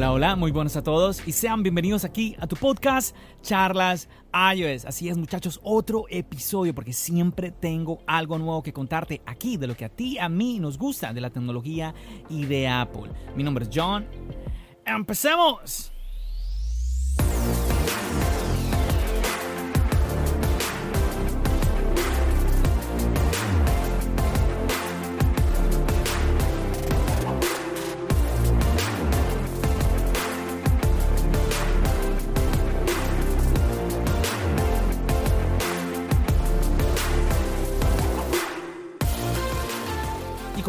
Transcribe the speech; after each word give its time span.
Hola, 0.00 0.12
hola, 0.12 0.34
muy 0.34 0.50
buenos 0.50 0.76
a 0.76 0.82
todos 0.82 1.20
y 1.28 1.32
sean 1.32 1.62
bienvenidos 1.62 2.06
aquí 2.06 2.34
a 2.40 2.46
tu 2.46 2.56
podcast 2.56 3.14
Charlas 3.42 4.08
iOS. 4.32 4.86
Así 4.86 5.10
es 5.10 5.18
muchachos, 5.18 5.60
otro 5.62 6.06
episodio 6.08 6.74
porque 6.74 6.94
siempre 6.94 7.50
tengo 7.50 8.00
algo 8.06 8.38
nuevo 8.38 8.62
que 8.62 8.72
contarte 8.72 9.20
aquí 9.26 9.58
de 9.58 9.66
lo 9.66 9.76
que 9.76 9.84
a 9.84 9.90
ti, 9.90 10.16
a 10.16 10.30
mí 10.30 10.58
nos 10.58 10.78
gusta 10.78 11.12
de 11.12 11.20
la 11.20 11.28
tecnología 11.28 11.92
y 12.30 12.46
de 12.46 12.66
Apple. 12.66 13.10
Mi 13.36 13.42
nombre 13.42 13.64
es 13.64 13.70
John. 13.70 14.06
¡Empecemos! 14.86 15.92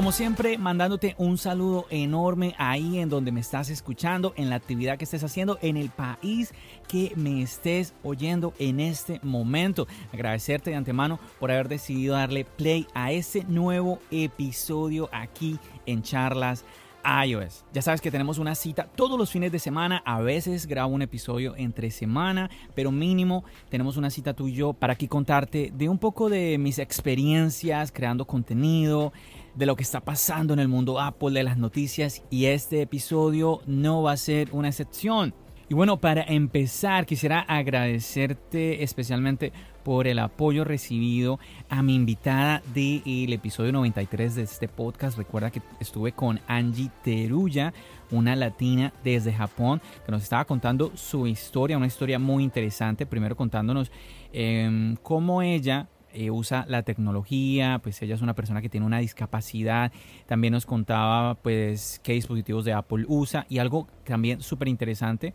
Como 0.01 0.11
siempre, 0.11 0.57
mandándote 0.57 1.13
un 1.19 1.37
saludo 1.37 1.85
enorme 1.91 2.55
ahí 2.57 2.97
en 2.97 3.07
donde 3.07 3.31
me 3.31 3.39
estás 3.39 3.69
escuchando, 3.69 4.33
en 4.35 4.49
la 4.49 4.55
actividad 4.55 4.97
que 4.97 5.03
estés 5.03 5.23
haciendo, 5.23 5.59
en 5.61 5.77
el 5.77 5.91
país 5.91 6.55
que 6.87 7.13
me 7.15 7.43
estés 7.43 7.93
oyendo 8.01 8.55
en 8.57 8.79
este 8.79 9.19
momento. 9.21 9.87
Agradecerte 10.11 10.71
de 10.71 10.75
antemano 10.75 11.19
por 11.39 11.51
haber 11.51 11.69
decidido 11.69 12.15
darle 12.15 12.45
play 12.45 12.87
a 12.95 13.11
este 13.11 13.43
nuevo 13.43 13.99
episodio 14.09 15.07
aquí 15.11 15.59
en 15.85 16.01
Charlas 16.01 16.65
iOS. 17.03 17.63
Ya 17.73 17.81
sabes 17.81 18.01
que 18.01 18.11
tenemos 18.11 18.37
una 18.37 18.55
cita 18.55 18.87
todos 18.95 19.17
los 19.17 19.31
fines 19.31 19.51
de 19.51 19.59
semana. 19.59 20.01
A 20.05 20.21
veces 20.21 20.65
grabo 20.65 20.93
un 20.93 21.01
episodio 21.01 21.55
entre 21.57 21.91
semana, 21.91 22.49
pero 22.75 22.91
mínimo 22.91 23.43
tenemos 23.69 23.97
una 23.97 24.09
cita 24.09 24.33
tú 24.33 24.47
y 24.47 24.53
yo 24.53 24.73
para 24.73 24.93
aquí 24.93 25.07
contarte 25.07 25.71
de 25.75 25.89
un 25.89 25.97
poco 25.97 26.29
de 26.29 26.57
mis 26.57 26.79
experiencias 26.79 27.91
creando 27.91 28.25
contenido, 28.25 29.13
de 29.55 29.65
lo 29.65 29.75
que 29.75 29.83
está 29.83 30.01
pasando 30.01 30.53
en 30.53 30.59
el 30.59 30.67
mundo 30.67 30.99
Apple, 30.99 31.31
de 31.31 31.43
las 31.43 31.57
noticias 31.57 32.23
y 32.29 32.45
este 32.45 32.81
episodio 32.81 33.61
no 33.65 34.03
va 34.03 34.13
a 34.13 34.17
ser 34.17 34.49
una 34.51 34.69
excepción. 34.69 35.33
Y 35.69 35.73
bueno, 35.73 36.01
para 36.01 36.23
empezar 36.23 37.05
quisiera 37.05 37.39
agradecerte 37.39 38.83
especialmente 38.83 39.53
por 39.83 40.05
el 40.05 40.19
apoyo 40.19 40.63
recibido 40.63 41.39
a 41.69 41.81
mi 41.81 41.95
invitada 41.95 42.61
del 42.73 43.31
episodio 43.31 43.71
93 43.71 44.35
de 44.35 44.41
este 44.43 44.67
podcast. 44.67 45.17
Recuerda 45.17 45.49
que 45.49 45.61
estuve 45.79 46.11
con 46.11 46.39
Angie 46.47 46.91
Teruya, 47.03 47.73
una 48.11 48.35
latina 48.35 48.93
desde 49.03 49.33
Japón, 49.33 49.81
que 50.05 50.11
nos 50.11 50.23
estaba 50.23 50.43
contando 50.45 50.91
su 50.95 51.25
historia, 51.25 51.77
una 51.77 51.87
historia 51.87 52.19
muy 52.19 52.43
interesante. 52.43 53.05
Primero 53.05 53.37
contándonos 53.37 53.91
eh, 54.33 54.95
cómo 55.01 55.41
ella 55.41 55.87
eh, 56.13 56.31
usa 56.31 56.65
la 56.67 56.83
tecnología, 56.83 57.79
pues 57.81 58.01
ella 58.01 58.15
es 58.15 58.21
una 58.21 58.35
persona 58.35 58.61
que 58.61 58.69
tiene 58.69 58.85
una 58.85 58.99
discapacidad, 58.99 59.91
también 60.25 60.53
nos 60.53 60.65
contaba 60.65 61.35
pues 61.35 61.99
qué 62.03 62.13
dispositivos 62.13 62.65
de 62.65 62.73
Apple 62.73 63.05
usa. 63.07 63.45
Y 63.49 63.59
algo 63.59 63.87
también 64.03 64.41
súper 64.41 64.67
interesante, 64.67 65.33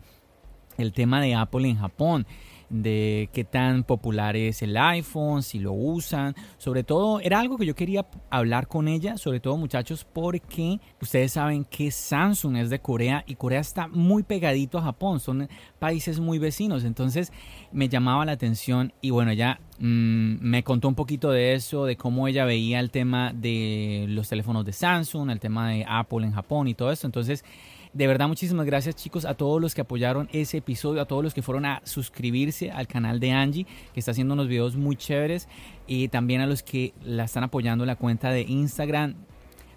el 0.78 0.92
tema 0.92 1.20
de 1.20 1.34
Apple 1.34 1.68
en 1.68 1.76
Japón 1.76 2.26
de 2.68 3.28
qué 3.32 3.44
tan 3.44 3.84
popular 3.84 4.36
es 4.36 4.62
el 4.62 4.76
iPhone, 4.76 5.42
si 5.42 5.58
lo 5.58 5.72
usan. 5.72 6.34
Sobre 6.58 6.84
todo, 6.84 7.20
era 7.20 7.40
algo 7.40 7.56
que 7.56 7.66
yo 7.66 7.74
quería 7.74 8.06
hablar 8.30 8.68
con 8.68 8.88
ella, 8.88 9.16
sobre 9.18 9.40
todo 9.40 9.56
muchachos, 9.56 10.06
porque 10.12 10.80
ustedes 11.00 11.32
saben 11.32 11.64
que 11.64 11.90
Samsung 11.90 12.56
es 12.56 12.70
de 12.70 12.80
Corea 12.80 13.24
y 13.26 13.36
Corea 13.36 13.60
está 13.60 13.88
muy 13.88 14.22
pegadito 14.22 14.78
a 14.78 14.82
Japón, 14.82 15.20
son 15.20 15.48
países 15.78 16.20
muy 16.20 16.38
vecinos. 16.38 16.84
Entonces 16.84 17.32
me 17.72 17.88
llamaba 17.88 18.24
la 18.24 18.32
atención 18.32 18.92
y 19.00 19.10
bueno, 19.10 19.32
ya 19.32 19.60
mm, 19.78 20.36
me 20.40 20.62
contó 20.62 20.88
un 20.88 20.94
poquito 20.94 21.30
de 21.30 21.54
eso, 21.54 21.84
de 21.84 21.96
cómo 21.96 22.28
ella 22.28 22.44
veía 22.44 22.80
el 22.80 22.90
tema 22.90 23.32
de 23.32 24.06
los 24.08 24.28
teléfonos 24.28 24.64
de 24.64 24.72
Samsung, 24.72 25.30
el 25.30 25.40
tema 25.40 25.70
de 25.70 25.84
Apple 25.88 26.26
en 26.26 26.32
Japón 26.32 26.68
y 26.68 26.74
todo 26.74 26.90
eso. 26.90 27.06
Entonces, 27.06 27.44
de 27.96 28.06
verdad, 28.06 28.28
muchísimas 28.28 28.66
gracias 28.66 28.94
chicos 28.94 29.24
a 29.24 29.32
todos 29.32 29.58
los 29.58 29.74
que 29.74 29.80
apoyaron 29.80 30.28
ese 30.30 30.58
episodio, 30.58 31.00
a 31.00 31.06
todos 31.06 31.24
los 31.24 31.32
que 31.32 31.40
fueron 31.40 31.64
a 31.64 31.80
suscribirse 31.84 32.70
al 32.70 32.86
canal 32.86 33.20
de 33.20 33.32
Angie, 33.32 33.66
que 33.94 34.00
está 34.00 34.10
haciendo 34.10 34.34
unos 34.34 34.48
videos 34.48 34.76
muy 34.76 34.96
chéveres, 34.96 35.48
y 35.86 36.08
también 36.08 36.42
a 36.42 36.46
los 36.46 36.62
que 36.62 36.92
la 37.02 37.24
están 37.24 37.42
apoyando 37.42 37.84
en 37.84 37.88
la 37.88 37.96
cuenta 37.96 38.30
de 38.30 38.42
Instagram. 38.42 39.14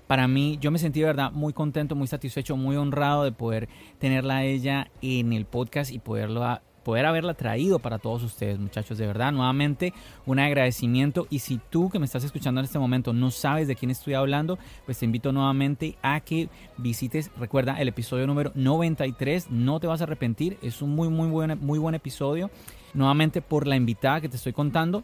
Para 0.06 0.28
mí, 0.28 0.57
yo 0.59 0.69
me 0.69 0.80
sentí 0.80 1.00
de 1.00 1.06
verdad 1.06 1.31
muy 1.31 1.53
contento, 1.53 1.96
muy 1.96 2.07
satisfecho, 2.07 2.57
muy 2.57 2.75
honrado 2.75 3.24
de 3.24 3.31
poder 3.31 3.69
tenerla 4.00 4.38
a 4.38 4.44
ella 4.44 4.91
en 5.01 5.31
el 5.31 5.46
podcast 5.46 5.91
y 5.91 6.00
poderlo 6.00 6.59
poder 6.89 7.05
haberla 7.05 7.35
traído 7.35 7.77
para 7.77 8.00
todos 8.00 8.23
ustedes, 8.23 8.57
muchachos. 8.57 8.97
De 8.97 9.05
verdad, 9.05 9.31
nuevamente 9.31 9.94
un 10.25 10.39
agradecimiento. 10.39 11.27
Y 11.29 11.38
si 11.38 11.59
tú 11.69 11.91
que 11.91 12.00
me 12.00 12.05
estás 12.05 12.23
escuchando 12.23 12.61
en 12.61 12.66
este 12.66 12.79
momento 12.79 13.13
no 13.13 13.29
sabes 13.29 13.67
de 13.67 13.75
quién 13.75 13.91
estoy 13.91 14.16
hablando, 14.16 14.57
pues 14.88 14.97
te 14.97 15.05
invito 15.05 15.31
nuevamente 15.31 16.00
a 16.01 16.19
que 16.22 16.50
visites, 16.77 17.29
recuerda, 17.38 17.79
el 17.79 17.89
episodio 17.89 18.25
número 18.25 18.51
93. 18.55 19.51
No 19.51 19.79
te 19.79 19.85
vas 19.85 20.01
a 20.01 20.05
arrepentir, 20.05 20.57
es 20.63 20.81
un 20.81 20.95
muy, 20.95 21.09
muy 21.09 21.29
buen, 21.29 21.59
muy 21.59 21.77
buen 21.77 21.94
episodio. 21.94 22.50
Nuevamente 22.95 23.44
por 23.44 23.67
la 23.67 23.75
invitada 23.75 24.19
que 24.19 24.29
te 24.29 24.38
estoy 24.38 24.53
contando. 24.53 25.03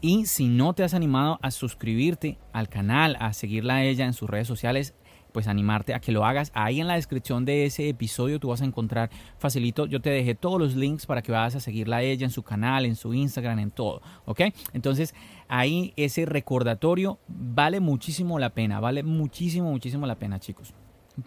Y 0.00 0.26
si 0.26 0.46
no 0.46 0.72
te 0.72 0.84
has 0.84 0.94
animado 0.94 1.40
a 1.42 1.50
suscribirte 1.50 2.38
al 2.52 2.68
canal, 2.68 3.16
a 3.18 3.32
seguirla 3.32 3.82
ella 3.82 4.06
en 4.06 4.12
sus 4.12 4.30
redes 4.30 4.46
sociales, 4.46 4.94
pues 5.34 5.48
animarte 5.48 5.94
a 5.94 6.00
que 6.00 6.12
lo 6.12 6.24
hagas. 6.24 6.52
Ahí 6.54 6.80
en 6.80 6.86
la 6.86 6.94
descripción 6.94 7.44
de 7.44 7.66
ese 7.66 7.88
episodio 7.88 8.38
tú 8.38 8.48
vas 8.48 8.62
a 8.62 8.64
encontrar 8.64 9.10
facilito. 9.36 9.86
Yo 9.86 10.00
te 10.00 10.10
dejé 10.10 10.36
todos 10.36 10.60
los 10.60 10.76
links 10.76 11.06
para 11.06 11.22
que 11.22 11.32
vayas 11.32 11.56
a 11.56 11.60
seguirla 11.60 11.96
a 11.96 12.02
ella 12.02 12.24
en 12.24 12.30
su 12.30 12.44
canal, 12.44 12.86
en 12.86 12.94
su 12.94 13.12
Instagram, 13.12 13.58
en 13.58 13.72
todo. 13.72 14.00
¿Ok? 14.26 14.42
Entonces 14.72 15.12
ahí 15.48 15.92
ese 15.96 16.24
recordatorio 16.24 17.18
vale 17.26 17.80
muchísimo 17.80 18.38
la 18.38 18.50
pena. 18.50 18.78
Vale 18.78 19.02
muchísimo, 19.02 19.72
muchísimo 19.72 20.06
la 20.06 20.14
pena, 20.14 20.38
chicos 20.38 20.72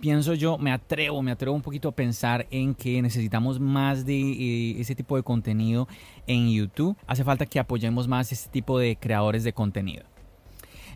pienso 0.02 0.34
yo, 0.34 0.58
me 0.58 0.72
atrevo, 0.72 1.22
me 1.22 1.32
atrevo 1.32 1.56
un 1.56 1.62
poquito 1.62 1.88
a 1.88 1.94
pensar 1.94 2.46
en 2.52 2.76
que 2.76 3.02
necesitamos 3.02 3.58
más 3.58 4.06
de 4.06 4.20
eh, 4.20 4.82
ese 4.82 4.96
tipo 4.96 5.16
de 5.16 5.24
contenido 5.24 5.88
en 6.28 6.52
YouTube. 6.52 6.98
Hace 7.08 7.24
falta 7.24 7.46
que 7.46 7.58
apoyemos 7.58 8.06
más 8.06 8.34
este 8.34 8.50
tipo 8.50 8.78
de 8.80 8.98
creadores 8.98 9.46
de 9.46 9.54
contenido. 9.54 10.04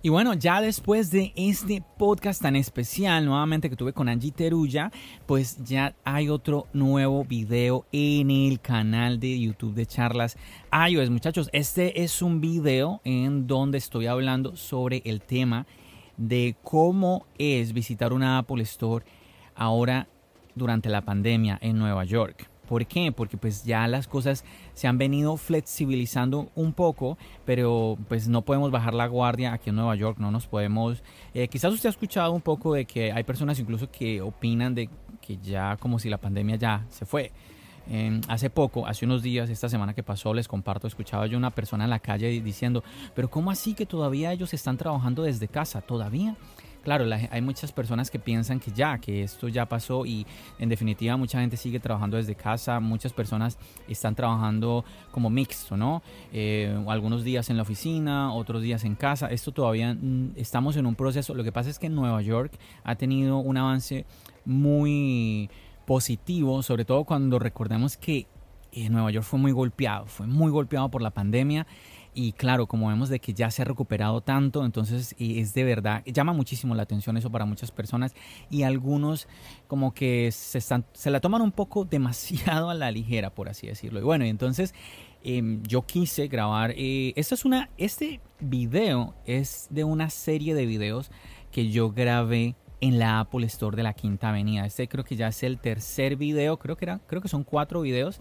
Y 0.04 0.10
bueno, 0.10 0.34
ya 0.34 0.62
después 0.62 1.12
de 1.12 1.32
este 1.36 1.84
podcast 2.00 2.42
tan 2.42 2.56
especial 2.56 3.24
nuevamente 3.24 3.70
que 3.70 3.76
tuve 3.76 3.94
con 3.94 4.10
Angie 4.10 4.32
Teruya, 4.32 4.92
pues 5.28 5.64
ya 5.64 5.94
hay 6.04 6.28
otro 6.28 6.66
nuevo 6.74 7.24
video 7.24 7.86
en 7.92 8.32
el 8.32 8.60
canal 8.60 9.20
de 9.20 9.40
YouTube 9.40 9.76
de 9.76 9.86
charlas 9.86 10.38
iOS. 10.90 11.12
Muchachos, 11.12 11.52
este 11.54 12.02
es 12.02 12.24
un 12.24 12.42
video 12.42 13.00
en 13.04 13.46
donde 13.46 13.78
estoy 13.78 14.08
hablando 14.08 14.56
sobre 14.56 15.04
el 15.06 15.22
tema 15.22 15.68
de 16.18 16.56
cómo 16.64 17.28
es 17.38 17.72
visitar 17.72 18.12
una 18.12 18.40
Apple 18.40 18.64
Store 18.64 19.06
ahora 19.54 20.08
durante 20.56 20.90
la 20.90 21.02
pandemia 21.02 21.60
en 21.62 21.78
Nueva 21.78 22.06
York. 22.06 22.51
¿Por 22.72 22.86
qué? 22.86 23.12
Porque 23.12 23.36
pues 23.36 23.66
ya 23.66 23.86
las 23.90 24.08
cosas 24.08 24.46
se 24.76 24.88
han 24.88 24.98
venido 24.98 25.36
flexibilizando 25.36 26.52
un 26.56 26.72
poco, 26.72 27.18
pero 27.44 27.98
pues 28.08 28.30
no 28.30 28.44
podemos 28.44 28.72
bajar 28.72 28.94
la 28.94 29.08
guardia 29.08 29.52
aquí 29.52 29.72
en 29.72 29.76
Nueva 29.76 29.94
York, 29.98 30.20
no 30.20 30.32
nos 30.32 30.48
podemos... 30.48 31.04
Eh, 31.34 31.50
quizás 31.50 31.74
usted 31.74 31.88
ha 31.88 31.90
escuchado 31.90 32.32
un 32.32 32.40
poco 32.40 32.74
de 32.74 32.86
que 32.86 33.12
hay 33.12 33.26
personas 33.26 33.60
incluso 33.60 33.92
que 33.92 34.22
opinan 34.22 34.74
de 34.74 34.88
que 35.20 35.36
ya 35.36 35.76
como 35.76 36.00
si 36.00 36.10
la 36.10 36.18
pandemia 36.18 36.56
ya 36.56 36.86
se 36.88 37.06
fue. 37.06 37.34
hace 38.30 38.50
poco, 38.50 38.88
hace 38.88 39.04
unos 39.04 39.22
días, 39.22 39.50
esta 39.50 39.68
semana 39.68 39.94
que 39.94 40.02
pasó, 40.02 40.34
les 40.34 40.48
comparto, 40.48 40.88
escuchaba 40.88 41.28
yo 41.28 41.38
una 41.38 41.52
persona 41.52 41.84
en 41.84 41.90
la 41.90 42.00
calle 42.00 42.30
diciendo, 42.42 42.86
pero 43.14 43.30
¿cómo 43.30 43.52
así 43.52 43.74
que 43.74 43.86
todavía 43.86 44.32
ellos 44.32 44.54
están 44.54 44.78
trabajando 44.78 45.24
desde 45.24 45.50
casa? 45.50 45.82
¿Todavía? 45.82 46.38
Claro, 46.84 47.06
hay 47.30 47.42
muchas 47.42 47.72
personas 47.72 48.10
que 48.10 48.20
piensan 48.20 48.60
que 48.60 48.72
ya, 48.72 48.98
que 48.98 49.24
esto 49.24 49.48
ya 49.48 49.66
pasó 49.66 50.06
y 50.06 50.26
en 50.60 50.70
definitiva 50.70 51.18
mucha 51.18 51.40
gente 51.40 51.58
sigue 51.58 51.80
trabajando 51.80 52.18
desde 52.18 52.36
casa, 52.36 52.80
muchas 52.80 53.14
personas 53.14 53.58
están 53.88 54.16
trabajando 54.16 54.84
como 55.12 55.30
mixto, 55.30 55.78
¿no? 55.78 56.02
Eh, 56.32 56.76
algunos 56.88 57.24
días 57.24 57.50
en 57.50 57.58
la 57.58 57.64
oficina, 57.64 58.34
otros 58.34 58.62
días 58.62 58.84
en 58.84 58.96
casa, 58.96 59.28
esto 59.28 59.52
todavía 59.52 59.94
mm, 59.94 60.34
estamos 60.36 60.76
en 60.78 60.86
un 60.86 60.96
proceso, 60.96 61.34
lo 61.34 61.44
que 61.44 61.52
pasa 61.52 61.70
es 61.70 61.80
que 61.80 61.90
Nueva 61.90 62.22
York 62.22 62.54
ha 62.84 62.96
tenido 62.96 63.38
un 63.38 63.58
avance 63.58 64.06
muy 64.46 65.50
positivo, 65.86 66.64
sobre 66.64 66.86
todo 66.86 67.04
cuando 67.04 67.40
recordemos 67.40 67.98
que 67.98 68.28
eh, 68.72 68.90
Nueva 68.90 69.12
York 69.12 69.26
fue 69.26 69.40
muy 69.40 69.52
golpeado, 69.52 70.06
fue 70.06 70.28
muy 70.28 70.50
golpeado 70.50 70.90
por 70.90 71.02
la 71.02 71.12
pandemia 71.12 71.68
y 72.14 72.34
claro, 72.34 72.68
como 72.68 72.90
vemos 72.90 73.10
de 73.10 73.20
que 73.20 73.34
ya 73.34 73.50
se 73.52 73.62
ha 73.62 73.66
recuperado 73.66 74.22
tanto, 74.22 74.66
entonces 74.66 75.16
es 75.18 75.54
de 75.54 75.64
verdad, 75.64 76.04
llama 76.06 76.34
muchísimo 76.34 76.76
la 76.76 76.84
atención 76.84 77.16
eso 77.16 77.32
para 77.32 77.46
muchas 77.46 77.72
personas 77.72 78.14
y 78.50 78.64
algunos 78.64 79.28
como 79.68 79.94
que 79.94 80.32
se, 80.32 80.58
están, 80.58 80.86
se 80.94 81.10
la 81.10 81.22
toman 81.22 81.42
un 81.42 81.52
poco 81.52 81.86
demasiado 81.86 82.70
a 82.70 82.74
la 82.74 82.92
ligera, 82.92 83.30
por 83.30 83.48
así 83.48 83.68
decirlo. 83.68 84.00
Y 84.00 84.04
bueno, 84.04 84.26
entonces 84.26 84.74
em, 85.24 85.64
yo 85.64 85.84
quise 85.84 86.28
grabar, 86.28 86.74
eh, 86.76 87.14
es 87.16 87.46
una, 87.46 87.70
este 87.78 88.20
video 88.40 89.14
es 89.26 89.68
de 89.70 89.86
una 89.86 90.10
serie 90.10 90.54
de 90.54 90.66
videos 90.66 91.12
que 91.52 91.70
yo 91.70 91.92
grabé 91.92 92.56
en 92.82 92.98
la 93.00 93.20
Apple 93.20 93.46
Store 93.46 93.78
de 93.78 93.84
la 93.84 93.94
Quinta 93.94 94.30
Avenida. 94.30 94.66
Este 94.66 94.88
creo 94.90 95.06
que 95.06 95.16
ya 95.16 95.28
es 95.28 95.44
el 95.44 95.60
tercer 95.60 96.18
video, 96.18 96.58
creo 96.58 96.76
que 96.76 96.86
era, 96.86 97.00
creo 97.08 97.22
que 97.22 97.30
son 97.30 97.44
cuatro 97.44 97.82
videos 97.82 98.20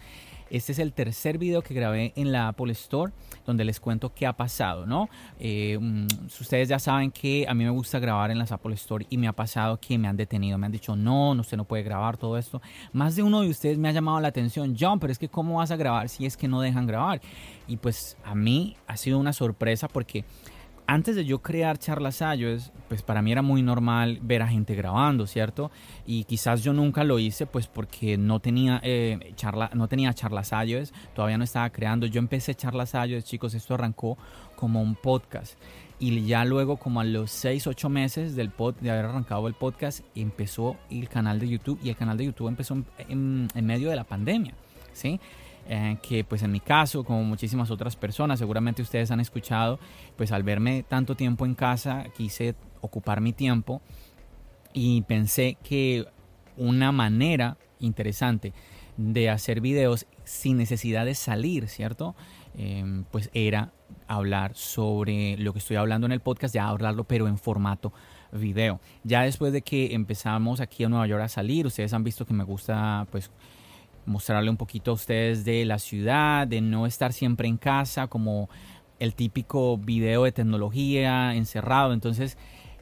este 0.51 0.73
es 0.73 0.79
el 0.79 0.93
tercer 0.93 1.39
video 1.39 1.63
que 1.63 1.75
grabé 1.75 2.13
en 2.17 2.33
la 2.33 2.49
Apple 2.49 2.73
Store 2.73 3.13
donde 3.47 3.65
les 3.65 3.81
cuento 3.81 4.13
qué 4.15 4.27
ha 4.27 4.33
pasado, 4.33 4.87
¿no? 4.87 5.09
Eh, 5.39 5.79
mm, 5.81 6.07
ustedes 6.41 6.69
ya 6.69 6.79
saben 6.79 7.11
que 7.11 7.47
a 7.49 7.55
mí 7.55 7.65
me 7.65 7.71
gusta 7.71 7.99
grabar 7.99 8.31
en 8.31 8.39
las 8.39 8.53
Apple 8.53 8.75
Store 8.75 9.07
y 9.09 9.17
me 9.17 9.29
ha 9.29 9.33
pasado 9.33 9.79
que 9.79 9.99
me 9.99 10.09
han 10.09 10.17
detenido, 10.17 10.59
me 10.59 10.67
han 10.67 10.73
dicho, 10.73 10.97
no, 10.97 11.35
no, 11.35 11.41
usted 11.41 11.57
no 11.57 11.65
puede 11.65 11.83
grabar 11.83 12.17
todo 12.17 12.37
esto. 12.37 12.61
Más 12.93 13.17
de 13.17 13.23
uno 13.23 13.41
de 13.41 13.49
ustedes 13.49 13.79
me 13.79 13.89
ha 13.89 13.93
llamado 13.93 14.21
la 14.21 14.29
atención, 14.29 14.77
John, 14.79 15.01
pero 15.01 15.13
es 15.13 15.19
que 15.19 15.29
¿cómo 15.29 15.57
vas 15.57 15.71
a 15.71 15.77
grabar 15.77 16.09
si 16.09 16.27
es 16.27 16.37
que 16.37 16.49
no 16.49 16.61
dejan 16.61 16.87
grabar? 16.87 17.21
Y 17.67 17.77
pues 17.77 18.17
a 18.25 18.35
mí 18.35 18.77
ha 18.87 18.97
sido 18.97 19.19
una 19.19 19.33
sorpresa 19.33 19.89
porque 19.89 20.25
antes 20.91 21.15
de 21.15 21.25
yo 21.25 21.41
crear 21.41 21.79
charlas 21.79 22.21
iOS, 22.21 22.73
pues 22.89 23.03
para 23.03 23.23
mí 23.23 23.31
era 23.31 23.43
muy 23.43 23.63
normal 23.63 24.19
ver 24.23 24.43
a 24.43 24.49
gente 24.49 24.75
grabando, 24.75 25.29
¿cierto? 25.29 25.71
Y 26.05 26.25
quizás 26.25 26.65
yo 26.65 26.73
nunca 26.73 27.05
lo 27.05 27.21
hice, 27.21 27.47
pues 27.47 27.69
porque 27.69 28.19
no 28.19 28.41
tenía, 28.41 28.81
eh, 28.83 29.33
charla, 29.37 29.71
no 29.73 29.87
tenía 29.87 30.13
charlas 30.15 30.51
iOS, 30.51 30.93
todavía 31.15 31.39
no 31.39 31.45
estaba 31.45 31.71
creando. 31.71 32.07
Yo 32.07 32.19
empecé 32.19 32.57
charlas 32.57 32.95
iOS, 32.95 33.25
chicos, 33.25 33.55
esto 33.55 33.75
arrancó 33.75 34.19
como 34.57 34.83
un 34.83 34.97
podcast. 34.97 35.55
Y 36.01 36.25
ya 36.27 36.45
luego, 36.45 36.77
como 36.77 37.01
a 37.01 37.05
los 37.05 37.31
6, 37.31 37.69
8 37.69 37.89
meses 37.89 38.35
del 38.35 38.51
pod, 38.51 38.75
de 38.81 38.91
haber 38.91 39.05
arrancado 39.05 39.47
el 39.47 39.55
podcast, 39.55 40.01
empezó 40.17 40.77
el 40.91 41.09
canal 41.09 41.39
de 41.39 41.51
YouTube. 41.51 41.79
Y 41.85 41.91
el 41.91 41.97
canal 41.97 42.17
de 42.17 42.25
YouTube 42.25 42.49
empezó 42.49 42.83
en 43.09 43.49
medio 43.63 43.91
de 43.91 43.97
la 43.97 44.05
pandemia, 44.05 44.55
¿sí? 44.93 45.21
Eh, 45.69 45.99
que 46.03 46.25
pues 46.25 46.43
en 46.43 46.51
mi 46.51 46.59
caso, 46.59 47.05
como 47.05 47.23
muchísimas 47.23 47.71
otras 47.71 47.95
personas, 47.95 48.41
seguramente 48.41 48.83
ustedes 48.83 49.11
han 49.11 49.21
escuchado, 49.21 49.79
pues 50.17 50.33
al 50.33 50.43
verme 50.43 50.83
tanto 50.83 51.15
tiempo 51.15 51.47
en 51.47 51.55
casa, 51.55 52.07
quise 52.17 52.57
ocupar 52.81 53.21
mi 53.21 53.33
tiempo 53.33 53.81
y 54.73 55.03
pensé 55.03 55.57
que 55.63 56.07
una 56.57 56.91
manera 56.93 57.57
interesante 57.79 58.53
de 58.97 59.31
hacer 59.31 59.61
videos 59.61 60.07
sin 60.25 60.57
necesidad 60.57 61.07
de 61.07 61.15
salir, 61.15 61.69
¿cierto? 61.69 62.15
Em, 62.57 63.05
pues 63.05 63.31
era 63.33 63.73
hablar 64.07 64.55
sobre 64.55 65.37
lo 65.39 65.53
que 65.53 65.61
estoy 65.61 65.77
hablando 65.77 66.07
en 66.07 66.13
el 66.13 66.21
podcast, 66.21 66.55
ya 66.55 66.69
hablarlo, 66.69 67.05
pero 67.05 67.29
en 67.29 67.39
formato 67.39 67.93
video. 68.33 68.81
Ya 69.05 69.23
después 69.23 69.53
de 69.53 69.63
que 69.63 69.95
empezamos 69.95 70.61
aquí 70.61 70.85
en 70.85 70.91
Nueva 70.91 71.07
York 71.07 71.23
a 71.23 71.29
salir, 71.29 71.67
ustedes 71.67 71.93
han 71.93 72.05
visto 72.05 72.27
que 72.27 72.35
me 72.35 72.45
gusta 72.45 73.07
pues 73.11 73.31
mostrarle 74.11 74.51
un 74.51 74.57
poquito 74.57 74.91
a 74.91 74.95
ustedes 74.95 75.45
de 75.45 75.65
la 75.65 75.79
ciudad, 75.79 76.47
de 76.47 76.61
no 76.61 76.87
estar 76.87 77.13
siempre 77.13 77.49
en 77.49 77.57
casa 77.57 78.09
como 78.09 78.51
el 78.99 79.15
típico 79.15 79.79
video 79.79 80.25
de 80.25 80.33
tecnología 80.33 81.35
encerrado. 81.35 81.93
Entonces, 81.93 82.37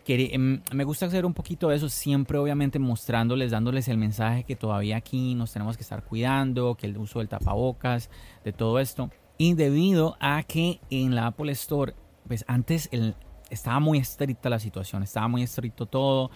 em, 0.06 0.60
me 0.72 0.84
gusta 0.84 1.06
hacer 1.06 1.24
un 1.24 1.34
poquito 1.34 1.68
de 1.68 1.76
eso, 1.76 1.88
siempre 1.88 2.38
obviamente 2.38 2.78
mostrándoles, 2.78 3.50
dándoles 3.50 3.88
el 3.88 3.98
mensaje 3.98 4.44
que 4.44 4.56
todavía 4.56 4.96
aquí 4.96 5.34
nos 5.34 5.52
tenemos 5.52 5.76
que 5.76 5.82
estar 5.82 6.02
cuidando, 6.02 6.74
que 6.74 6.86
el 6.86 6.96
uso 6.98 7.20
del 7.20 7.28
tapabocas, 7.28 8.10
de 8.44 8.52
todo 8.52 8.80
esto. 8.80 9.10
Y 9.36 9.54
debido 9.54 10.16
a 10.18 10.42
que 10.42 10.80
en 10.90 11.14
la 11.14 11.28
Apple 11.28 11.52
Store, 11.52 11.94
pues 12.26 12.44
antes 12.48 12.90
estaba 13.50 13.80
muy 13.80 13.98
estricta 13.98 14.50
la 14.50 14.58
situación, 14.58 15.02
estaba 15.02 15.28
muy 15.28 15.42
estricto 15.42 15.86
todo 15.86 16.30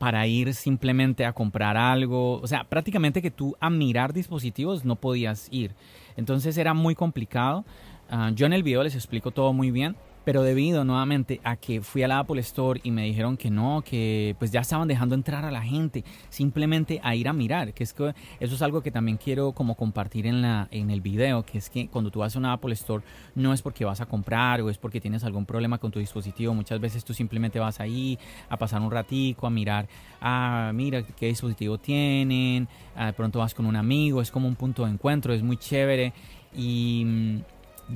para 0.00 0.26
ir 0.26 0.54
simplemente 0.54 1.26
a 1.26 1.34
comprar 1.34 1.76
algo. 1.76 2.40
O 2.40 2.46
sea, 2.46 2.64
prácticamente 2.64 3.20
que 3.20 3.30
tú 3.30 3.54
a 3.60 3.68
mirar 3.68 4.14
dispositivos 4.14 4.82
no 4.82 4.96
podías 4.96 5.46
ir. 5.50 5.74
Entonces 6.16 6.56
era 6.56 6.72
muy 6.72 6.94
complicado. 6.94 7.66
Ah, 8.08 8.30
yo 8.34 8.46
en 8.46 8.54
el 8.54 8.62
video 8.62 8.82
les 8.82 8.94
explico 8.94 9.30
todo 9.30 9.52
muy 9.52 9.70
bien 9.70 9.94
pero 10.24 10.42
debido 10.42 10.84
nuevamente 10.84 11.40
a 11.44 11.56
que 11.56 11.80
fui 11.80 12.02
a 12.02 12.08
la 12.08 12.18
Apple 12.18 12.40
Store 12.40 12.80
y 12.82 12.90
me 12.90 13.04
dijeron 13.04 13.36
que 13.36 13.50
no, 13.50 13.82
que 13.82 14.36
pues 14.38 14.50
ya 14.50 14.60
estaban 14.60 14.88
dejando 14.88 15.14
entrar 15.14 15.44
a 15.44 15.50
la 15.50 15.62
gente 15.62 16.04
simplemente 16.28 17.00
a 17.02 17.14
ir 17.14 17.28
a 17.28 17.32
mirar, 17.32 17.72
que 17.72 17.84
es 17.84 17.92
que 17.92 18.14
eso 18.38 18.54
es 18.54 18.62
algo 18.62 18.82
que 18.82 18.90
también 18.90 19.16
quiero 19.16 19.52
como 19.52 19.74
compartir 19.74 20.26
en 20.26 20.42
la 20.42 20.68
en 20.70 20.90
el 20.90 21.00
video, 21.00 21.44
que 21.44 21.58
es 21.58 21.70
que 21.70 21.88
cuando 21.88 22.10
tú 22.10 22.20
vas 22.20 22.36
a 22.36 22.38
una 22.38 22.52
Apple 22.52 22.72
Store 22.74 23.02
no 23.34 23.52
es 23.52 23.62
porque 23.62 23.84
vas 23.84 24.00
a 24.00 24.06
comprar 24.06 24.60
o 24.60 24.70
es 24.70 24.78
porque 24.78 25.00
tienes 25.00 25.24
algún 25.24 25.46
problema 25.46 25.78
con 25.78 25.90
tu 25.90 25.98
dispositivo, 25.98 26.54
muchas 26.54 26.80
veces 26.80 27.04
tú 27.04 27.14
simplemente 27.14 27.58
vas 27.58 27.80
ahí 27.80 28.18
a 28.48 28.56
pasar 28.56 28.80
un 28.82 28.90
ratico, 28.90 29.46
a 29.46 29.50
mirar, 29.50 29.88
ah, 30.20 30.70
mira 30.74 31.02
qué 31.02 31.26
dispositivo 31.26 31.78
tienen, 31.78 32.68
ah, 32.96 33.06
de 33.06 33.12
pronto 33.12 33.38
vas 33.38 33.54
con 33.54 33.66
un 33.66 33.76
amigo, 33.76 34.20
es 34.20 34.30
como 34.30 34.48
un 34.48 34.56
punto 34.56 34.84
de 34.84 34.92
encuentro, 34.92 35.32
es 35.32 35.42
muy 35.42 35.56
chévere. 35.56 36.12
Y 36.54 37.04
mm, 37.06 37.38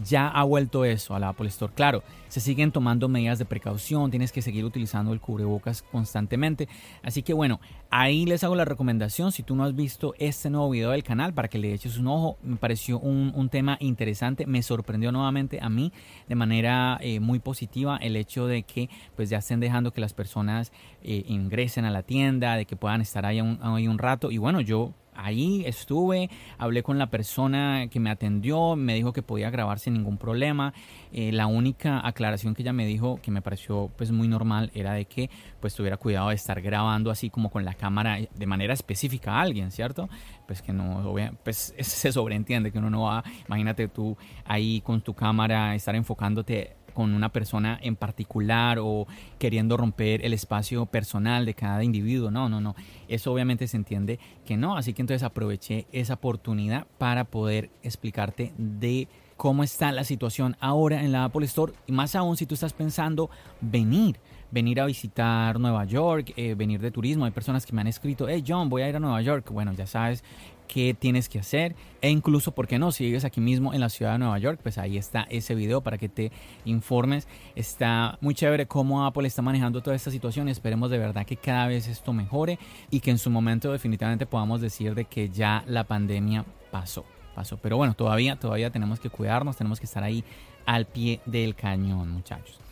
ya 0.03 0.29
ha 0.29 0.43
vuelto 0.45 0.85
eso 0.85 1.15
a 1.15 1.19
la 1.19 1.29
Apple 1.29 1.49
Store. 1.49 1.73
Claro, 1.75 2.03
se 2.29 2.41
siguen 2.41 2.73
tomando 2.73 3.09
medidas 3.09 3.39
de 3.39 3.45
precaución, 3.45 4.11
tienes 4.11 4.33
que 4.33 4.43
seguir 4.43 4.65
utilizando 4.65 5.13
el 5.13 5.21
cubrebocas 5.21 5.83
constantemente. 5.83 6.69
Así 7.03 7.23
que 7.23 7.33
bueno, 7.33 7.61
ahí 7.91 8.27
les 8.27 8.43
hago 8.45 8.57
la 8.57 8.65
recomendación, 8.65 9.33
si 9.33 9.43
tú 9.43 9.55
no 9.55 9.65
has 9.65 9.75
visto 9.75 10.15
este 10.19 10.51
nuevo 10.51 10.71
video 10.71 10.91
del 10.91 11.05
canal, 11.05 11.33
para 11.33 11.49
que 11.49 11.59
le 11.59 11.73
eches 11.73 11.99
un 11.99 12.09
ojo, 12.09 12.39
me 12.43 12.57
pareció 12.57 12.99
un, 12.99 13.49
tema 13.51 13.77
interesante, 13.79 14.47
me 14.47 14.63
sorprendió 14.63 15.13
nuevamente 15.13 15.59
a 15.61 15.69
mí 15.69 15.93
de 16.29 16.35
manera 16.35 16.99
eh, 17.01 17.21
muy 17.21 17.39
positiva 17.39 17.99
el 17.99 18.17
hecho 18.17 18.47
de 18.47 18.63
que 18.63 18.89
pues 19.15 19.29
ya 19.29 19.39
estén 19.39 19.61
dejando 19.61 19.93
que 19.93 20.01
las 20.01 20.15
personas 20.15 20.73
eh, 21.03 21.25
ingresen 21.29 21.85
a 21.85 21.91
la 21.91 22.03
tienda, 22.03 22.57
de 22.57 22.65
que 22.65 22.75
puedan 22.75 23.01
estar 23.01 23.27
ahí 23.27 23.39
ahí 23.39 23.89
un 23.89 23.99
rato. 23.99 24.31
Y 24.31 24.39
bueno, 24.39 24.61
yo 24.61 24.95
ahí 25.17 25.65
estuve, 25.67 26.31
hablé 26.59 26.83
con 26.83 26.99
la 26.99 27.09
persona 27.09 27.87
que 27.91 28.01
me 28.01 28.11
atendió, 28.11 28.77
me 28.77 28.95
dijo 28.95 29.13
que 29.13 29.23
podía 29.23 29.51
grabar 29.51 29.79
sin 29.79 29.95
ningún 29.95 30.19
problema. 30.19 30.73
Eh, 31.13 31.33
la 31.33 31.47
única 31.47 32.07
aclaración 32.07 32.55
que 32.55 32.63
ella 32.63 32.73
me 32.73 32.87
dijo, 32.87 33.21
que 33.23 33.31
me 33.31 33.43
pareció 33.43 33.91
pues 33.97 34.11
muy 34.11 34.29
normal, 34.29 34.71
era 34.75 34.93
de 34.93 35.05
que 35.05 35.31
pues 35.61 35.75
tuviera 35.75 35.97
cuidado 35.97 36.29
de 36.29 36.35
estar 36.35 36.61
grabando 36.61 37.11
así 37.11 37.31
como 37.31 37.51
con 37.51 37.65
la 37.65 37.75
cámara 37.75 38.19
de 38.35 38.47
manera 38.47 38.75
específica 38.75 39.35
a 39.35 39.41
alguien, 39.43 39.71
¿cierto? 39.71 40.09
Pues 40.47 40.63
que 40.63 40.73
no, 40.73 41.15
pues 41.43 41.75
se 41.81 42.13
sobreentiende 42.13 42.73
que 42.73 42.79
uno 42.79 42.91
no 42.91 43.03
va, 43.03 43.25
imagínate 43.47 43.89
tú 43.89 44.17
ahí 44.45 44.81
con 44.81 45.01
tu 45.01 45.15
cámara, 45.15 45.75
estar 45.75 45.95
enfocándote 45.95 46.77
con 46.95 47.13
una 47.13 47.31
persona 47.31 47.79
en 47.83 47.97
particular 47.97 48.79
o 48.81 49.07
queriendo 49.39 49.77
romper 49.77 50.25
el 50.25 50.33
espacio 50.33 50.87
personal 50.87 51.45
de 51.45 51.55
cada 51.55 51.85
individuo. 51.85 52.31
No, 52.31 52.49
no, 52.49 52.61
no. 52.61 52.75
Eso 53.09 53.33
obviamente 53.33 53.69
se 53.69 53.77
entiende 53.77 54.19
que 54.47 54.57
no. 54.57 54.77
Así 54.77 54.95
que 54.95 55.03
entonces 55.03 55.23
aproveché 55.23 55.87
esa 55.93 56.15
oportunidad 56.15 56.87
para 56.99 57.25
poder 57.25 57.71
explicarte 57.83 58.55
de 58.57 59.09
cómo 59.37 59.63
está 59.65 59.93
la 59.93 60.05
situación 60.05 60.57
ahora 60.61 61.03
en 61.03 61.13
la 61.13 61.25
Apple 61.25 61.45
Store 61.45 61.73
y 61.87 61.93
más 61.93 62.15
aún 62.15 62.37
si 62.37 62.47
tú 62.47 62.55
estás 62.55 62.73
pensando 62.73 63.29
venir 63.61 64.19
venir 64.55 64.81
a 64.81 64.87
visitar 64.87 65.59
Nueva 65.59 65.85
York, 65.85 66.33
eh, 66.37 66.55
venir 66.55 66.81
de 66.81 66.93
turismo. 66.93 67.25
Hay 67.25 67.33
personas 67.33 67.67
que 67.67 67.73
me 67.73 67.81
han 67.81 67.89
escrito, 67.89 68.29
hey 68.29 68.45
John, 68.47 68.69
voy 68.69 68.83
a 68.83 68.89
ir 68.89 68.95
a 68.95 69.01
Nueva 69.01 69.21
York. 69.21 69.51
Bueno, 69.51 69.73
ya 69.73 69.87
sabes 69.87 70.23
qué 70.67 70.95
tienes 70.95 71.29
que 71.29 71.39
hacer 71.39 71.75
e 72.01 72.11
incluso, 72.11 72.53
¿por 72.53 72.67
qué 72.67 72.79
no? 72.79 72.93
Si 72.93 73.05
vives 73.05 73.25
aquí 73.25 73.41
mismo 73.41 73.73
en 73.73 73.81
la 73.81 73.89
ciudad 73.89 74.13
de 74.13 74.19
Nueva 74.19 74.39
York, 74.39 74.61
pues 74.63 74.79
ahí 74.79 74.99
está 74.99 75.27
ese 75.31 75.55
video 75.55 75.81
para 75.81 75.99
que 75.99 76.09
te 76.09 76.33
informes. 76.65 77.27
Está 77.55 78.19
muy 78.21 78.35
chévere 78.35 78.67
cómo 78.67 79.07
Apple 79.07 79.27
está 79.27 79.43
manejando 79.43 79.83
toda 79.83 79.97
esta 79.97 80.11
situación. 80.11 80.49
Esperemos 80.49 80.91
de 80.91 80.99
verdad 80.99 81.25
que 81.25 81.37
cada 81.37 81.67
vez 81.67 81.89
esto 81.89 82.13
mejore 82.13 82.59
y 82.91 83.01
que 83.01 83.11
en 83.11 83.19
su 83.19 83.31
momento 83.31 83.73
definitivamente 83.73 84.27
podamos 84.27 84.61
decir 84.61 84.95
de 84.95 85.07
que 85.07 85.29
ya 85.31 85.65
la 85.67 85.85
pandemia 85.85 86.45
pasó. 86.71 87.05
Pasó. 87.35 87.57
Pero 87.57 87.77
bueno, 87.77 87.95
todavía, 87.95 88.37
todavía 88.37 88.71
tenemos 88.71 89.01
que 89.01 89.11
cuidarnos, 89.11 89.57
tenemos 89.57 89.81
que 89.81 89.87
estar 89.87 90.05
ahí 90.05 90.23
al 90.67 90.87
pie 90.87 91.21
del 91.27 91.55
cañón, 91.55 92.11
muchachos. 92.11 92.64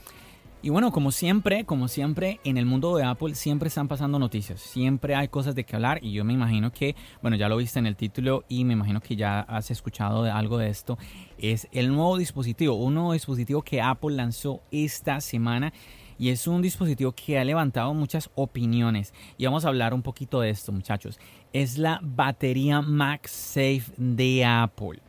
Y 0.64 0.70
bueno, 0.70 0.92
como 0.92 1.10
siempre, 1.10 1.64
como 1.64 1.88
siempre, 1.88 2.38
en 2.44 2.56
el 2.56 2.66
mundo 2.66 2.94
de 2.94 3.02
Apple 3.02 3.34
siempre 3.34 3.66
están 3.66 3.88
pasando 3.88 4.20
noticias, 4.20 4.60
siempre 4.60 5.16
hay 5.16 5.26
cosas 5.26 5.56
de 5.56 5.64
que 5.64 5.74
hablar 5.74 5.98
y 6.04 6.12
yo 6.12 6.24
me 6.24 6.34
imagino 6.34 6.70
que, 6.72 6.94
bueno, 7.20 7.36
ya 7.36 7.48
lo 7.48 7.56
viste 7.56 7.80
en 7.80 7.86
el 7.86 7.96
título 7.96 8.44
y 8.48 8.64
me 8.64 8.74
imagino 8.74 9.00
que 9.00 9.16
ya 9.16 9.40
has 9.40 9.72
escuchado 9.72 10.22
de 10.22 10.30
algo 10.30 10.58
de 10.58 10.68
esto, 10.68 10.98
es 11.36 11.66
el 11.72 11.88
nuevo 11.88 12.16
dispositivo, 12.16 12.76
un 12.76 12.94
nuevo 12.94 13.12
dispositivo 13.12 13.62
que 13.62 13.82
Apple 13.82 14.14
lanzó 14.14 14.62
esta 14.70 15.20
semana 15.20 15.72
y 16.16 16.28
es 16.28 16.46
un 16.46 16.62
dispositivo 16.62 17.10
que 17.10 17.40
ha 17.40 17.44
levantado 17.44 17.92
muchas 17.92 18.30
opiniones 18.36 19.12
y 19.38 19.46
vamos 19.46 19.64
a 19.64 19.68
hablar 19.68 19.92
un 19.92 20.02
poquito 20.02 20.40
de 20.40 20.50
esto 20.50 20.70
muchachos. 20.70 21.18
Es 21.52 21.76
la 21.76 21.98
batería 22.04 22.82
MagSafe 22.82 23.90
de 23.96 24.44
Apple. 24.44 25.00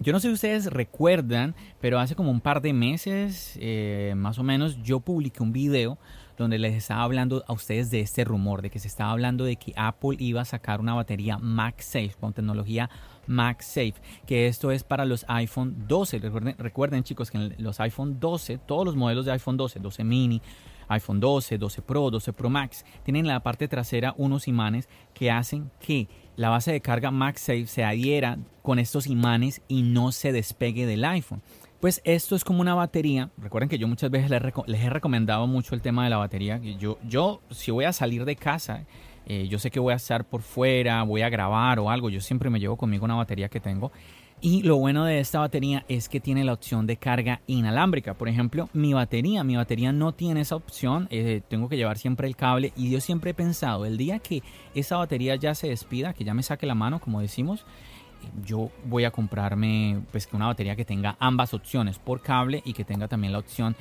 Yo 0.00 0.12
no 0.12 0.20
sé 0.20 0.28
si 0.28 0.34
ustedes 0.34 0.66
recuerdan, 0.66 1.56
pero 1.80 1.98
hace 1.98 2.14
como 2.14 2.30
un 2.30 2.40
par 2.40 2.62
de 2.62 2.72
meses, 2.72 3.58
eh, 3.60 4.14
más 4.16 4.38
o 4.38 4.44
menos, 4.44 4.80
yo 4.82 5.00
publiqué 5.00 5.42
un 5.42 5.52
video 5.52 5.98
donde 6.36 6.56
les 6.56 6.74
estaba 6.74 7.02
hablando 7.02 7.42
a 7.48 7.52
ustedes 7.52 7.90
de 7.90 7.98
este 7.98 8.22
rumor, 8.22 8.62
de 8.62 8.70
que 8.70 8.78
se 8.78 8.86
estaba 8.86 9.10
hablando 9.10 9.44
de 9.44 9.56
que 9.56 9.72
Apple 9.74 10.16
iba 10.20 10.40
a 10.40 10.44
sacar 10.44 10.80
una 10.80 10.94
batería 10.94 11.36
MagSafe 11.38 12.14
con 12.20 12.32
tecnología 12.32 12.88
MagSafe, 13.26 13.94
que 14.24 14.46
esto 14.46 14.70
es 14.70 14.84
para 14.84 15.04
los 15.04 15.24
iPhone 15.26 15.74
12. 15.88 16.20
Recuerden, 16.20 16.54
recuerden 16.58 17.02
chicos 17.02 17.32
que 17.32 17.38
en 17.38 17.56
los 17.58 17.80
iPhone 17.80 18.20
12, 18.20 18.58
todos 18.58 18.84
los 18.84 18.94
modelos 18.94 19.24
de 19.26 19.32
iPhone 19.32 19.56
12, 19.56 19.80
12 19.80 20.04
mini, 20.04 20.40
iPhone 20.86 21.18
12, 21.18 21.58
12 21.58 21.82
Pro, 21.82 22.08
12 22.10 22.32
Pro 22.32 22.48
Max, 22.48 22.84
tienen 23.02 23.26
en 23.26 23.32
la 23.32 23.40
parte 23.40 23.66
trasera 23.66 24.14
unos 24.16 24.46
imanes 24.46 24.88
que 25.12 25.32
hacen 25.32 25.72
que 25.80 26.08
la 26.38 26.50
base 26.50 26.70
de 26.70 26.80
carga 26.80 27.10
MagSafe 27.10 27.66
se 27.66 27.82
adhiera 27.82 28.38
con 28.62 28.78
estos 28.78 29.08
imanes 29.08 29.60
y 29.66 29.82
no 29.82 30.12
se 30.12 30.30
despegue 30.30 30.86
del 30.86 31.04
iPhone. 31.04 31.42
Pues 31.80 32.00
esto 32.04 32.36
es 32.36 32.44
como 32.44 32.60
una 32.60 32.76
batería. 32.76 33.30
Recuerden 33.38 33.68
que 33.68 33.76
yo 33.76 33.88
muchas 33.88 34.08
veces 34.08 34.30
les, 34.30 34.80
he 34.80 34.88
recomendado 34.88 35.48
mucho 35.48 35.74
el 35.74 35.82
tema 35.82 36.04
de 36.04 36.10
la 36.10 36.16
batería. 36.16 36.58
Yo, 36.58 37.00
yo 37.02 37.40
si 37.50 37.72
voy 37.72 37.86
a 37.86 37.92
salir 37.92 38.24
de 38.24 38.36
casa, 38.36 38.86
eh, 39.26 39.48
yo 39.48 39.58
sé 39.58 39.72
que 39.72 39.80
voy 39.80 39.92
a 39.92 39.96
estar 39.96 40.24
por 40.26 40.42
fuera, 40.42 41.02
voy 41.02 41.22
a 41.22 41.28
grabar 41.28 41.80
o 41.80 41.90
algo. 41.90 42.08
Yo 42.08 42.20
siempre 42.20 42.50
me 42.50 42.60
llevo 42.60 42.76
conmigo 42.76 43.04
una 43.04 43.16
batería 43.16 43.48
que 43.48 43.58
tengo. 43.58 43.90
Y 44.40 44.62
lo 44.62 44.76
bueno 44.76 45.04
de 45.04 45.18
esta 45.18 45.40
batería 45.40 45.84
es 45.88 46.08
que 46.08 46.20
tiene 46.20 46.44
la 46.44 46.52
opción 46.52 46.86
de 46.86 46.96
carga 46.96 47.40
inalámbrica. 47.48 48.14
Por 48.14 48.28
ejemplo, 48.28 48.68
mi 48.72 48.92
batería, 48.92 49.42
mi 49.42 49.56
batería 49.56 49.90
no 49.90 50.12
tiene 50.12 50.42
esa 50.42 50.54
opción. 50.54 51.08
Eh, 51.10 51.42
tengo 51.48 51.68
que 51.68 51.76
llevar 51.76 51.98
siempre 51.98 52.28
el 52.28 52.36
cable. 52.36 52.72
Y 52.76 52.88
yo 52.88 53.00
siempre 53.00 53.32
he 53.32 53.34
pensado, 53.34 53.84
el 53.84 53.98
día 53.98 54.20
que 54.20 54.44
esa 54.76 54.96
batería 54.96 55.34
ya 55.34 55.56
se 55.56 55.68
despida, 55.68 56.12
que 56.12 56.22
ya 56.22 56.34
me 56.34 56.44
saque 56.44 56.66
la 56.66 56.76
mano, 56.76 57.00
como 57.00 57.20
decimos, 57.20 57.66
yo 58.44 58.70
voy 58.84 59.04
a 59.04 59.10
comprarme 59.10 60.02
pues 60.12 60.28
una 60.32 60.46
batería 60.46 60.76
que 60.76 60.84
tenga 60.84 61.16
ambas 61.18 61.52
opciones 61.52 61.98
por 61.98 62.22
cable 62.22 62.62
y 62.64 62.74
que 62.74 62.84
tenga 62.84 63.08
también 63.08 63.32
la 63.32 63.40
opción 63.40 63.74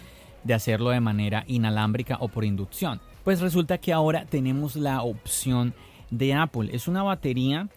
de 0.43 0.55
hacerlo 0.55 0.89
de 0.89 1.01
manera 1.01 1.43
inalámbrica 1.47 2.17
o 2.19 2.29
por 2.29 2.45
inducción. 2.45 2.99
Pues 3.23 3.41
resulta 3.41 3.77
que 3.77 3.93
ahora 3.93 4.25
tenemos 4.25 4.75
la 4.75 5.03
opción 5.03 5.75
de 6.09 6.33
Apple. 6.33 6.69
Es 6.71 6.87
una 6.87 7.03
batería 7.03 7.67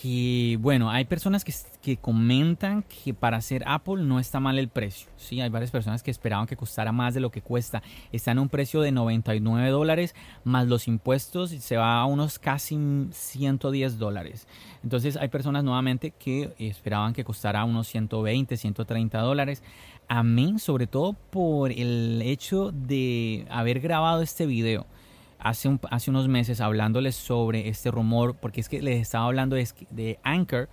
que, 0.00 0.58
bueno, 0.60 0.90
hay 0.90 1.04
personas 1.04 1.44
que, 1.44 1.52
que, 1.80 1.96
comentan 1.96 2.82
que 2.82 3.12
para 3.12 3.36
hacer 3.36 3.62
Apple 3.66 4.02
no 4.02 4.18
está 4.18 4.40
mal 4.40 4.58
el 4.58 4.68
precio. 4.68 5.08
Sí, 5.16 5.40
hay 5.40 5.50
varias 5.50 5.70
personas 5.70 6.02
que 6.02 6.10
esperaban 6.10 6.46
que 6.46 6.56
costara 6.56 6.92
más 6.92 7.14
de 7.14 7.20
lo 7.20 7.30
que 7.30 7.42
cuesta. 7.42 7.82
Está 8.10 8.30
en 8.30 8.38
un 8.38 8.48
precio 8.48 8.80
de 8.80 8.92
99 8.92 9.70
dólares, 9.70 10.14
más 10.44 10.66
los 10.66 10.88
impuestos 10.88 11.50
se 11.50 11.76
va 11.76 12.00
a 12.00 12.06
unos 12.06 12.38
casi 12.38 12.78
110 13.10 13.98
dólares. 13.98 14.46
Entonces 14.82 15.16
hay 15.16 15.28
personas 15.28 15.64
nuevamente 15.64 16.12
que 16.12 16.52
esperaban 16.58 17.12
que 17.12 17.24
costara 17.24 17.64
unos 17.64 17.88
120, 17.88 18.56
130 18.56 19.18
dólares. 19.20 19.62
A 20.08 20.22
mí, 20.22 20.58
sobre 20.58 20.86
todo 20.86 21.14
por 21.30 21.70
el 21.70 22.20
hecho 22.22 22.72
de 22.72 23.46
haber 23.50 23.80
grabado 23.80 24.22
este 24.22 24.46
video 24.46 24.86
hace, 25.42 25.78
hace 25.90 26.10
unos 26.10 26.28
meses 26.28 26.60
hablándoles 26.60 27.14
sobre 27.14 27.68
este 27.68 27.90
rumor, 27.90 28.36
porque 28.36 28.60
es 28.60 28.68
que 28.68 28.80
les 28.80 29.00
estaba 29.00 29.26
hablando 29.26 29.56
de, 29.56 30.18
Anchor, 30.22 30.68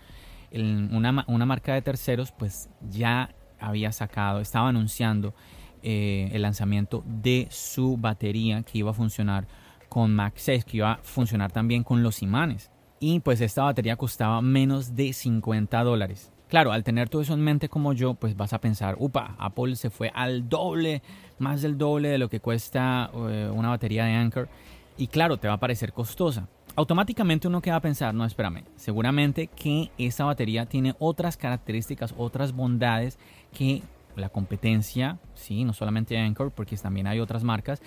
una, 0.51 1.25
una, 1.27 1.45
marca 1.45 1.73
de 1.73 1.81
terceros, 1.81 2.31
pues 2.31 2.69
ya 2.89 3.33
había 3.59 3.91
sacado, 3.91 4.39
estaba 4.39 4.69
anunciando 4.69 5.33
eh, 5.81 6.29
el 6.33 6.41
lanzamiento 6.41 7.03
de 7.05 7.47
su 7.49 7.97
batería 7.97 8.63
que 8.63 8.79
iba 8.79 8.91
a 8.91 8.93
funcionar 8.93 9.47
con 9.88 10.13
MagSafe, 10.13 10.63
que 10.63 10.77
iba 10.77 10.93
a 10.93 10.97
funcionar 10.97 11.51
también 11.51 11.83
con 11.83 12.03
los 12.03 12.21
imanes. 12.21 12.71
Y 12.99 13.21
pues 13.21 13.41
esta 13.41 13.63
batería 13.63 13.95
costaba 13.95 14.41
menos 14.41 14.95
de 14.95 15.13
50 15.13 15.83
dólares. 15.83 16.31
Claro, 16.50 16.72
al 16.72 16.84
tener 16.84 17.10
todo 17.10 17.22
eso 17.22 17.36
en 17.36 17.41
mente 17.41 17.70
como 17.70 17.94
yo, 17.94 18.15
pues 18.15 18.36
vas 18.36 18.53
a 18.53 18.60
pensar, 18.60 18.96
upa, 18.98 19.36
Apple 19.38 19.75
se 19.75 19.91
fue 19.91 20.12
al 20.15 20.50
doble, 20.50 21.03
más 21.38 21.62
del 21.62 21.77
doble 21.77 22.10
de 22.10 22.18
lo 22.18 22.27
que 22.27 22.39
cuesta 22.39 23.12
eh, 23.13 23.51
una 23.53 23.70
batería 23.70 24.06
de 24.06 24.13
Anchor. 24.13 24.50
Y 24.98 25.08
claro, 25.08 25.38
te 25.38 25.48
va 25.48 25.53
a 25.53 25.60
parecer 25.60 25.94
costosa. 25.94 26.48
Automáticamente 26.75 27.48
uno 27.48 27.62
queda 27.62 27.75
a 27.75 27.82
pensar, 27.82 28.15
no, 28.15 28.25
espérame, 28.25 28.63
seguramente 28.75 29.46
que 29.48 29.91
esta 30.00 30.25
batería 30.25 30.65
tiene 30.65 30.96
otras 30.98 31.38
características, 31.38 32.15
otras 32.18 32.53
bondades 32.53 33.20
que 33.53 33.84
la 34.15 34.29
competencia, 34.29 35.20
sí, 35.36 35.63
no 35.63 35.74
solamente 35.74 36.18
Anchor, 36.18 36.51
porque 36.51 36.75
también 36.77 37.06
hay 37.06 37.20
otras 37.20 37.44
marcas, 37.44 37.79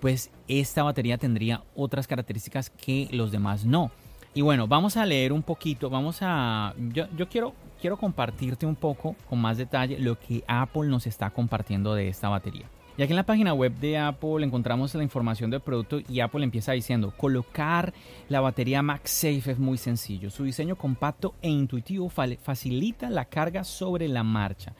pues 0.00 0.30
esta 0.48 0.82
batería 0.82 1.18
tendría 1.18 1.64
otras 1.74 2.06
características 2.06 2.70
que 2.70 3.08
los 3.10 3.30
demás 3.30 3.66
no. 3.66 3.90
Y 4.32 4.40
bueno, 4.40 4.66
vamos 4.66 4.96
a 4.96 5.04
leer 5.04 5.32
un 5.32 5.42
poquito, 5.42 5.90
vamos 5.90 6.18
a... 6.20 6.74
Yo, 6.92 7.06
yo 7.16 7.28
quiero 7.28 7.54
quiero 7.80 7.96
compartirte 7.96 8.66
un 8.66 8.76
poco 8.76 9.16
con 9.28 9.40
más 9.40 9.58
detalle 9.58 9.98
lo 9.98 10.18
que 10.18 10.44
Apple 10.46 10.88
nos 10.88 11.06
está 11.06 11.30
compartiendo 11.30 11.94
de 11.94 12.08
esta 12.08 12.28
batería. 12.28 12.66
Y 12.98 13.02
aquí 13.02 13.12
en 13.12 13.16
la 13.16 13.26
página 13.26 13.52
web 13.52 13.74
de 13.74 13.98
Apple 13.98 14.42
encontramos 14.42 14.94
la 14.94 15.02
información 15.02 15.50
del 15.50 15.60
producto 15.60 16.00
y 16.08 16.20
Apple 16.20 16.42
empieza 16.44 16.72
diciendo, 16.72 17.12
colocar 17.14 17.92
la 18.30 18.40
batería 18.40 18.80
MagSafe 18.80 19.50
es 19.50 19.58
muy 19.58 19.76
sencillo. 19.76 20.30
Su 20.30 20.44
diseño 20.44 20.76
compacto 20.76 21.34
e 21.42 21.50
intuitivo 21.50 22.08
facilita 22.08 23.10
la 23.10 23.26
carga 23.26 23.64
sobre 23.64 24.08
la 24.08 24.22
marcha. 24.22 24.72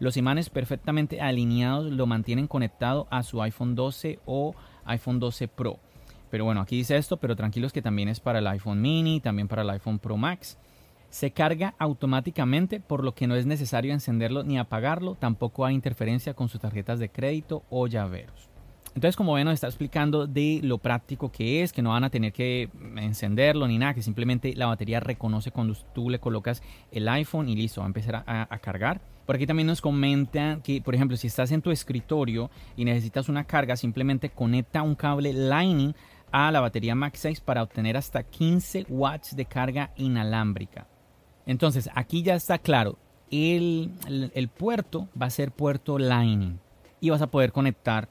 Los 0.00 0.18
imanes 0.18 0.50
perfectamente 0.50 1.22
alineados 1.22 1.90
lo 1.90 2.06
mantienen 2.06 2.46
conectado 2.46 3.06
a 3.08 3.22
su 3.22 3.40
iPhone 3.40 3.74
12 3.74 4.18
o 4.26 4.54
iPhone 4.84 5.18
12 5.18 5.48
Pro. 5.48 5.78
Pero 6.28 6.44
bueno, 6.44 6.60
aquí 6.60 6.76
dice 6.76 6.96
esto, 6.96 7.16
pero 7.16 7.36
tranquilos 7.36 7.72
que 7.72 7.82
también 7.82 8.08
es 8.08 8.20
para 8.20 8.40
el 8.40 8.46
iPhone 8.48 8.82
mini, 8.82 9.20
también 9.20 9.48
para 9.48 9.62
el 9.62 9.70
iPhone 9.70 9.98
Pro 9.98 10.18
Max. 10.18 10.58
Se 11.12 11.30
carga 11.30 11.74
automáticamente 11.78 12.80
por 12.80 13.04
lo 13.04 13.14
que 13.14 13.26
no 13.26 13.34
es 13.34 13.44
necesario 13.44 13.92
encenderlo 13.92 14.44
ni 14.44 14.58
apagarlo, 14.58 15.14
tampoco 15.14 15.66
hay 15.66 15.74
interferencia 15.74 16.32
con 16.32 16.48
sus 16.48 16.58
tarjetas 16.58 16.98
de 16.98 17.10
crédito 17.10 17.64
o 17.68 17.86
llaveros. 17.86 18.48
Entonces, 18.94 19.14
como 19.14 19.34
ven, 19.34 19.44
nos 19.44 19.52
está 19.52 19.66
explicando 19.66 20.26
de 20.26 20.60
lo 20.62 20.78
práctico 20.78 21.30
que 21.30 21.62
es, 21.62 21.74
que 21.74 21.82
no 21.82 21.90
van 21.90 22.04
a 22.04 22.08
tener 22.08 22.32
que 22.32 22.70
encenderlo 22.96 23.68
ni 23.68 23.76
nada, 23.76 23.92
que 23.92 24.00
simplemente 24.00 24.54
la 24.56 24.64
batería 24.64 25.00
reconoce 25.00 25.50
cuando 25.50 25.74
tú 25.94 26.08
le 26.08 26.18
colocas 26.18 26.62
el 26.90 27.06
iPhone 27.06 27.50
y 27.50 27.56
listo, 27.56 27.82
va 27.82 27.86
a 27.86 27.88
empezar 27.88 28.24
a, 28.26 28.58
cargar. 28.58 29.02
Por 29.26 29.36
aquí 29.36 29.46
también 29.46 29.66
nos 29.66 29.82
comenta 29.82 30.60
que, 30.64 30.80
por 30.80 30.94
ejemplo, 30.94 31.18
si 31.18 31.26
estás 31.26 31.52
en 31.52 31.60
tu 31.60 31.70
escritorio 31.70 32.50
y 32.74 32.86
necesitas 32.86 33.28
una 33.28 33.44
carga, 33.44 33.76
simplemente 33.76 34.30
conecta 34.30 34.80
un 34.80 34.94
cable 34.94 35.34
Lightning 35.34 35.94
a 36.30 36.50
la 36.50 36.60
batería 36.60 36.94
MagSafe 36.94 37.42
para 37.44 37.62
obtener 37.62 37.98
hasta 37.98 38.22
15 38.22 38.86
watts 38.88 39.36
de 39.36 39.44
carga 39.44 39.92
inalámbrica. 39.96 40.86
Entonces, 41.46 41.90
aquí 41.94 42.22
ya 42.22 42.34
está 42.34 42.58
claro. 42.58 42.98
El, 43.30 43.90
puerto 44.56 45.08
va 45.20 45.26
a 45.26 45.30
ser 45.30 45.52
puerto 45.52 45.98
Lightning 45.98 46.58
y 47.00 47.10
vas 47.10 47.22
a 47.22 47.30
poder 47.30 47.52
conectar 47.52 48.08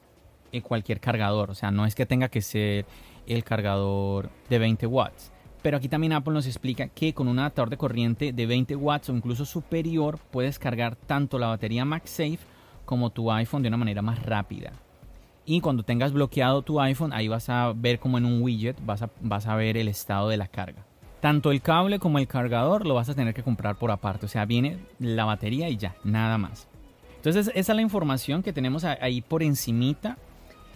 eh, 0.52 0.62
cualquier 0.62 1.00
cargador. 1.00 1.52
O 1.52 1.56
sea, 1.56 1.72
no 1.72 1.86
es 1.86 1.96
que 1.96 2.06
tenga 2.06 2.30
que 2.30 2.42
ser 2.42 2.86
el 3.28 3.44
cargador 3.44 4.32
de 4.50 4.60
20 4.60 4.88
watts. 4.88 5.32
Pero 5.62 5.78
aquí 5.78 5.88
también 5.88 6.14
Apple 6.14 6.34
nos 6.34 6.48
explica 6.48 6.88
que 6.88 7.14
con 7.14 7.28
un 7.28 7.38
adaptador 7.38 7.70
de 7.70 7.78
corriente 7.78 8.34
de 8.34 8.46
20 8.48 8.76
watts 8.76 9.10
o 9.10 9.14
incluso 9.14 9.46
superior 9.46 10.18
puedes 10.32 10.58
cargar 10.58 10.96
tanto 10.96 11.38
la 11.38 11.48
batería 11.48 11.86
MagSafe 11.86 12.40
como 12.84 13.12
tu 13.12 13.32
iPhone 13.32 13.62
de 13.62 13.68
una 13.68 13.78
manera 13.78 14.02
más 14.02 14.24
rápida. 14.26 14.74
Y 15.46 15.62
cuando 15.62 15.84
tengas 15.84 16.14
bloqueado 16.14 16.64
tu 16.64 16.82
iPhone, 16.82 17.14
ahí 17.14 17.28
vas 17.28 17.48
a 17.50 17.74
ver 17.76 18.00
como 18.00 18.18
en 18.18 18.26
un 18.26 18.42
widget, 18.42 18.84
vas 18.84 19.04
a, 19.04 19.12
vas 19.22 19.46
a 19.46 19.56
ver 19.56 19.78
el 19.78 19.88
estado 19.88 20.30
de 20.30 20.38
la 20.38 20.48
carga 20.48 20.86
tanto 21.22 21.51
el 21.51 21.62
cable 21.62 22.00
como 22.00 22.18
el 22.18 22.28
cargador 22.28 22.86
lo 22.86 22.96
vas 22.96 23.08
a 23.08 23.13
tener 23.13 23.34
que 23.34 23.44
comprar 23.44 23.75
por 23.75 23.92
aparte. 23.92 24.25
O 24.25 24.30
sea, 24.30 24.46
viene 24.46 24.80
la 25.00 25.24
batería 25.24 25.70
y 25.70 25.78
ya, 25.78 25.96
nada 26.04 26.38
más. 26.38 26.68
Entonces, 27.18 27.51
esa 27.54 27.72
es 27.72 27.75
la 27.75 27.82
información 27.84 28.42
que 28.42 28.51
tenemos 28.51 28.84
ahí 28.84 29.22
por 29.22 29.44
encimita. 29.44 30.18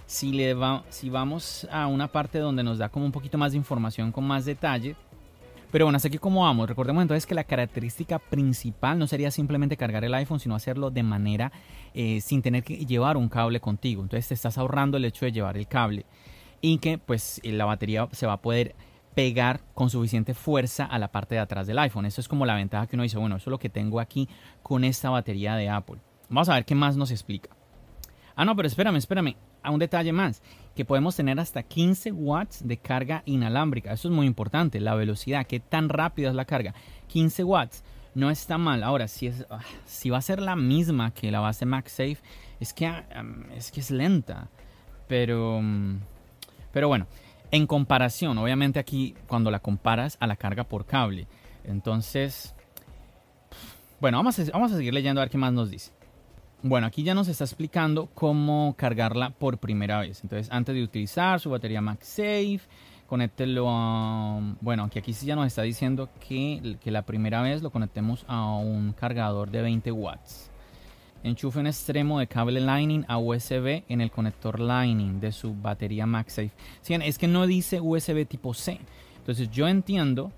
Si, 0.06 0.32
le 0.32 0.54
va, 0.54 0.84
si 0.90 1.10
vamos 1.10 1.68
a 1.72 1.88
una 1.88 2.08
parte 2.08 2.38
donde 2.38 2.64
nos 2.64 2.78
da 2.78 2.90
como 2.90 3.06
un 3.06 3.12
poquito 3.12 3.40
más 3.40 3.54
de 3.54 3.58
información 3.58 4.12
con 4.12 4.24
más 4.24 4.46
detalle. 4.46 4.96
Pero 5.72 5.86
bueno, 5.86 5.96
hasta 5.96 6.10
aquí 6.10 6.20
como 6.20 6.44
vamos. 6.44 6.70
Recordemos 6.70 7.02
entonces 7.02 7.26
que 7.26 7.34
la 7.34 7.44
característica 7.44 8.20
principal 8.20 9.00
no 9.00 9.08
sería 9.08 9.32
simplemente 9.32 9.76
cargar 9.76 10.06
el 10.06 10.14
iPhone, 10.14 10.40
sino 10.40 10.54
hacerlo 10.54 10.92
de 10.92 11.02
manera 11.02 11.52
eh, 11.96 12.22
sin 12.22 12.44
tener 12.44 12.64
que 12.64 12.86
llevar 12.86 13.18
un 13.18 13.28
cable 13.28 13.60
contigo. 13.60 14.04
Entonces 14.04 14.28
te 14.28 14.36
estás 14.36 14.60
ahorrando 14.60 14.98
el 14.98 15.06
hecho 15.06 15.26
de 15.26 15.32
llevar 15.32 15.58
el 15.58 15.68
cable. 15.68 16.06
Y 16.62 16.78
que 16.78 17.00
pues 17.00 17.42
la 17.44 17.66
batería 17.66 18.08
se 18.12 18.28
va 18.28 18.34
a 18.34 18.42
poder 18.42 18.76
pegar 19.16 19.62
con 19.74 19.90
suficiente 19.90 20.34
fuerza 20.34 20.86
a 20.86 21.00
la 21.00 21.08
parte 21.08 21.36
de 21.36 21.42
atrás 21.42 21.66
del 21.66 21.80
iPhone. 21.80 22.06
Eso 22.06 22.22
es 22.22 22.28
como 22.28 22.46
la 22.46 22.56
ventaja 22.56 22.86
que 22.86 22.96
uno 22.96 23.04
dice, 23.04 23.18
bueno, 23.18 23.38
eso 23.38 23.50
es 23.50 23.52
lo 23.52 23.60
que 23.60 23.70
tengo 23.70 24.00
aquí 24.00 24.30
con 24.62 24.84
esta 24.84 25.10
batería 25.10 25.56
de 25.56 25.70
Apple. 25.70 25.98
Vamos 26.30 26.50
a 26.50 26.56
ver 26.56 26.66
qué 26.66 26.76
más 26.76 26.98
nos 26.98 27.12
explica. 27.12 27.50
Ah, 28.36 28.44
no, 28.44 28.56
pero 28.56 28.68
espérame, 28.68 28.98
espérame. 28.98 29.36
A 29.64 29.72
un 29.72 29.80
detalle 29.80 30.12
más, 30.12 30.44
que 30.76 30.86
podemos 30.86 31.16
tener 31.16 31.40
hasta 31.40 31.64
15 31.64 32.12
watts 32.12 32.68
de 32.68 32.78
carga 32.78 33.24
inalámbrica. 33.26 33.94
Eso 33.94 34.10
es 34.10 34.14
muy 34.14 34.28
importante, 34.28 34.80
la 34.80 34.94
velocidad, 34.94 35.48
qué 35.48 35.60
tan 35.60 35.90
rápida 35.90 36.30
es 36.30 36.36
la 36.36 36.46
carga. 36.46 36.76
15 37.08 37.44
watts 37.46 37.84
no 38.14 38.30
está 38.30 38.58
mal. 38.58 38.84
Ahora, 38.84 39.08
si, 39.08 39.28
es, 39.28 39.46
ah, 39.50 39.62
si 39.86 40.10
va 40.10 40.18
a 40.18 40.22
ser 40.22 40.42
la 40.42 40.56
misma 40.56 41.12
que 41.14 41.32
la 41.32 41.40
base 41.40 41.66
MagSafe, 41.66 42.18
es 42.60 42.74
que, 42.74 42.92
es 43.56 43.72
que 43.72 43.80
es 43.80 43.90
lenta. 43.90 44.50
Pero, 45.08 45.62
mm, 45.62 46.00
pero 46.72 46.88
bueno, 46.88 47.08
en 47.52 47.68
comparación, 47.68 48.38
obviamente 48.38 48.80
aquí 48.80 49.16
cuando 49.28 49.52
la 49.52 49.60
comparas 49.60 50.18
a 50.20 50.28
la 50.28 50.36
carga 50.36 50.64
por 50.64 50.86
cable. 50.86 51.28
Entonces, 51.64 52.54
bueno, 54.00 54.18
vamos 54.18 54.38
a, 54.40 54.44
vamos 54.52 54.72
a 54.72 54.78
seguir 54.78 54.94
leyendo 54.94 55.22
a 55.22 55.24
ver 55.24 55.32
qué 55.32 55.38
más 55.38 55.54
nos 55.54 55.70
dice. 55.70 55.92
Bueno, 56.62 56.88
aquí 56.88 57.04
ya 57.04 57.14
nos 57.14 57.28
está 57.28 57.44
explicando 57.44 58.08
cómo 58.14 58.74
cargarla 58.78 59.30
por 59.30 59.60
primera 59.60 60.00
vez. 60.00 60.24
Entonces, 60.24 60.52
antes 60.52 60.74
de 60.74 60.84
utilizar 60.84 61.40
su 61.40 61.52
batería 61.52 61.80
MagSafe, 61.82 62.62
conéctelo 63.08 63.68
a... 63.70 64.40
Bueno, 64.62 64.84
aquí, 64.84 64.98
aquí 65.00 65.14
sí 65.14 65.28
ya 65.28 65.36
nos 65.36 65.46
está 65.48 65.62
diciendo 65.62 66.10
que, 66.28 66.78
que 66.84 66.92
la 66.92 67.04
primera 67.04 67.42
vez 67.42 67.62
lo 67.62 67.70
conectemos 67.70 68.26
a 68.28 68.56
un 68.56 68.94
cargador 68.94 69.52
de 69.52 69.62
20 69.62 69.92
watts. 69.92 70.50
Enchufe 71.26 71.60
un 71.60 71.66
extremo 71.66 72.20
de 72.20 72.28
cable 72.28 72.62
Lightning 72.62 73.04
a 73.08 73.18
USB 73.18 73.84
en 73.90 74.00
el 74.00 74.12
conector 74.12 74.60
Lightning 74.60 75.20
de 75.20 75.32
su 75.32 75.56
batería 75.56 76.06
MagSafe. 76.06 76.52
Es 76.88 77.18
que 77.18 77.28
no 77.28 77.48
dice 77.48 77.82
USB 77.82 78.28
tipo 78.28 78.54
C. 78.54 78.80
Entonces 79.18 79.50
yo 79.50 79.68
entiendo 79.68 80.32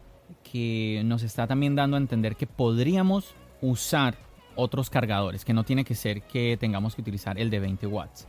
que 0.50 1.02
nos 1.04 1.24
está 1.24 1.46
también 1.46 1.76
dando 1.76 1.98
a 1.98 2.00
entender 2.00 2.38
que 2.38 2.48
podríamos 2.48 3.36
usar 3.62 4.16
otros 4.56 4.90
cargadores, 4.90 5.44
que 5.44 5.54
no 5.54 5.66
tiene 5.66 5.84
que 5.84 5.94
ser 5.94 6.22
que 6.22 6.56
tengamos 6.58 6.96
que 6.96 7.02
utilizar 7.02 7.38
el 7.38 7.50
de 7.50 7.60
20 7.60 7.86
watts. 7.88 8.26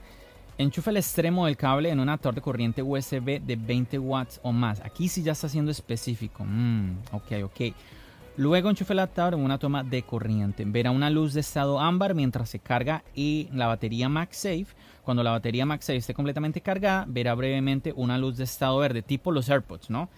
Enchufe 0.59 0.91
el 0.91 0.97
extremo 0.97 1.47
del 1.47 1.57
cable 1.57 1.91
en 1.91 2.01
un 2.01 2.09
adaptador 2.09 2.35
de 2.35 2.41
corriente 2.41 2.83
USB 2.83 3.41
de 3.41 3.55
20 3.55 4.01
watts 4.01 4.41
o 4.43 4.51
más. 4.51 4.81
Aquí 4.81 5.09
sí 5.09 5.23
ya 5.23 5.31
está 5.31 5.49
siendo 5.49 5.71
específico. 5.71 6.45
Mm, 6.45 6.97
ok, 7.13 7.33
ok. 7.45 7.61
Luego 8.39 8.71
enchufe 8.71 8.93
el 8.93 9.01
adaptador 9.01 9.35
en 9.35 9.41
una 9.41 9.59
toma 9.59 9.83
de 9.83 10.05
corriente. 10.05 10.65
Verá 10.65 10.93
una 10.93 11.11
luz 11.11 11.35
de 11.35 11.41
estado 11.41 11.81
ámbar 11.81 12.15
mientras 12.15 12.49
se 12.49 12.61
carga 12.61 13.03
y 13.13 13.49
la 13.53 13.67
batería 13.67 14.09
MagSafe. 14.09 14.69
Cuando 15.03 15.25
la 15.25 15.33
batería 15.33 15.67
MagSafe 15.67 15.97
esté 15.97 16.15
completamente 16.15 16.61
cargada, 16.61 17.05
verá 17.09 17.35
brevemente 17.35 17.93
una 17.97 18.17
luz 18.17 18.37
de 18.37 18.45
estado 18.45 18.79
verde, 18.79 19.03
tipo 19.03 19.33
los 19.33 19.51
AirPods, 19.51 19.91
¿no? 19.91 20.09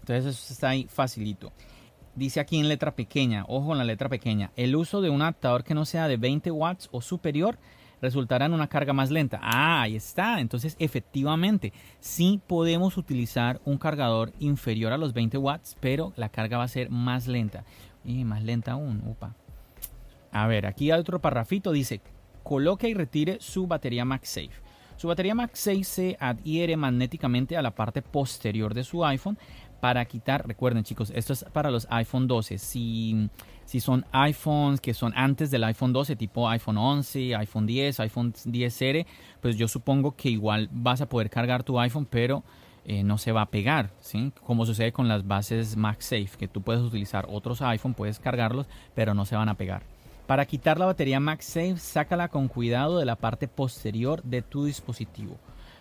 Entonces 0.00 0.34
eso 0.34 0.52
está 0.52 0.70
ahí 0.70 0.88
facilito 0.90 1.52
dice 2.14 2.40
aquí 2.40 2.58
en 2.58 2.68
letra 2.68 2.94
pequeña, 2.94 3.44
ojo 3.48 3.72
en 3.72 3.78
la 3.78 3.84
letra 3.84 4.08
pequeña, 4.08 4.50
el 4.56 4.76
uso 4.76 5.00
de 5.00 5.08
un 5.08 5.22
adaptador 5.22 5.64
que 5.64 5.74
no 5.74 5.84
sea 5.84 6.08
de 6.08 6.16
20 6.16 6.50
watts 6.50 6.88
o 6.92 7.00
superior 7.00 7.58
resultará 8.02 8.46
en 8.46 8.52
una 8.52 8.68
carga 8.68 8.92
más 8.92 9.10
lenta. 9.10 9.38
Ah, 9.40 9.82
ahí 9.82 9.96
está. 9.96 10.40
Entonces, 10.40 10.76
efectivamente, 10.78 11.72
sí 12.00 12.40
podemos 12.46 12.98
utilizar 12.98 13.60
un 13.64 13.78
cargador 13.78 14.32
inferior 14.40 14.92
a 14.92 14.98
los 14.98 15.14
20 15.14 15.38
watts, 15.38 15.76
pero 15.80 16.12
la 16.16 16.28
carga 16.28 16.58
va 16.58 16.64
a 16.64 16.68
ser 16.68 16.90
más 16.90 17.28
lenta. 17.28 17.64
Y 18.04 18.24
más 18.24 18.42
lenta 18.42 18.72
aún, 18.72 19.02
upa. 19.06 19.36
A 20.32 20.46
ver, 20.48 20.66
aquí 20.66 20.90
hay 20.90 20.98
otro 20.98 21.20
parrafito, 21.20 21.72
dice, 21.72 22.00
coloque 22.42 22.88
y 22.88 22.94
retire 22.94 23.38
su 23.40 23.66
batería 23.66 24.04
MagSafe. 24.04 24.50
Su 24.96 25.08
batería 25.08 25.34
MagSafe 25.34 25.84
se 25.84 26.16
adhiere 26.18 26.76
magnéticamente 26.76 27.56
a 27.56 27.62
la 27.62 27.74
parte 27.74 28.02
posterior 28.02 28.74
de 28.74 28.84
su 28.84 29.04
iPhone 29.04 29.38
para 29.80 30.04
quitar, 30.04 30.46
recuerden 30.46 30.84
chicos, 30.84 31.12
esto 31.14 31.32
es 31.32 31.44
para 31.52 31.70
los 31.70 31.88
iPhone 31.90 32.28
12. 32.28 32.56
Si, 32.58 33.28
si 33.72 33.80
son 33.80 34.04
iPhones 34.12 34.82
que 34.82 34.92
son 34.92 35.14
antes 35.16 35.50
del 35.50 35.64
iPhone 35.64 35.94
12, 35.94 36.14
tipo 36.14 36.46
iPhone 36.46 36.76
11, 36.76 37.34
iPhone 37.36 37.64
10, 37.64 38.00
iPhone 38.00 38.34
10R, 38.34 39.06
pues 39.40 39.56
yo 39.56 39.66
supongo 39.66 40.14
que 40.14 40.28
igual 40.28 40.68
vas 40.70 41.00
a 41.00 41.08
poder 41.08 41.30
cargar 41.30 41.62
tu 41.62 41.80
iPhone, 41.80 42.04
pero 42.04 42.44
eh, 42.84 43.02
no 43.02 43.16
se 43.16 43.32
va 43.32 43.40
a 43.40 43.50
pegar, 43.50 43.88
¿sí? 43.98 44.30
Como 44.44 44.66
sucede 44.66 44.92
con 44.92 45.08
las 45.08 45.26
bases 45.26 45.74
MagSafe, 45.78 46.36
que 46.38 46.48
tú 46.48 46.60
puedes 46.60 46.82
utilizar 46.82 47.24
otros 47.30 47.62
iPhone, 47.62 47.94
puedes 47.94 48.20
cargarlos, 48.20 48.66
pero 48.94 49.14
no 49.14 49.24
se 49.24 49.36
van 49.36 49.48
a 49.48 49.54
pegar. 49.54 49.84
Para 50.26 50.44
quitar 50.44 50.78
la 50.78 50.84
batería 50.84 51.18
MagSafe, 51.18 51.78
sácala 51.78 52.28
con 52.28 52.48
cuidado 52.48 52.98
de 52.98 53.06
la 53.06 53.16
parte 53.16 53.48
posterior 53.48 54.22
de 54.22 54.42
tu 54.42 54.66
dispositivo. 54.66 55.38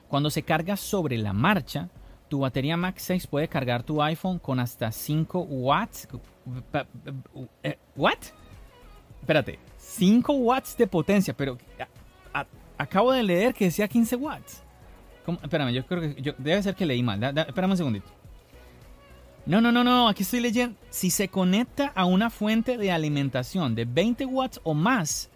Cuando 0.08 0.30
se 0.30 0.44
carga 0.44 0.78
sobre 0.78 1.18
la 1.18 1.34
marcha, 1.34 1.90
tu 2.30 2.40
batería 2.40 2.78
MagSafe 2.78 3.28
puede 3.30 3.50
cargar 3.50 3.84
tu 3.84 4.02
iPhone 4.02 4.40
con 4.40 4.62
hasta 4.62 4.94
5 4.94 5.42
watts. 5.42 6.08
Eh, 7.64 7.78
¿What? 7.96 8.18
Espérate, 9.22 9.60
5 9.78 10.34
watts 10.34 10.76
de 10.78 10.88
potencia, 10.88 11.36
pero 11.36 11.58
acabo 12.78 13.12
de 13.12 13.24
leer 13.24 13.54
que 13.54 13.66
decía 13.66 13.88
15 13.88 14.16
watts. 14.16 14.64
Espérame, 15.44 15.72
yo 15.72 15.86
creo 15.86 16.02
que 16.02 16.36
debe 16.38 16.64
ser 16.64 16.76
que 16.76 16.86
leí 16.86 17.04
mal. 17.04 17.24
espérame 17.24 17.72
un 17.72 17.78
segundito. 17.78 18.08
No, 19.46 19.60
no, 19.60 19.72
no, 19.72 19.84
no, 19.84 20.08
aquí 20.08 20.24
estoy 20.24 20.40
leyendo. 20.40 20.78
Si 20.90 21.10
se 21.10 21.28
conecta 21.28 21.92
a 21.96 22.06
una 22.06 22.30
fuente 22.30 22.78
de 22.78 22.92
alimentación 22.92 23.74
de 23.76 23.86
20 23.86 24.26
watts 24.26 24.60
o 24.64 24.74
más, 24.74 25.30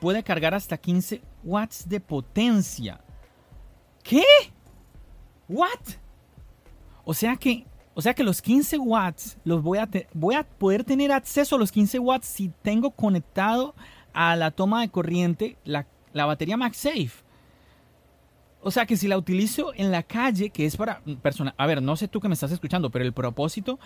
puede 0.00 0.22
cargar 0.22 0.54
hasta 0.54 0.76
15 0.76 1.20
watts 1.44 1.88
de 1.88 2.00
potencia. 2.00 3.00
¿Qué? 4.02 4.24
¿What? 5.48 5.80
O 7.04 7.14
sea 7.14 7.36
que, 7.36 7.64
o 7.94 8.02
sea 8.02 8.14
que 8.14 8.24
los 8.24 8.42
15 8.42 8.78
watts 8.78 9.38
los 9.44 9.62
voy 9.62 9.78
a, 9.78 9.88
voy 10.12 10.34
a 10.34 10.42
poder 10.42 10.84
tener 10.84 11.12
acceso 11.12 11.56
a 11.56 11.58
los 11.58 11.70
15 11.70 11.98
watts 12.00 12.26
si 12.26 12.50
tengo 12.62 12.90
conectado 12.90 13.74
a 14.12 14.34
la 14.36 14.50
toma 14.50 14.80
de 14.80 14.88
corriente 14.88 15.56
la, 15.64 15.86
la 16.12 16.26
batería 16.26 16.56
MagSafe. 16.56 17.24
O 18.62 18.70
sea 18.70 18.86
que 18.86 18.96
si 18.96 19.06
la 19.06 19.18
utilizo 19.18 19.72
en 19.74 19.92
la 19.92 20.02
calle, 20.02 20.50
que 20.50 20.64
es 20.64 20.76
para 20.76 21.00
personas, 21.20 21.54
a 21.56 21.66
ver, 21.66 21.82
no 21.82 21.96
sé 21.96 22.08
tú 22.08 22.18
que 22.18 22.28
me 22.28 22.34
estás 22.34 22.50
escuchando, 22.50 22.90
pero 22.90 23.04
el 23.04 23.12
propósito, 23.12 23.78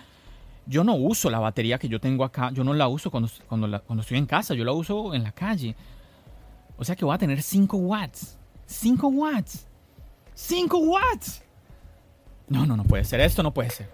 yo 0.66 0.84
no 0.84 0.94
uso 0.94 1.30
la 1.30 1.40
batería 1.40 1.78
que 1.78 1.88
yo 1.88 2.00
tengo 2.00 2.24
acá, 2.24 2.50
yo 2.52 2.62
no 2.62 2.72
la 2.74 2.86
uso 2.86 3.10
cuando, 3.10 3.28
cuando, 3.48 3.82
cuando 3.82 4.02
estoy 4.02 4.18
en 4.18 4.26
casa, 4.26 4.54
yo 4.54 4.64
la 4.64 4.72
uso 4.72 5.14
en 5.14 5.24
la 5.24 5.32
calle. 5.32 5.74
O 6.76 6.84
sea 6.84 6.94
que 6.94 7.04
voy 7.04 7.14
a 7.14 7.18
tener 7.18 7.42
5 7.42 7.76
watts. 7.76 8.38
5 8.66 9.08
watts. 9.08 9.66
5 10.34 10.78
watts. 10.78 11.42
No, 12.48 12.66
no, 12.66 12.76
no 12.76 12.84
puede 12.84 13.04
ser. 13.04 13.20
Esto 13.20 13.42
no 13.42 13.52
puede 13.52 13.70
ser. 13.70 13.88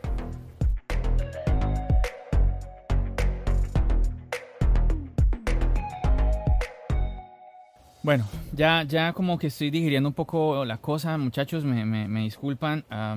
Bueno, 8.04 8.26
ya, 8.52 8.82
ya 8.82 9.14
como 9.14 9.38
que 9.38 9.46
estoy 9.46 9.70
digiriendo 9.70 10.10
un 10.10 10.14
poco 10.14 10.66
la 10.66 10.76
cosa, 10.76 11.16
muchachos, 11.16 11.64
me, 11.64 12.20
disculpan. 12.20 12.84
a 12.90 13.16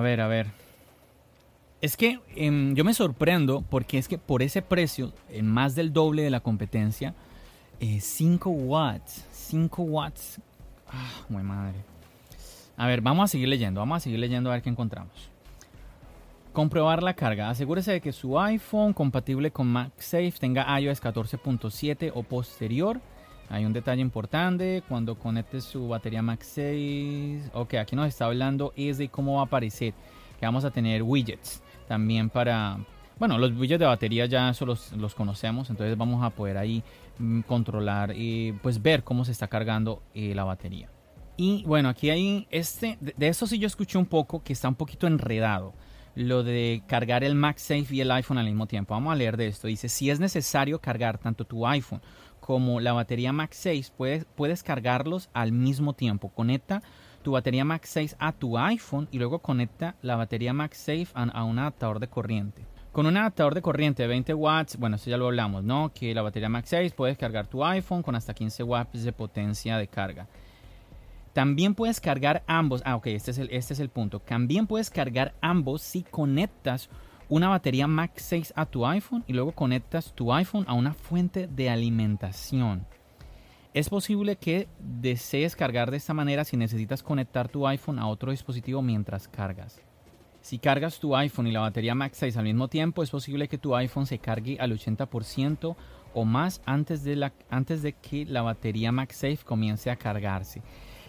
ver, 0.00 0.22
a 0.22 0.26
ver. 0.26 0.46
Es 1.82 1.96
que 1.96 2.18
em, 2.34 2.74
yo 2.74 2.84
me 2.84 2.94
sorprendo 2.94 3.62
porque 3.68 3.98
es 3.98 4.08
que 4.08 4.16
por 4.18 4.42
ese 4.42 4.62
precio, 4.62 5.12
en 5.28 5.46
más 5.46 5.74
del 5.74 5.92
doble 5.92 6.22
de 6.22 6.30
la 6.30 6.40
competencia, 6.40 7.14
5 7.78 8.50
eh, 8.50 8.52
watts, 8.52 9.26
5 9.30 9.82
watts. 9.82 10.40
Ah, 10.90 11.24
muy 11.28 11.42
madre. 11.42 11.87
A 12.78 12.86
ver, 12.86 13.00
vamos 13.00 13.24
a 13.24 13.26
seguir 13.26 13.48
leyendo, 13.48 13.80
vamos 13.80 13.96
a 13.96 14.00
seguir 14.00 14.20
leyendo 14.20 14.50
a 14.50 14.52
ver 14.52 14.62
qué 14.62 14.70
encontramos. 14.70 15.32
Comprobar 16.52 17.02
la 17.02 17.12
carga. 17.12 17.50
Asegúrese 17.50 17.90
de 17.90 18.00
que 18.00 18.12
su 18.12 18.38
iPhone 18.38 18.92
compatible 18.92 19.50
con 19.50 19.66
MagSafe 19.66 20.34
tenga 20.38 20.78
iOS 20.80 21.02
14.7 21.02 22.12
o 22.14 22.22
posterior. 22.22 23.00
Hay 23.50 23.64
un 23.64 23.72
detalle 23.72 24.00
importante. 24.00 24.84
Cuando 24.88 25.16
conecte 25.16 25.60
su 25.60 25.88
batería 25.88 26.22
MagSafe. 26.22 27.50
Ok, 27.52 27.74
aquí 27.74 27.96
nos 27.96 28.06
está 28.06 28.26
hablando 28.26 28.72
es 28.76 28.98
de 28.98 29.08
cómo 29.08 29.34
va 29.34 29.40
a 29.40 29.44
aparecer. 29.46 29.92
Que 30.38 30.46
vamos 30.46 30.64
a 30.64 30.70
tener 30.70 31.02
widgets 31.02 31.60
también 31.88 32.30
para. 32.30 32.78
Bueno, 33.18 33.38
los 33.38 33.50
widgets 33.58 33.80
de 33.80 33.86
batería 33.86 34.26
ya 34.26 34.50
eso 34.50 34.64
los, 34.64 35.14
conocemos. 35.16 35.68
Entonces 35.68 35.98
vamos 35.98 36.24
a 36.24 36.30
poder 36.30 36.56
ahí 36.56 36.84
mm, 37.18 37.40
controlar 37.40 38.12
y 38.16 38.52
pues 38.62 38.80
ver 38.80 39.02
cómo 39.02 39.24
se 39.24 39.32
está 39.32 39.48
cargando 39.48 40.00
eh, 40.14 40.32
la 40.32 40.44
batería. 40.44 40.88
Y 41.40 41.62
bueno, 41.62 41.88
aquí 41.88 42.10
hay 42.10 42.48
este, 42.50 42.98
de 43.00 43.28
eso 43.28 43.46
sí 43.46 43.60
yo 43.60 43.68
escuché 43.68 43.96
un 43.96 44.06
poco 44.06 44.42
que 44.42 44.52
está 44.52 44.68
un 44.68 44.74
poquito 44.74 45.06
enredado. 45.06 45.72
Lo 46.16 46.42
de 46.42 46.82
cargar 46.88 47.22
el 47.22 47.36
MagSafe 47.36 47.94
y 47.94 48.00
el 48.00 48.10
iPhone 48.10 48.38
al 48.38 48.46
mismo 48.46 48.66
tiempo. 48.66 48.92
Vamos 48.92 49.12
a 49.12 49.16
leer 49.16 49.36
de 49.36 49.46
esto. 49.46 49.68
Dice, 49.68 49.88
si 49.88 50.10
es 50.10 50.18
necesario 50.18 50.80
cargar 50.80 51.16
tanto 51.18 51.44
tu 51.44 51.64
iPhone 51.64 52.02
como 52.40 52.80
la 52.80 52.92
batería 52.92 53.32
MagSafe, 53.32 53.84
puedes, 53.96 54.24
puedes 54.34 54.64
cargarlos 54.64 55.30
al 55.32 55.52
mismo 55.52 55.92
tiempo. 55.92 56.28
Conecta 56.30 56.82
tu 57.22 57.30
batería 57.30 57.64
MagSafe 57.64 58.16
a 58.18 58.32
tu 58.32 58.58
iPhone 58.58 59.06
y 59.12 59.18
luego 59.18 59.38
conecta 59.38 59.94
la 60.02 60.16
batería 60.16 60.52
MagSafe 60.52 61.06
a, 61.14 61.22
a 61.22 61.44
un 61.44 61.60
adaptador 61.60 62.00
de 62.00 62.08
corriente. 62.08 62.66
Con 62.90 63.06
un 63.06 63.16
adaptador 63.16 63.54
de 63.54 63.62
corriente 63.62 64.02
de 64.02 64.08
20 64.08 64.34
watts, 64.34 64.76
bueno, 64.76 64.96
esto 64.96 65.08
ya 65.08 65.16
lo 65.16 65.26
hablamos, 65.26 65.62
¿no? 65.62 65.92
Que 65.94 66.12
la 66.16 66.22
batería 66.22 66.48
MagSafe 66.48 66.90
puedes 66.90 67.16
cargar 67.16 67.46
tu 67.46 67.64
iPhone 67.64 68.02
con 68.02 68.16
hasta 68.16 68.34
15 68.34 68.64
watts 68.64 69.04
de 69.04 69.12
potencia 69.12 69.78
de 69.78 69.86
carga. 69.86 70.26
También 71.32 71.74
puedes 71.74 72.00
cargar 72.00 72.42
ambos. 72.46 72.82
Ah, 72.84 72.96
ok, 72.96 73.08
este 73.08 73.30
es, 73.30 73.38
el, 73.38 73.48
este 73.50 73.74
es 73.74 73.80
el 73.80 73.88
punto. 73.88 74.20
También 74.20 74.66
puedes 74.66 74.90
cargar 74.90 75.34
ambos 75.40 75.82
si 75.82 76.02
conectas 76.02 76.88
una 77.28 77.48
batería 77.48 77.86
MagSafe 77.86 78.52
a 78.54 78.66
tu 78.66 78.86
iPhone 78.86 79.24
y 79.26 79.34
luego 79.34 79.52
conectas 79.52 80.12
tu 80.14 80.32
iPhone 80.32 80.64
a 80.66 80.72
una 80.72 80.94
fuente 80.94 81.46
de 81.46 81.68
alimentación. 81.68 82.86
Es 83.74 83.90
posible 83.90 84.36
que 84.36 84.66
desees 84.78 85.54
cargar 85.54 85.90
de 85.90 85.98
esta 85.98 86.14
manera 86.14 86.44
si 86.44 86.56
necesitas 86.56 87.02
conectar 87.02 87.48
tu 87.48 87.66
iPhone 87.66 87.98
a 87.98 88.08
otro 88.08 88.30
dispositivo 88.30 88.80
mientras 88.80 89.28
cargas. 89.28 89.80
Si 90.40 90.58
cargas 90.58 90.98
tu 90.98 91.14
iPhone 91.14 91.48
y 91.48 91.52
la 91.52 91.60
batería 91.60 91.94
MagSafe 91.94 92.38
al 92.38 92.44
mismo 92.44 92.68
tiempo, 92.68 93.02
es 93.02 93.10
posible 93.10 93.48
que 93.48 93.58
tu 93.58 93.76
iPhone 93.76 94.06
se 94.06 94.18
cargue 94.18 94.56
al 94.58 94.72
80% 94.72 95.76
o 96.14 96.24
más 96.24 96.62
antes 96.64 97.04
de, 97.04 97.16
la, 97.16 97.32
antes 97.50 97.82
de 97.82 97.92
que 97.92 98.24
la 98.24 98.40
batería 98.40 98.90
MagSafe 98.90 99.44
comience 99.44 99.90
a 99.90 99.96
cargarse. 99.96 100.62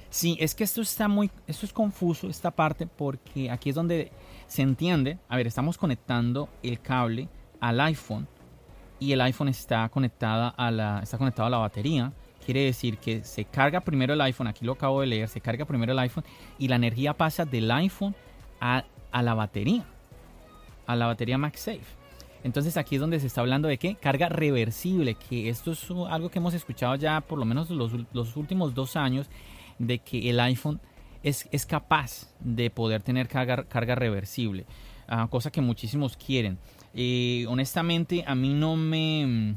Sí, 0.10 0.38
es 0.40 0.56
que 0.56 0.64
esto 0.64 0.82
está 0.82 1.08
muy, 1.08 1.30
esto 1.46 1.66
es 1.66 1.74
confuso 1.74 2.30
esta 2.30 2.50
parte 2.52 2.88
porque 2.88 3.52
aquí 3.52 3.70
es 3.70 3.76
donde 3.76 4.12
se 4.48 4.64
entiende. 4.64 5.20
A 5.28 5.38
ver, 5.38 5.48
estamos 5.48 5.78
conectando 5.78 6.50
el 6.64 6.82
cable 6.82 7.30
al 7.60 7.80
iPhone 7.82 8.28
y 9.00 9.12
el 9.12 9.22
iPhone 9.22 9.50
está 9.50 9.88
conectada 9.90 10.50
a 10.50 10.72
la, 10.72 11.00
está 11.04 11.18
conectado 11.18 11.48
a 11.48 11.52
la 11.52 11.58
batería. 11.58 12.12
Quiere 12.44 12.66
decir 12.66 12.98
que 12.98 13.24
se 13.24 13.46
carga 13.46 13.82
primero 13.82 14.14
el 14.14 14.22
iPhone, 14.22 14.48
aquí 14.48 14.66
lo 14.66 14.72
acabo 14.72 15.02
de 15.02 15.08
leer, 15.08 15.28
se 15.28 15.42
carga 15.42 15.66
primero 15.66 15.92
el 15.92 16.00
iPhone 16.00 16.24
y 16.58 16.68
la 16.68 16.78
energía 16.78 17.14
pasa 17.14 17.46
del 17.46 17.70
iPhone 17.70 18.16
a, 18.60 18.86
a 19.12 19.22
la 19.22 19.36
batería, 19.36 19.86
a 20.88 20.96
la 20.96 21.06
batería 21.06 21.38
MagSafe. 21.38 22.00
Entonces 22.44 22.78
aquí 22.78 22.96
es 22.96 23.02
donde 23.02 23.20
se 23.20 23.28
está 23.28 23.42
hablando 23.42 23.68
de 23.68 23.78
qué? 23.78 23.96
Carga 23.96 24.30
reversible, 24.30 25.14
que 25.16 25.50
esto 25.50 25.74
es 25.74 25.86
algo 26.10 26.30
que 26.30 26.40
hemos 26.40 26.56
escuchado 26.56 26.96
ya 26.96 27.22
por 27.22 27.38
lo 27.38 27.46
menos 27.46 27.70
los, 27.70 27.92
los 28.14 28.36
últimos 28.36 28.74
dos 28.74 28.96
años, 28.96 29.30
de 29.80 30.00
que 30.00 30.30
el 30.30 30.40
iPhone 30.40 30.80
es, 31.24 31.50
es 31.52 31.66
capaz 31.66 32.28
de 32.40 32.70
poder 32.70 33.02
tener 33.02 33.28
carga, 33.28 33.64
carga 33.64 33.96
reversible, 33.96 34.66
ah, 35.08 35.28
cosa 35.30 35.52
que 35.52 35.62
muchísimos 35.62 36.16
quieren. 36.16 36.60
Eh, 36.94 37.46
honestamente, 37.48 38.24
a 38.28 38.36
mí 38.36 38.54
no 38.54 38.76
me... 38.76 39.56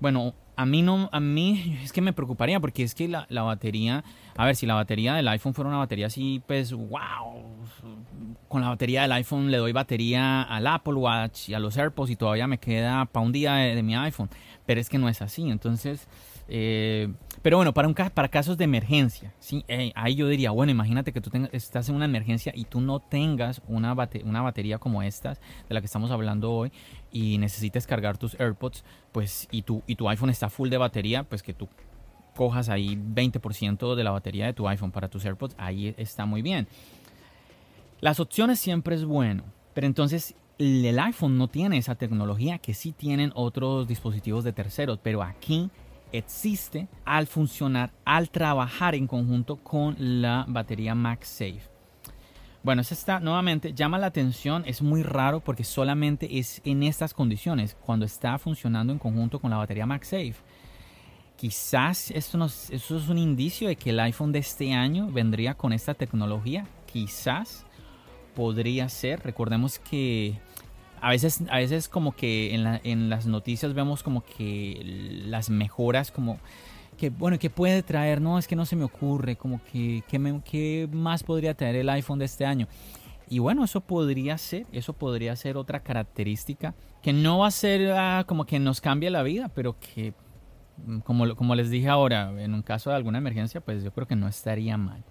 Bueno, 0.00 0.34
a 0.56 0.66
mí 0.66 0.82
no, 0.82 1.08
a 1.12 1.20
mí 1.20 1.78
es 1.82 1.92
que 1.92 2.00
me 2.00 2.12
preocuparía 2.12 2.60
porque 2.60 2.82
es 2.82 2.94
que 2.94 3.08
la, 3.08 3.26
la, 3.28 3.42
batería, 3.42 4.04
a 4.36 4.46
ver, 4.46 4.56
si 4.56 4.66
la 4.66 4.74
batería 4.74 5.14
del 5.14 5.28
iPhone 5.28 5.54
fuera 5.54 5.68
una 5.68 5.78
batería 5.78 6.06
así, 6.06 6.42
pues, 6.46 6.72
wow, 6.72 7.42
con 8.48 8.60
la 8.60 8.68
batería 8.68 9.02
del 9.02 9.12
iPhone 9.12 9.50
le 9.50 9.56
doy 9.56 9.72
batería 9.72 10.42
al 10.42 10.66
Apple 10.66 10.94
Watch 10.94 11.48
y 11.48 11.54
a 11.54 11.58
los 11.58 11.76
AirPods 11.76 12.10
y 12.10 12.16
todavía 12.16 12.46
me 12.46 12.58
queda 12.58 13.06
para 13.06 13.24
un 13.24 13.32
día 13.32 13.54
de, 13.54 13.82
mi 13.82 13.96
iPhone, 13.96 14.28
pero 14.66 14.80
es 14.80 14.88
que 14.88 14.98
no 14.98 15.08
es 15.08 15.22
así, 15.22 15.50
entonces, 15.50 16.06
eh, 16.48 17.12
pero 17.42 17.56
bueno, 17.56 17.72
para, 17.72 17.88
un, 17.88 17.94
para 17.94 18.28
casos 18.28 18.56
de 18.56 18.64
emergencia, 18.64 19.32
¿sí? 19.40 19.64
ahí 19.94 20.14
yo 20.14 20.28
diría, 20.28 20.50
bueno, 20.50 20.70
imagínate 20.70 21.12
que 21.12 21.20
tú 21.20 21.30
estás 21.52 21.88
en 21.88 21.96
una 21.96 22.04
emergencia 22.04 22.52
y 22.54 22.64
tú 22.64 22.80
no 22.80 23.00
tengas 23.00 23.62
una, 23.66 23.94
una 24.24 24.42
batería 24.42 24.78
como 24.78 25.02
estas, 25.02 25.40
de 25.68 25.74
la 25.74 25.80
que 25.80 25.86
estamos 25.86 26.10
hablando 26.10 26.52
hoy, 26.52 26.72
y 27.10 27.38
necesites 27.38 27.86
cargar 27.86 28.18
tus 28.18 28.38
AirPods, 28.38 28.84
pues, 29.12 29.48
y 29.50 29.62
tu, 29.62 29.82
y 29.86 29.96
tu 29.96 30.08
iPhone 30.08 30.30
está 30.30 30.48
full 30.48 30.68
de 30.68 30.78
batería, 30.78 31.24
pues 31.24 31.42
que 31.42 31.54
tú 31.54 31.68
cojas 32.36 32.68
ahí 32.68 32.96
20% 32.96 33.94
de 33.94 34.04
la 34.04 34.10
batería 34.10 34.46
de 34.46 34.52
tu 34.52 34.66
iPhone 34.68 34.90
para 34.90 35.08
tus 35.08 35.24
AirPods, 35.24 35.54
ahí 35.58 35.94
está 35.98 36.24
muy 36.24 36.42
bien. 36.42 36.66
Las 38.00 38.20
opciones 38.20 38.58
siempre 38.58 38.96
es 38.96 39.04
bueno, 39.04 39.44
pero 39.74 39.86
entonces 39.86 40.34
el 40.62 40.98
iPhone 40.98 41.38
no 41.38 41.48
tiene 41.48 41.78
esa 41.78 41.94
tecnología 41.94 42.58
que 42.58 42.74
sí 42.74 42.92
tienen 42.92 43.32
otros 43.34 43.88
dispositivos 43.88 44.44
de 44.44 44.52
terceros, 44.52 44.98
pero 45.02 45.22
aquí 45.22 45.70
existe 46.12 46.88
al 47.04 47.26
funcionar, 47.26 47.92
al 48.04 48.30
trabajar 48.30 48.94
en 48.94 49.06
conjunto 49.06 49.56
con 49.56 49.96
la 49.98 50.44
batería 50.48 50.94
MagSafe. 50.94 51.62
Bueno, 52.62 52.82
eso 52.82 52.94
está 52.94 53.18
nuevamente, 53.18 53.72
llama 53.74 53.98
la 53.98 54.06
atención, 54.06 54.62
es 54.66 54.82
muy 54.82 55.02
raro 55.02 55.40
porque 55.40 55.64
solamente 55.64 56.38
es 56.38 56.60
en 56.64 56.84
estas 56.84 57.12
condiciones, 57.12 57.76
cuando 57.84 58.06
está 58.06 58.38
funcionando 58.38 58.92
en 58.92 59.00
conjunto 59.00 59.40
con 59.40 59.50
la 59.50 59.56
batería 59.56 59.84
MagSafe. 59.84 60.36
Quizás 61.36 62.12
esto, 62.12 62.44
eso 62.44 62.96
es 62.96 63.08
un 63.08 63.18
indicio 63.18 63.66
de 63.66 63.74
que 63.74 63.90
el 63.90 63.98
iPhone 63.98 64.30
de 64.30 64.38
este 64.38 64.72
año 64.74 65.10
vendría 65.10 65.54
con 65.54 65.72
esta 65.72 65.94
tecnología, 65.94 66.68
quizás 66.86 67.66
podría 68.36 68.88
ser. 68.88 69.20
Recordemos 69.24 69.80
que 69.80 70.38
a 71.02 71.10
veces, 71.10 71.42
a 71.50 71.58
veces 71.58 71.88
como 71.88 72.12
que 72.12 72.54
en, 72.54 72.80
en 72.84 73.10
las 73.10 73.26
noticias 73.26 73.74
vemos 73.74 74.02
como 74.02 74.24
que 74.24 74.80
las 75.26 75.50
mejoras 75.50 76.12
como 76.12 76.38
que 76.96 77.10
bueno, 77.10 77.36
¿qué 77.38 77.50
puede 77.50 77.82
traer? 77.82 78.20
No, 78.20 78.38
es 78.38 78.46
que 78.46 78.54
no 78.54 78.64
se 78.64 78.76
me 78.76 78.84
ocurre, 78.84 79.34
como 79.34 79.60
que 79.64 80.04
¿qué, 80.08 80.88
más 80.92 81.24
podría 81.24 81.54
traer 81.54 81.74
el 81.74 81.88
iPhone 81.88 82.20
de 82.20 82.26
este 82.26 82.46
año? 82.46 82.68
Y 83.28 83.40
bueno, 83.40 83.64
eso 83.64 83.80
podría 83.80 84.38
ser, 84.38 84.66
eso 84.70 84.92
podría 84.92 85.34
ser 85.34 85.56
otra 85.56 85.80
característica 85.80 86.74
que 87.02 87.12
no 87.12 87.38
va 87.38 87.48
a 87.48 87.50
ser 87.50 87.90
ah, 87.92 88.24
como 88.28 88.44
que 88.44 88.60
nos 88.60 88.80
cambie 88.80 89.10
la 89.10 89.24
vida, 89.24 89.50
pero 89.52 89.76
que 89.80 90.14
mm, 90.86 91.00
como, 91.00 91.34
como 91.34 91.56
les 91.56 91.70
dije 91.70 91.88
ahora, 91.88 92.32
en 92.40 92.54
un 92.54 92.62
caso 92.62 92.90
de 92.90 92.96
alguna 92.96 93.18
emergencia, 93.18 93.60
pues 93.60 93.82
yo 93.82 93.92
creo 93.92 94.06
que 94.06 94.14
no 94.14 94.28
estaría 94.28 94.76
mal. 94.76 95.02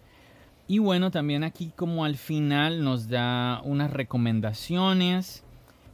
Y 0.68 0.80
bueno, 0.80 1.12
también 1.12 1.44
aquí 1.44 1.74
como 1.76 2.06
al 2.06 2.16
final 2.16 2.86
nos 2.86 3.10
da 3.10 3.62
unas 3.66 3.92
recomendaciones 3.92 5.44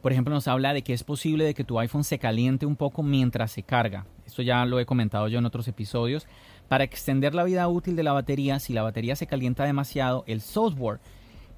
por 0.01 0.12
ejemplo, 0.12 0.33
nos 0.33 0.47
habla 0.47 0.73
de 0.73 0.83
que 0.83 0.93
es 0.93 1.03
posible 1.03 1.43
de 1.43 1.53
que 1.53 1.63
tu 1.63 1.79
iPhone 1.79 2.03
se 2.03 2.19
caliente 2.19 2.65
un 2.65 2.75
poco 2.75 3.03
mientras 3.03 3.51
se 3.51 3.63
carga. 3.63 4.05
Esto 4.25 4.41
ya 4.41 4.65
lo 4.65 4.79
he 4.79 4.86
comentado 4.86 5.27
yo 5.27 5.39
en 5.39 5.45
otros 5.45 5.67
episodios. 5.67 6.27
Para 6.67 6.83
extender 6.83 7.33
la 7.33 7.43
vida 7.43 7.67
útil 7.67 7.95
de 7.95 8.03
la 8.03 8.13
batería, 8.13 8.60
si 8.60 8.73
la 8.73 8.83
batería 8.83 9.15
se 9.15 9.27
calienta 9.27 9.63
demasiado, 9.63 10.23
el 10.27 10.41
software 10.41 10.99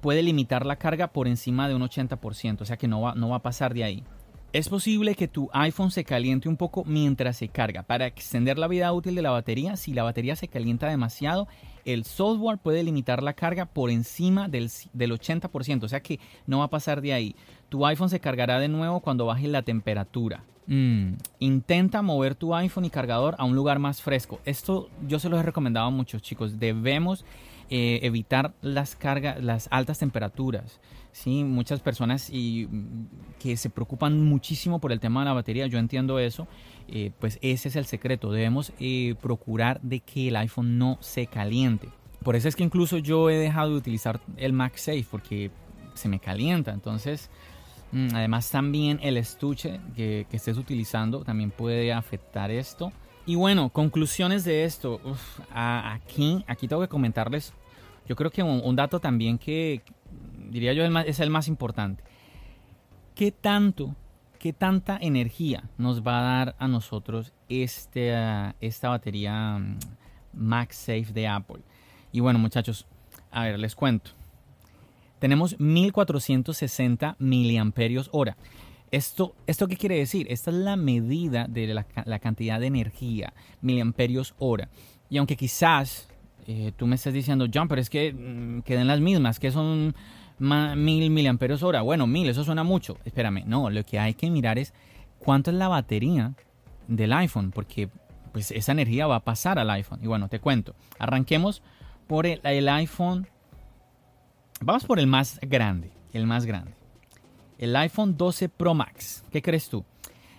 puede 0.00 0.22
limitar 0.22 0.64
la 0.64 0.76
carga 0.76 1.08
por 1.08 1.28
encima 1.28 1.68
de 1.68 1.74
un 1.74 1.82
80%, 1.82 2.62
o 2.62 2.64
sea 2.64 2.76
que 2.76 2.88
no 2.88 3.00
va, 3.02 3.14
no 3.14 3.28
va 3.28 3.36
a 3.36 3.42
pasar 3.42 3.74
de 3.74 3.84
ahí. 3.84 4.04
Es 4.52 4.68
posible 4.68 5.14
que 5.14 5.28
tu 5.28 5.48
iPhone 5.52 5.92
se 5.92 6.04
caliente 6.04 6.48
un 6.48 6.56
poco 6.56 6.84
mientras 6.84 7.36
se 7.36 7.48
carga. 7.48 7.84
Para 7.84 8.06
extender 8.06 8.58
la 8.58 8.66
vida 8.66 8.92
útil 8.92 9.14
de 9.14 9.22
la 9.22 9.30
batería, 9.30 9.76
si 9.76 9.92
la 9.92 10.02
batería 10.02 10.34
se 10.34 10.48
calienta 10.48 10.88
demasiado, 10.88 11.46
el 11.84 12.04
software 12.04 12.58
puede 12.58 12.82
limitar 12.82 13.22
la 13.22 13.32
carga 13.32 13.66
por 13.66 13.90
encima 13.90 14.48
del, 14.48 14.68
80%, 14.68 15.84
o 15.84 15.88
sea 15.88 16.02
que 16.02 16.20
no 16.46 16.58
va 16.58 16.64
a 16.64 16.70
pasar 16.70 17.00
de 17.00 17.12
ahí. 17.12 17.36
Tu 17.68 17.84
iPhone 17.86 18.10
se 18.10 18.20
cargará 18.20 18.58
de 18.58 18.68
nuevo 18.68 19.00
cuando 19.00 19.26
baje 19.26 19.48
la 19.48 19.62
temperatura. 19.62 20.44
Mm, 20.66 21.14
intenta 21.40 22.02
mover 22.02 22.34
tu 22.34 22.54
iPhone 22.54 22.84
y 22.84 22.90
cargador 22.90 23.34
a 23.38 23.44
un 23.44 23.56
lugar 23.56 23.78
más 23.78 24.02
fresco. 24.02 24.40
Esto 24.44 24.88
yo 25.06 25.18
se 25.18 25.28
lo 25.28 25.38
he 25.38 25.42
recomendado 25.42 25.86
a 25.86 25.90
muchos 25.90 26.22
chicos. 26.22 26.58
Debemos 26.58 27.24
eh, 27.70 28.00
evitar 28.02 28.52
las 28.62 28.96
cargas, 28.96 29.42
las 29.42 29.68
altas 29.70 29.98
temperaturas. 29.98 30.80
¿Sí? 31.12 31.44
Muchas 31.44 31.80
personas 31.80 32.30
y, 32.30 32.66
mm, 32.70 33.06
que 33.38 33.56
se 33.56 33.70
preocupan 33.70 34.20
muchísimo 34.24 34.80
por 34.80 34.92
el 34.92 35.00
tema 35.00 35.20
de 35.20 35.26
la 35.26 35.32
batería, 35.32 35.66
yo 35.66 35.78
entiendo 35.78 36.18
eso, 36.18 36.46
eh, 36.88 37.12
pues 37.18 37.38
ese 37.42 37.68
es 37.68 37.76
el 37.76 37.84
secreto, 37.84 38.32
debemos 38.32 38.72
eh, 38.80 39.14
procurar 39.20 39.80
de 39.82 40.00
que 40.00 40.28
el 40.28 40.36
iPhone 40.36 40.78
no 40.78 40.98
se 41.00 41.26
caliente. 41.26 41.88
Por 42.22 42.36
eso 42.36 42.48
es 42.48 42.56
que 42.56 42.64
incluso 42.64 42.98
yo 42.98 43.30
he 43.30 43.36
dejado 43.36 43.70
de 43.70 43.76
utilizar 43.76 44.20
el 44.36 44.52
MagSafe 44.52 45.06
porque 45.10 45.50
se 45.94 46.08
me 46.08 46.20
calienta, 46.20 46.72
entonces... 46.72 47.30
Mm, 47.92 48.14
además 48.14 48.48
también 48.52 49.00
el 49.02 49.16
estuche 49.16 49.80
que, 49.96 50.24
estés 50.30 50.56
utilizando 50.56 51.24
también 51.24 51.50
puede 51.50 51.92
afectar 51.92 52.52
esto. 52.52 52.92
Y 53.26 53.34
bueno, 53.34 53.70
conclusiones 53.70 54.44
de 54.44 54.62
esto. 54.62 55.00
aquí, 55.52 56.44
aquí 56.46 56.68
tengo 56.68 56.82
que 56.82 56.88
comentarles, 56.88 57.52
yo 58.06 58.14
creo 58.14 58.30
que 58.30 58.44
un 58.44 58.76
dato 58.76 59.00
también 59.00 59.38
que, 59.38 59.82
diría 60.50 60.72
yo, 60.72 60.84
es 60.84 61.20
el 61.20 61.30
más 61.30 61.48
importante. 61.48 62.02
¿Qué 63.14 63.32
tanto, 63.32 63.94
qué 64.38 64.52
tanta 64.52 64.98
energía 65.00 65.64
nos 65.78 66.02
va 66.02 66.18
a 66.18 66.22
dar 66.22 66.56
a 66.58 66.68
nosotros 66.68 67.32
este, 67.48 68.12
esta 68.60 68.88
batería 68.88 69.58
mm, 69.58 69.78
MagSafe 70.34 71.12
de 71.12 71.28
Apple? 71.28 71.62
Y 72.12 72.20
bueno, 72.20 72.38
muchachos, 72.38 72.86
a 73.30 73.44
ver, 73.44 73.58
les 73.58 73.74
cuento. 73.74 74.10
Tenemos 75.18 75.58
1460 75.60 77.16
miliamperios 77.18 78.08
hora. 78.12 78.36
Esto, 78.90 79.36
¿Esto 79.46 79.68
qué 79.68 79.76
quiere 79.76 79.98
decir? 79.98 80.26
Esta 80.30 80.50
es 80.50 80.56
la 80.56 80.76
medida 80.76 81.46
de 81.46 81.68
la, 81.68 81.86
la 82.06 82.18
cantidad 82.18 82.58
de 82.58 82.66
energía, 82.66 83.32
miliamperios 83.60 84.34
hora. 84.38 84.68
Y 85.08 85.18
aunque 85.18 85.36
quizás 85.36 86.08
eh, 86.46 86.72
tú 86.76 86.86
me 86.86 86.96
estés 86.96 87.14
diciendo, 87.14 87.46
John, 87.52 87.68
pero 87.68 87.80
es 87.80 87.90
que 87.90 88.12
mm, 88.12 88.62
queden 88.62 88.86
las 88.86 89.00
mismas, 89.00 89.38
que 89.38 89.50
son 89.50 89.94
mil 90.40 91.10
miliamperios. 91.10 91.60
Bueno, 91.60 92.06
mil, 92.06 92.28
eso 92.28 92.44
suena 92.44 92.62
mucho. 92.64 92.96
Espérame, 93.04 93.44
no, 93.46 93.70
lo 93.70 93.84
que 93.84 93.98
hay 93.98 94.14
que 94.14 94.30
mirar 94.30 94.58
es 94.58 94.72
cuánto 95.18 95.50
es 95.50 95.56
la 95.56 95.68
batería 95.68 96.34
del 96.88 97.12
iPhone, 97.12 97.50
porque 97.52 97.88
pues 98.32 98.50
esa 98.50 98.72
energía 98.72 99.06
va 99.06 99.16
a 99.16 99.24
pasar 99.24 99.58
al 99.58 99.68
iPhone. 99.70 100.00
Y 100.02 100.06
bueno, 100.06 100.28
te 100.28 100.40
cuento. 100.40 100.74
Arranquemos 100.98 101.62
por 102.06 102.24
el, 102.26 102.40
el 102.42 102.68
iPhone. 102.68 103.28
Vamos 104.62 104.84
por 104.84 104.98
el 104.98 105.06
más 105.06 105.38
grande, 105.42 105.90
el 106.12 106.26
más 106.26 106.44
grande. 106.46 106.72
El 107.58 107.76
iPhone 107.76 108.16
12 108.16 108.48
Pro 108.48 108.74
Max. 108.74 109.24
¿Qué 109.30 109.42
crees 109.42 109.68
tú? 109.68 109.84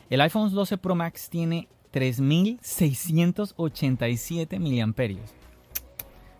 El 0.09 0.21
iPhone 0.21 0.51
12 0.51 0.79
Pro 0.79 0.95
Max 0.95 1.29
tiene 1.29 1.67
3687 1.91 4.59
miliamperios. 4.59 5.29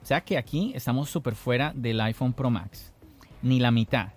O 0.02 0.06
sea 0.06 0.22
que 0.22 0.38
aquí 0.38 0.72
estamos 0.76 1.12
súper 1.12 1.36
fuera 1.36 1.72
del 1.76 2.02
iPhone 2.02 2.34
Pro 2.34 2.50
Max 2.50 2.91
ni 3.42 3.60
la 3.60 3.72
mitad. 3.72 4.10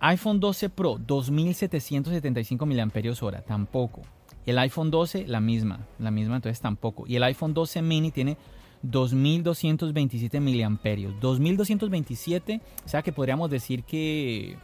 iPhone 0.00 0.40
12 0.40 0.68
Pro, 0.70 0.98
2775 0.98 2.66
mAh, 2.66 3.42
tampoco. 3.46 4.02
El 4.46 4.58
iPhone 4.58 4.90
12, 4.90 5.26
la 5.26 5.40
misma, 5.40 5.86
la 5.98 6.10
misma, 6.10 6.36
entonces 6.36 6.60
tampoco. 6.60 7.04
Y 7.06 7.16
el 7.16 7.22
iPhone 7.22 7.54
12 7.54 7.80
mini 7.80 8.10
tiene 8.10 8.36
2227 8.82 10.40
mAh. 10.40 10.78
2227, 11.20 12.60
o 12.84 12.88
sea 12.88 13.02
que 13.02 13.12
podríamos 13.12 13.50
decir 13.50 13.84
que 13.84 14.56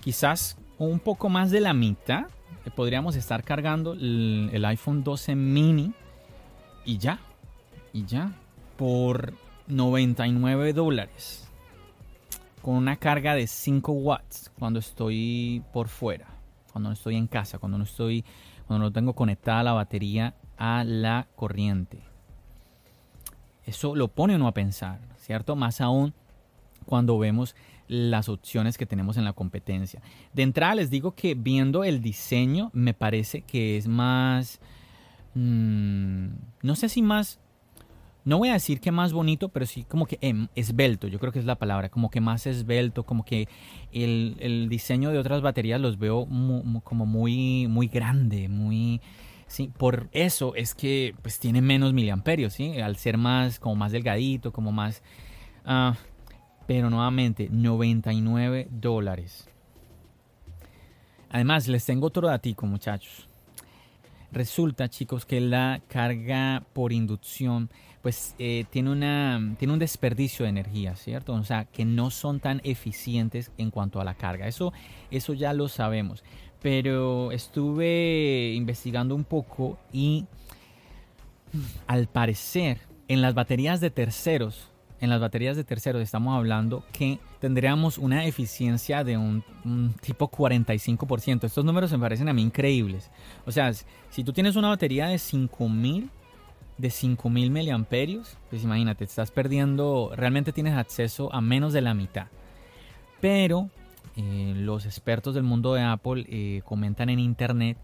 quizás 0.00 0.56
un 0.78 0.98
poco 0.98 1.28
más 1.28 1.50
de 1.50 1.60
la 1.60 1.74
mitad 1.74 2.26
podríamos 2.74 3.16
estar 3.16 3.44
cargando 3.44 3.94
el 3.94 4.64
iPhone 4.64 5.02
12 5.02 5.34
mini 5.34 5.92
y 6.84 6.98
ya, 6.98 7.20
y 7.92 8.04
ya. 8.04 8.32
Por 8.76 9.34
99 9.66 10.72
dólares 10.72 11.47
con 12.62 12.74
una 12.74 12.96
carga 12.96 13.34
de 13.34 13.46
5 13.46 13.92
watts 13.92 14.50
cuando 14.58 14.78
estoy 14.78 15.62
por 15.72 15.88
fuera, 15.88 16.26
cuando 16.72 16.90
no 16.90 16.94
estoy 16.94 17.16
en 17.16 17.26
casa, 17.26 17.58
cuando 17.58 17.78
no 17.78 17.84
estoy, 17.84 18.24
cuando 18.66 18.86
no 18.86 18.92
tengo 18.92 19.14
conectada 19.14 19.62
la 19.62 19.72
batería 19.72 20.34
a 20.56 20.84
la 20.84 21.28
corriente. 21.36 22.02
Eso 23.64 23.94
lo 23.94 24.08
pone 24.08 24.34
uno 24.34 24.48
a 24.48 24.54
pensar, 24.54 25.00
¿cierto? 25.16 25.54
Más 25.56 25.80
aún 25.80 26.14
cuando 26.86 27.18
vemos 27.18 27.54
las 27.86 28.28
opciones 28.28 28.78
que 28.78 28.86
tenemos 28.86 29.16
en 29.16 29.24
la 29.24 29.32
competencia. 29.32 30.02
De 30.32 30.42
entrada 30.42 30.74
les 30.74 30.90
digo 30.90 31.12
que 31.12 31.34
viendo 31.34 31.84
el 31.84 32.00
diseño 32.00 32.70
me 32.72 32.94
parece 32.94 33.42
que 33.42 33.76
es 33.76 33.86
más, 33.86 34.60
mm, 35.34 36.28
no 36.62 36.76
sé 36.76 36.88
si 36.88 37.02
más 37.02 37.40
no 38.28 38.36
voy 38.36 38.50
a 38.50 38.52
decir 38.52 38.78
que 38.78 38.92
más 38.92 39.14
bonito, 39.14 39.48
pero 39.48 39.64
sí 39.64 39.84
como 39.84 40.04
que 40.04 40.18
em, 40.20 40.48
esbelto, 40.54 41.08
yo 41.08 41.18
creo 41.18 41.32
que 41.32 41.38
es 41.38 41.46
la 41.46 41.54
palabra, 41.54 41.88
como 41.88 42.10
que 42.10 42.20
más 42.20 42.46
esbelto, 42.46 43.04
como 43.04 43.24
que 43.24 43.48
el, 43.90 44.68
diseño 44.68 45.10
de 45.10 45.18
otras 45.18 45.40
baterías 45.40 45.80
los 45.80 45.98
veo 45.98 46.26
como 46.84 47.06
muy, 47.06 47.66
muy 47.68 47.88
grande, 47.88 48.48
muy... 48.48 49.00
Sí, 49.46 49.70
por 49.74 50.10
eso 50.12 50.54
es 50.56 50.74
que 50.74 51.14
pues 51.22 51.38
tiene 51.38 51.62
menos 51.62 51.94
miliamperios, 51.94 52.52
¿sí? 52.52 52.78
Al 52.78 52.96
ser 52.96 53.16
más, 53.16 53.58
como 53.58 53.76
más 53.76 53.92
delgadito, 53.92 54.52
como 54.52 54.72
más... 54.72 55.02
Ah, 55.64 55.96
pero 56.66 56.90
nuevamente, 56.90 57.48
99 57.50 58.68
dólares. 58.70 59.48
Además, 61.30 61.66
les 61.66 61.86
tengo 61.86 62.08
otro 62.08 62.28
datico, 62.28 62.66
muchachos. 62.66 63.27
Resulta, 64.30 64.88
chicos, 64.88 65.24
que 65.24 65.40
la 65.40 65.80
carga 65.88 66.62
por 66.72 66.92
inducción 66.92 67.70
pues 68.02 68.34
eh, 68.38 68.64
tiene, 68.70 68.90
una, 68.90 69.54
tiene 69.58 69.72
un 69.72 69.78
desperdicio 69.78 70.44
de 70.44 70.50
energía, 70.50 70.94
¿cierto? 70.96 71.34
O 71.34 71.44
sea, 71.44 71.64
que 71.64 71.84
no 71.84 72.10
son 72.10 72.40
tan 72.40 72.60
eficientes 72.64 73.50
en 73.58 73.70
cuanto 73.70 74.00
a 74.00 74.04
la 74.04 74.14
carga. 74.14 74.46
Eso, 74.46 74.72
eso 75.10 75.34
ya 75.34 75.52
lo 75.52 75.68
sabemos. 75.68 76.22
Pero 76.62 77.32
estuve 77.32 78.52
investigando 78.54 79.14
un 79.14 79.24
poco 79.24 79.78
y 79.92 80.26
al 81.86 82.06
parecer 82.06 82.78
en 83.08 83.22
las 83.22 83.34
baterías 83.34 83.80
de 83.80 83.90
terceros, 83.90 84.68
en 85.00 85.10
las 85.10 85.20
baterías 85.20 85.56
de 85.56 85.64
terceros 85.64 86.02
estamos 86.02 86.36
hablando 86.36 86.84
que 86.92 87.18
tendríamos 87.40 87.98
una 87.98 88.24
eficiencia 88.24 89.04
de 89.04 89.16
un, 89.16 89.44
tipo 90.00 90.30
45%. 90.30 91.44
Estos 91.44 91.64
números 91.64 91.92
me 91.92 91.98
parecen 91.98 92.28
a 92.28 92.32
mí 92.32 92.42
increíbles. 92.42 93.10
O 93.46 93.52
sea, 93.52 93.72
si 93.72 94.24
tú 94.24 94.32
tienes 94.32 94.56
una 94.56 94.68
batería 94.68 95.08
de 95.08 95.18
5000 95.18 96.10
de 96.78 96.90
5000 96.90 97.50
miliamperios, 97.50 98.38
pues 98.50 98.62
imagínate, 98.62 99.04
estás 99.04 99.32
perdiendo, 99.32 100.12
realmente 100.14 100.52
tienes 100.52 100.74
acceso 100.74 101.32
a 101.34 101.40
menos 101.40 101.72
de 101.72 101.80
la 101.80 101.92
mitad. 101.92 102.28
Pero 103.20 103.68
eh, 104.16 104.52
los 104.56 104.86
expertos 104.86 105.34
del 105.34 105.42
mundo 105.42 105.74
de 105.74 105.82
Apple 105.82 106.24
eh, 106.28 106.62
comentan 106.64 107.08
en 107.10 107.18
internet 107.18 107.78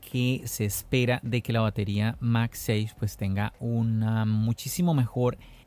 que 0.00 0.42
se 0.44 0.64
espera 0.64 1.20
de 1.22 1.42
que 1.42 1.52
la 1.52 1.60
batería 1.60 2.16
Max 2.20 2.60
6 2.60 2.94
pues 2.98 3.16
tenga 3.16 3.52
una 3.60 4.24
muchísimo 4.24 4.94
mejor 4.94 5.36
eficiencia 5.36 5.57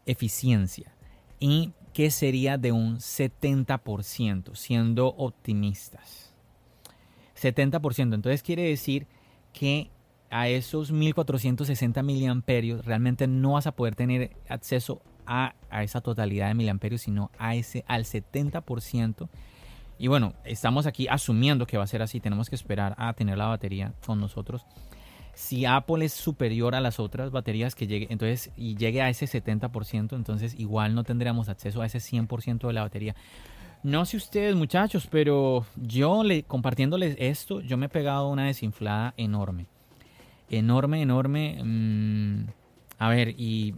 y 1.40 1.74
que 1.94 2.12
sería 2.12 2.58
de 2.58 2.72
un 2.72 2.98
70% 2.98 4.56
siendo 4.56 5.08
optimistas. 5.08 6.34
70%, 7.40 8.14
entonces 8.14 8.44
quiere 8.44 8.64
decir 8.64 9.08
que 9.52 9.90
a 10.30 10.48
esos 10.48 10.92
1460 10.92 12.02
miliamperios, 12.04 12.86
realmente 12.86 13.28
no 13.28 13.54
vas 13.54 13.68
a 13.68 13.74
poder 13.74 13.96
tener 13.96 14.32
acceso 14.48 15.02
a, 15.28 15.54
esa 15.82 16.02
totalidad 16.02 16.48
de 16.48 16.54
miliamperios, 16.54 17.02
sino 17.02 17.32
a 17.38 17.56
ese 17.56 17.84
al 17.88 18.06
70%. 18.06 19.28
Y 20.00 20.08
bueno, 20.08 20.34
estamos 20.46 20.86
aquí 20.86 21.08
asumiendo 21.10 21.68
que 21.68 21.78
va 21.78 21.84
a 21.84 21.88
ser 21.88 22.02
así, 22.02 22.20
tenemos 22.20 22.50
que 22.50 22.56
esperar 22.56 22.96
a 22.98 23.14
tener 23.14 23.38
la 23.38 23.48
batería 23.48 23.94
con 24.06 24.20
nosotros. 24.20 24.66
Si 25.42 25.66
Apple 25.66 26.06
es 26.06 26.14
superior 26.14 26.76
a 26.76 26.82
las 26.82 27.00
otras 27.00 27.32
baterías 27.32 27.74
que 27.74 27.88
llegue, 27.88 28.08
entonces 28.10 28.52
y 28.56 28.76
llegue 28.76 29.02
a 29.02 29.10
ese 29.10 29.26
70%, 29.26 30.16
entonces 30.16 30.54
igual 30.60 30.94
no 30.94 31.04
tendríamos 31.04 31.50
acceso 31.50 31.82
a 31.82 31.88
ese 31.88 31.98
100% 31.98 32.68
de 32.68 32.74
la 32.74 32.82
batería. 32.82 33.16
No 33.84 34.06
sé 34.06 34.18
ustedes, 34.18 34.56
muchachos, 34.56 35.08
pero 35.10 35.66
yo 35.76 36.24
le, 36.24 36.44
compartiéndoles 36.44 37.16
esto, 37.18 37.62
yo 37.62 37.78
me 37.78 37.88
he 37.88 37.90
pegado 37.90 38.30
una 38.30 38.46
desinflada 38.46 39.16
enorme 39.18 39.66
enorme, 40.52 41.02
enorme. 41.02 41.62
Mm, 41.64 42.46
a 43.00 43.10
ver, 43.10 43.36
y 43.38 43.74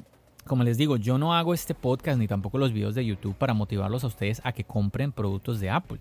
como 0.46 0.64
les 0.64 0.78
digo, 0.78 0.98
yo 0.98 1.18
no 1.18 1.34
hago 1.34 1.54
este 1.54 1.74
podcast 1.74 2.20
ni 2.20 2.28
tampoco 2.28 2.58
los 2.58 2.74
videos 2.74 2.96
de 2.96 3.06
YouTube 3.06 3.36
para 3.36 3.54
motivarlos 3.54 4.04
a 4.04 4.08
ustedes 4.08 4.42
a 4.44 4.52
que 4.52 4.66
compren 4.66 5.12
productos 5.12 5.60
de 5.60 5.70
Apple. 5.70 6.00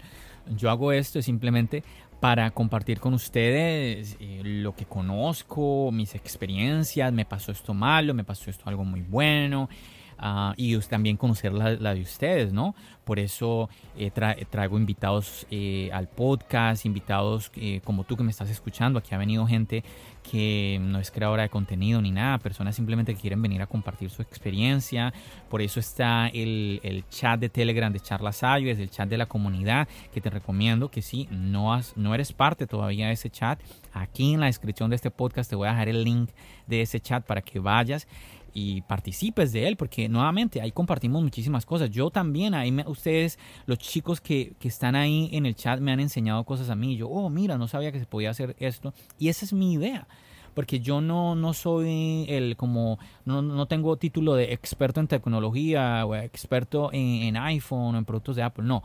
Yo 0.57 0.70
hago 0.70 0.90
esto 0.92 1.22
simplemente 1.22 1.85
para 2.23 2.53
compartir 2.53 3.01
con 3.01 3.15
ustedes 3.15 4.17
eh, 4.21 4.43
lo 4.45 4.77
que 4.77 4.85
conozco, 4.85 5.91
mis 5.91 6.15
experiencias, 6.15 7.13
me 7.13 7.25
pasó 7.25 7.51
esto 7.51 7.75
malo, 7.75 8.15
me 8.15 8.23
pasó 8.23 8.49
esto 8.49 8.63
algo 8.67 8.85
muy 8.85 9.03
bueno. 9.03 9.69
Uh, 10.18 10.53
y 10.57 10.79
también 10.81 11.16
conocer 11.16 11.53
la, 11.53 11.94
de 11.94 12.01
ustedes, 12.01 12.53
¿no? 12.53 12.75
Por 13.05 13.18
eso 13.18 13.68
eh, 13.96 14.11
traigo 14.11 14.79
invitados 14.79 15.46
eh, 15.51 15.90
al 15.92 16.09
podcast, 16.09 16.87
invitados 16.87 17.51
como 17.85 18.05
tú 18.05 18.16
que 18.16 18.22
me 18.22 18.31
estás 18.31 18.48
escuchando. 18.48 18.98
Aquí 18.98 19.14
ha 19.14 19.18
venido 19.18 19.46
gente 19.46 19.83
que 20.22 20.79
no 20.81 20.98
es 20.98 21.11
creadora 21.11 21.42
de 21.42 21.48
contenido 21.48 22.01
ni 22.01 22.11
nada, 22.11 22.38
personas 22.38 22.77
simplemente 22.77 23.14
que 23.14 23.20
quieren 23.20 23.42
venir 23.42 23.61
a 23.62 23.66
compartir 23.66 24.11
su 24.11 24.22
experiencia. 24.22 25.12
Por 25.48 25.62
eso 25.62 25.81
está 25.81 26.29
el, 26.29 27.05
chat 27.11 27.40
de 27.40 27.48
Telegram 27.48 27.92
de 27.92 28.01
Charlas 28.01 28.42
es 28.42 28.79
el 28.79 28.90
chat 28.90 29.09
de 29.09 29.18
la 29.18 29.27
comunidad, 29.27 29.88
que 30.12 30.20
te 30.20 30.31
recomiendo 30.31 30.90
que 30.90 31.03
si 31.03 31.29
no, 31.31 31.75
has, 31.75 31.96
no 31.96 32.14
eres 32.14 32.33
parte 32.33 32.66
todavía 32.66 33.09
de 33.09 33.12
ese 33.12 33.31
chat, 33.31 33.61
aquí 33.92 34.35
en 34.35 34.40
la 34.40 34.46
descripción 34.46 34.90
de 34.90 34.96
este 34.96 35.11
podcast 35.11 35.51
te 35.51 35.57
voy 35.57 35.68
a 35.68 35.72
dejar 35.72 35.88
el 35.88 36.05
link 36.05 36.31
de 36.66 36.83
ese 36.83 37.01
chat 37.01 37.25
para 37.25 37.42
que 37.42 37.59
vayas 37.59 38.07
y 38.55 38.83
participes 38.83 39.53
de 39.53 39.67
él, 39.67 39.77
porque 39.77 40.09
nuevamente 40.09 40.61
ahí 40.61 40.73
compartimos 40.73 41.23
muchísimas 41.23 41.65
cosas. 41.65 41.91
Yo 41.91 42.11
también, 42.11 42.55
ahí 42.55 42.75
ustedes, 42.87 43.38
los 43.67 43.79
chicos 43.79 44.21
que, 44.21 44.55
que, 44.59 44.69
están 44.69 44.95
ahí 44.95 45.31
en 45.33 45.47
el 45.47 45.55
chat, 45.55 45.81
me 45.81 45.93
han 45.93 46.01
enseñado 46.01 46.45
cosas 46.45 46.71
a 46.71 46.75
mí. 46.75 46.97
Yo, 46.97 47.09
oh, 47.09 47.31
mira, 47.31 47.59
no 47.59 47.69
sabía 47.69 47.93
que 47.93 47.99
se 47.99 48.07
podía 48.07 48.31
hacer 48.31 48.57
esto. 48.59 48.93
Y 49.19 49.29
esa 49.29 49.45
es 49.45 49.53
mi 49.53 49.73
idea. 49.75 50.07
Porque 50.55 50.81
yo 50.81 51.01
no, 51.01 51.35
no 51.35 51.55
soy 51.55 52.27
el 52.29 52.57
como, 52.57 52.99
no, 53.25 53.41
no 53.41 53.67
tengo 53.67 53.97
título 53.97 54.35
de 54.35 54.53
experto 54.53 55.01
en 55.01 55.09
tecnología 55.09 56.05
o 56.05 56.15
experto 56.15 56.91
en, 56.93 57.37
iPhone 57.37 57.95
o 57.95 57.99
en 57.99 58.05
productos 58.05 58.37
de 58.37 58.43
Apple. 58.43 58.65
No, 58.65 58.83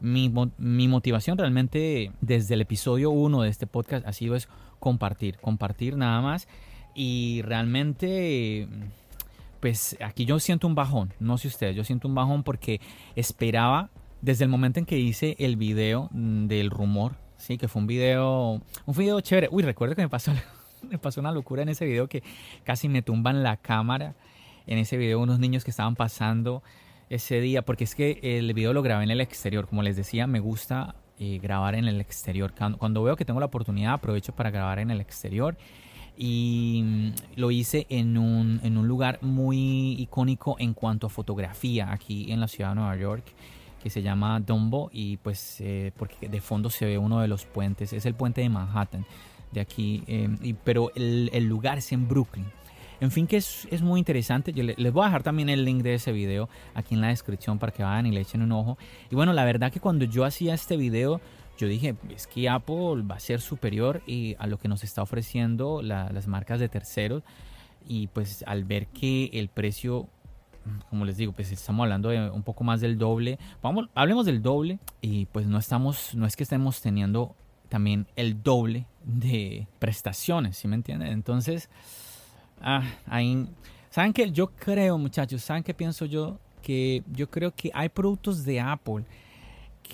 mi, 0.00 0.32
mi, 0.58 0.86
motivación 0.86 1.36
realmente 1.36 2.12
desde 2.20 2.54
el 2.54 2.60
episodio 2.60 3.10
1 3.10 3.42
de 3.42 3.48
este 3.48 3.66
podcast 3.66 4.06
ha 4.06 4.12
sido 4.12 4.36
es 4.36 4.48
compartir, 4.78 5.38
compartir 5.38 5.96
nada 5.96 6.20
más. 6.20 6.46
Y 6.94 7.42
realmente 7.42 8.68
pues 9.60 9.96
aquí 10.00 10.24
yo 10.24 10.38
siento 10.38 10.66
un 10.66 10.74
bajón, 10.74 11.12
no 11.20 11.38
sé 11.38 11.48
ustedes, 11.48 11.74
yo 11.74 11.84
siento 11.84 12.08
un 12.08 12.14
bajón 12.14 12.42
porque 12.42 12.80
esperaba 13.16 13.90
desde 14.22 14.44
el 14.44 14.50
momento 14.50 14.78
en 14.80 14.86
que 14.86 14.98
hice 14.98 15.36
el 15.38 15.56
video 15.56 16.08
mm, 16.12 16.46
del 16.46 16.70
rumor, 16.70 17.16
sí, 17.36 17.58
que 17.58 17.68
fue 17.68 17.80
un 17.80 17.86
video, 17.86 18.60
un 18.86 18.96
video 18.96 19.20
chévere. 19.20 19.48
Uy, 19.50 19.62
recuerdo 19.62 19.94
que 19.94 20.02
me 20.02 20.08
pasó, 20.08 20.32
me 20.82 20.98
pasó 20.98 21.20
una 21.20 21.32
locura 21.32 21.62
en 21.62 21.68
ese 21.68 21.84
video 21.86 22.08
que 22.08 22.22
casi 22.64 22.88
me 22.88 23.02
tumban 23.02 23.42
la 23.42 23.56
cámara. 23.56 24.14
En 24.66 24.78
ese 24.78 24.98
video 24.98 25.18
unos 25.20 25.38
niños 25.38 25.64
que 25.64 25.70
estaban 25.70 25.96
pasando 25.96 26.62
ese 27.08 27.40
día, 27.40 27.62
porque 27.62 27.84
es 27.84 27.94
que 27.94 28.20
el 28.22 28.52
video 28.52 28.74
lo 28.74 28.82
grabé 28.82 29.04
en 29.04 29.10
el 29.10 29.22
exterior, 29.22 29.66
como 29.66 29.82
les 29.82 29.96
decía, 29.96 30.26
me 30.26 30.40
gusta 30.40 30.94
eh, 31.18 31.38
grabar 31.42 31.74
en 31.74 31.86
el 31.86 32.02
exterior. 32.02 32.52
Cuando 32.76 33.02
veo 33.02 33.16
que 33.16 33.24
tengo 33.24 33.40
la 33.40 33.46
oportunidad, 33.46 33.94
aprovecho 33.94 34.34
para 34.34 34.50
grabar 34.50 34.78
en 34.78 34.90
el 34.90 35.00
exterior 35.00 35.56
y 36.18 36.82
mm, 36.84 37.12
lo 37.36 37.50
hice 37.50 37.86
en 37.88 38.18
un, 38.18 38.60
en 38.64 38.76
un 38.76 38.88
lugar 38.88 39.20
muy 39.22 39.92
icónico 39.92 40.56
en 40.58 40.74
cuanto 40.74 41.06
a 41.06 41.10
fotografía 41.10 41.92
aquí 41.92 42.32
en 42.32 42.40
la 42.40 42.48
ciudad 42.48 42.70
de 42.70 42.74
Nueva 42.74 42.96
York 42.96 43.24
que 43.82 43.90
se 43.90 44.02
llama 44.02 44.40
Dumbo 44.40 44.90
y 44.92 45.18
pues 45.18 45.60
eh, 45.60 45.92
porque 45.96 46.28
de 46.28 46.40
fondo 46.40 46.68
se 46.68 46.84
ve 46.84 46.98
uno 46.98 47.20
de 47.20 47.28
los 47.28 47.44
puentes, 47.44 47.92
es 47.92 48.04
el 48.06 48.14
puente 48.14 48.40
de 48.40 48.48
Manhattan 48.48 49.06
de 49.52 49.60
aquí, 49.60 50.02
em, 50.06 50.36
pero 50.64 50.90
el, 50.94 51.30
el, 51.32 51.44
lugar 51.44 51.78
es 51.78 51.92
en 51.92 52.06
Brooklyn. 52.06 52.44
En 53.00 53.10
fin, 53.10 53.26
que 53.26 53.36
es, 53.36 53.68
es 53.70 53.80
muy 53.80 54.00
interesante. 54.00 54.52
Yo 54.52 54.64
les 54.64 54.92
voy 54.92 55.02
a 55.02 55.06
dejar 55.06 55.22
también 55.22 55.48
el 55.48 55.64
link 55.64 55.82
de 55.82 55.94
ese 55.94 56.10
video 56.10 56.48
aquí 56.74 56.96
en 56.96 57.00
la 57.00 57.08
descripción 57.08 57.58
para 57.58 57.72
que 57.72 57.82
vayan 57.82 58.06
y 58.06 58.10
le 58.10 58.20
echen 58.20 58.42
un 58.42 58.52
ojo. 58.52 58.76
Y 59.10 59.14
bueno, 59.14 59.32
la 59.32 59.44
verdad 59.44 59.72
que 59.72 59.78
cuando 59.78 60.04
yo 60.04 60.24
hacía 60.24 60.52
este 60.54 60.76
video, 60.76 61.20
yo 61.58 61.68
dije, 61.68 61.96
es 62.14 62.26
que 62.26 62.48
Apple 62.48 63.02
va 63.02 63.16
a 63.16 63.20
ser 63.20 63.40
superior 63.40 64.02
y 64.06 64.36
a 64.38 64.46
lo 64.46 64.58
que 64.58 64.68
nos 64.68 64.84
está 64.84 65.02
ofreciendo 65.02 65.82
las 65.82 66.26
marcas 66.26 66.60
de 66.60 66.68
terceros. 66.68 67.22
Y 67.86 68.06
pues 68.08 68.44
al 68.46 68.64
ver 68.64 68.86
que 68.86 69.30
el 69.32 69.48
precio, 69.48 70.08
como 70.88 71.04
les 71.04 71.16
digo, 71.16 71.32
pues 71.32 71.50
estamos 71.52 71.84
hablando 71.84 72.10
de 72.10 72.30
un 72.30 72.42
poco 72.42 72.64
más 72.64 72.80
del 72.80 72.96
doble. 72.96 73.38
Vamos, 73.60 73.88
hablemos 73.94 74.24
del 74.24 74.40
doble 74.40 74.78
y 75.00 75.26
pues 75.26 75.46
no 75.46 75.58
estamos, 75.58 76.14
no 76.14 76.26
es 76.26 76.36
que 76.36 76.44
estemos 76.44 76.80
teniendo 76.80 77.34
también 77.68 78.06
el 78.16 78.42
doble 78.42 78.86
de 79.04 79.66
prestaciones, 79.78 80.56
¿sí 80.56 80.68
me 80.68 80.76
entienden? 80.76 81.08
Entonces, 81.08 81.68
ah, 82.62 82.82
ahí 83.06 83.46
¿Saben 83.90 84.12
qué? 84.12 84.30
Yo 84.30 84.48
creo, 84.48 84.98
muchachos, 84.98 85.42
¿saben 85.42 85.62
qué 85.62 85.72
pienso 85.74 86.04
yo? 86.04 86.38
Que 86.62 87.02
yo 87.10 87.30
creo 87.30 87.54
que 87.54 87.70
hay 87.72 87.88
productos 87.88 88.44
de 88.44 88.60
Apple 88.60 89.04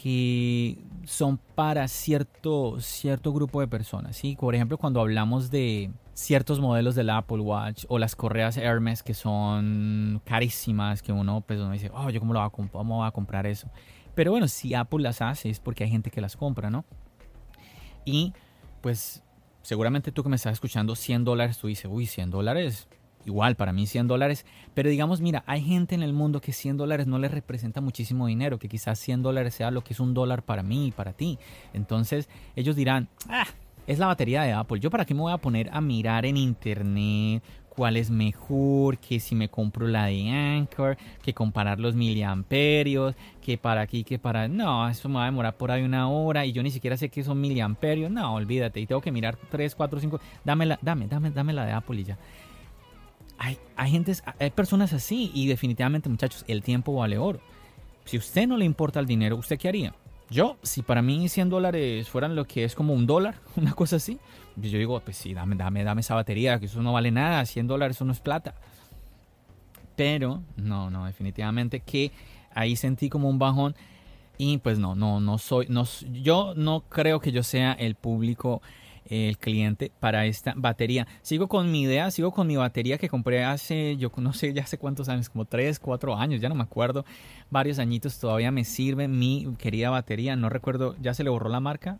que 0.00 0.78
son 1.04 1.38
para 1.54 1.88
cierto, 1.88 2.80
cierto 2.80 3.32
grupo 3.32 3.60
de 3.60 3.68
personas. 3.68 4.16
¿sí? 4.16 4.36
Por 4.38 4.54
ejemplo, 4.54 4.76
cuando 4.78 5.00
hablamos 5.00 5.50
de 5.50 5.90
ciertos 6.12 6.60
modelos 6.60 6.94
del 6.94 7.10
Apple 7.10 7.40
Watch 7.40 7.84
o 7.88 7.98
las 7.98 8.14
correas 8.14 8.56
Hermes 8.56 9.02
que 9.02 9.14
son 9.14 10.20
carísimas, 10.24 11.02
que 11.02 11.12
uno, 11.12 11.42
pues, 11.46 11.60
uno 11.60 11.72
dice, 11.72 11.90
oh, 11.94 12.10
yo 12.10 12.20
cómo, 12.20 12.32
lo 12.32 12.40
voy 12.40 12.46
a 12.46 12.68
cómo 12.70 13.04
a 13.04 13.10
comprar 13.12 13.46
eso. 13.46 13.68
Pero 14.14 14.30
bueno, 14.30 14.48
si 14.48 14.74
Apple 14.74 15.02
las 15.02 15.20
hace 15.22 15.50
es 15.50 15.60
porque 15.60 15.84
hay 15.84 15.90
gente 15.90 16.10
que 16.10 16.20
las 16.20 16.36
compra, 16.36 16.70
¿no? 16.70 16.84
Y 18.04 18.32
pues 18.80 19.22
seguramente 19.62 20.12
tú 20.12 20.22
que 20.22 20.28
me 20.28 20.36
estás 20.36 20.52
escuchando 20.52 20.94
100 20.94 21.24
dólares, 21.24 21.58
tú 21.58 21.66
dices, 21.68 21.86
uy, 21.90 22.06
100 22.06 22.30
dólares, 22.30 22.88
igual 23.26 23.56
para 23.56 23.72
mí 23.72 23.86
100 23.86 24.06
dólares, 24.06 24.46
pero 24.74 24.90
digamos, 24.90 25.20
mira, 25.20 25.42
hay 25.46 25.62
gente 25.62 25.94
en 25.94 26.02
el 26.02 26.12
mundo 26.12 26.40
que 26.40 26.52
100 26.52 26.76
dólares 26.76 27.06
no 27.06 27.18
le 27.18 27.28
representa 27.28 27.80
muchísimo 27.80 28.26
dinero, 28.26 28.58
que 28.58 28.68
quizás 28.68 28.98
100 28.98 29.22
dólares 29.22 29.54
sea 29.54 29.70
lo 29.70 29.82
que 29.82 29.92
es 29.94 30.00
un 30.00 30.14
dólar 30.14 30.42
para 30.42 30.62
mí 30.62 30.88
y 30.88 30.90
para 30.92 31.12
ti. 31.12 31.38
Entonces 31.72 32.28
ellos 32.56 32.76
dirán, 32.76 33.08
ah, 33.28 33.46
es 33.86 33.98
la 33.98 34.06
batería 34.06 34.42
de 34.42 34.52
Apple, 34.52 34.80
yo 34.80 34.90
para 34.90 35.04
qué 35.04 35.14
me 35.14 35.20
voy 35.20 35.32
a 35.32 35.38
poner 35.38 35.68
a 35.72 35.80
mirar 35.80 36.24
en 36.24 36.36
internet 36.36 37.42
cuál 37.74 37.96
es 37.96 38.10
mejor, 38.10 38.98
que 38.98 39.20
si 39.20 39.34
me 39.34 39.48
compro 39.48 39.86
la 39.86 40.06
de 40.06 40.30
Anchor, 40.30 40.96
que 41.22 41.34
comparar 41.34 41.80
los 41.80 41.94
miliamperios, 41.94 43.14
que 43.42 43.58
para 43.58 43.82
aquí, 43.82 44.04
que 44.04 44.18
para... 44.18 44.48
No, 44.48 44.88
eso 44.88 45.08
me 45.08 45.16
va 45.16 45.22
a 45.22 45.26
demorar 45.26 45.56
por 45.56 45.70
ahí 45.70 45.82
una 45.82 46.08
hora 46.08 46.46
y 46.46 46.52
yo 46.52 46.62
ni 46.62 46.70
siquiera 46.70 46.96
sé 46.96 47.08
qué 47.08 47.24
son 47.24 47.40
miliamperios. 47.40 48.10
No, 48.10 48.34
olvídate, 48.34 48.80
y 48.80 48.86
tengo 48.86 49.00
que 49.00 49.12
mirar 49.12 49.36
3, 49.50 49.74
4, 49.74 50.00
5... 50.00 50.20
Dame 50.44 50.66
la, 50.66 50.78
dame, 50.82 51.08
dame, 51.08 51.30
dame 51.30 51.52
la 51.52 51.66
de 51.66 51.72
Apple 51.72 52.00
y 52.00 52.04
ya 52.04 52.18
hay, 53.38 53.58
hay, 53.76 54.04
hay 54.38 54.50
personas 54.50 54.92
así 54.92 55.30
y 55.34 55.46
definitivamente 55.46 56.08
muchachos, 56.08 56.44
el 56.48 56.62
tiempo 56.62 56.94
vale 56.94 57.18
oro. 57.18 57.40
Si 58.04 58.16
a 58.16 58.20
usted 58.20 58.46
no 58.46 58.56
le 58.56 58.64
importa 58.64 59.00
el 59.00 59.06
dinero, 59.06 59.36
¿usted 59.36 59.58
qué 59.58 59.68
haría? 59.68 59.94
Yo, 60.30 60.56
si 60.62 60.82
para 60.82 61.02
mí 61.02 61.28
100 61.28 61.50
dólares 61.50 62.08
fueran 62.08 62.34
lo 62.34 62.44
que 62.44 62.64
es 62.64 62.74
como 62.74 62.94
un 62.94 63.06
dólar, 63.06 63.36
una 63.56 63.72
cosa 63.72 63.96
así, 63.96 64.18
pues 64.58 64.70
yo 64.70 64.78
digo, 64.78 64.98
pues 65.00 65.16
sí, 65.16 65.34
dame, 65.34 65.56
dame, 65.56 65.84
dame 65.84 66.00
esa 66.00 66.14
batería, 66.14 66.58
que 66.58 66.66
eso 66.66 66.82
no 66.82 66.92
vale 66.92 67.10
nada, 67.10 67.44
100 67.44 67.66
dólares 67.66 67.96
eso 67.96 68.04
no 68.04 68.12
es 68.12 68.20
plata. 68.20 68.54
Pero, 69.96 70.42
no, 70.56 70.90
no, 70.90 71.06
definitivamente 71.06 71.80
que 71.80 72.10
ahí 72.52 72.76
sentí 72.76 73.08
como 73.08 73.28
un 73.28 73.38
bajón 73.38 73.74
y 74.38 74.58
pues 74.58 74.78
no, 74.78 74.94
no, 74.94 75.20
no 75.20 75.38
soy, 75.38 75.66
no, 75.68 75.84
yo 76.10 76.54
no 76.56 76.80
creo 76.88 77.20
que 77.20 77.30
yo 77.30 77.42
sea 77.42 77.72
el 77.72 77.94
público 77.94 78.60
el 79.06 79.38
cliente 79.38 79.92
para 80.00 80.26
esta 80.26 80.54
batería. 80.56 81.06
Sigo 81.22 81.48
con 81.48 81.70
mi 81.70 81.82
idea, 81.82 82.10
sigo 82.10 82.32
con 82.32 82.46
mi 82.46 82.56
batería 82.56 82.98
que 82.98 83.08
compré 83.08 83.44
hace, 83.44 83.96
yo 83.96 84.10
no 84.16 84.32
sé, 84.32 84.52
ya 84.52 84.62
hace 84.62 84.78
cuántos 84.78 85.08
años, 85.08 85.28
como 85.28 85.44
3, 85.44 85.78
4 85.78 86.16
años, 86.16 86.40
ya 86.40 86.48
no 86.48 86.54
me 86.54 86.62
acuerdo, 86.62 87.04
varios 87.50 87.78
añitos, 87.78 88.18
todavía 88.18 88.50
me 88.50 88.64
sirve 88.64 89.08
mi 89.08 89.54
querida 89.58 89.90
batería, 89.90 90.36
no 90.36 90.48
recuerdo, 90.48 90.96
ya 91.00 91.14
se 91.14 91.24
le 91.24 91.30
borró 91.30 91.48
la 91.48 91.60
marca. 91.60 91.98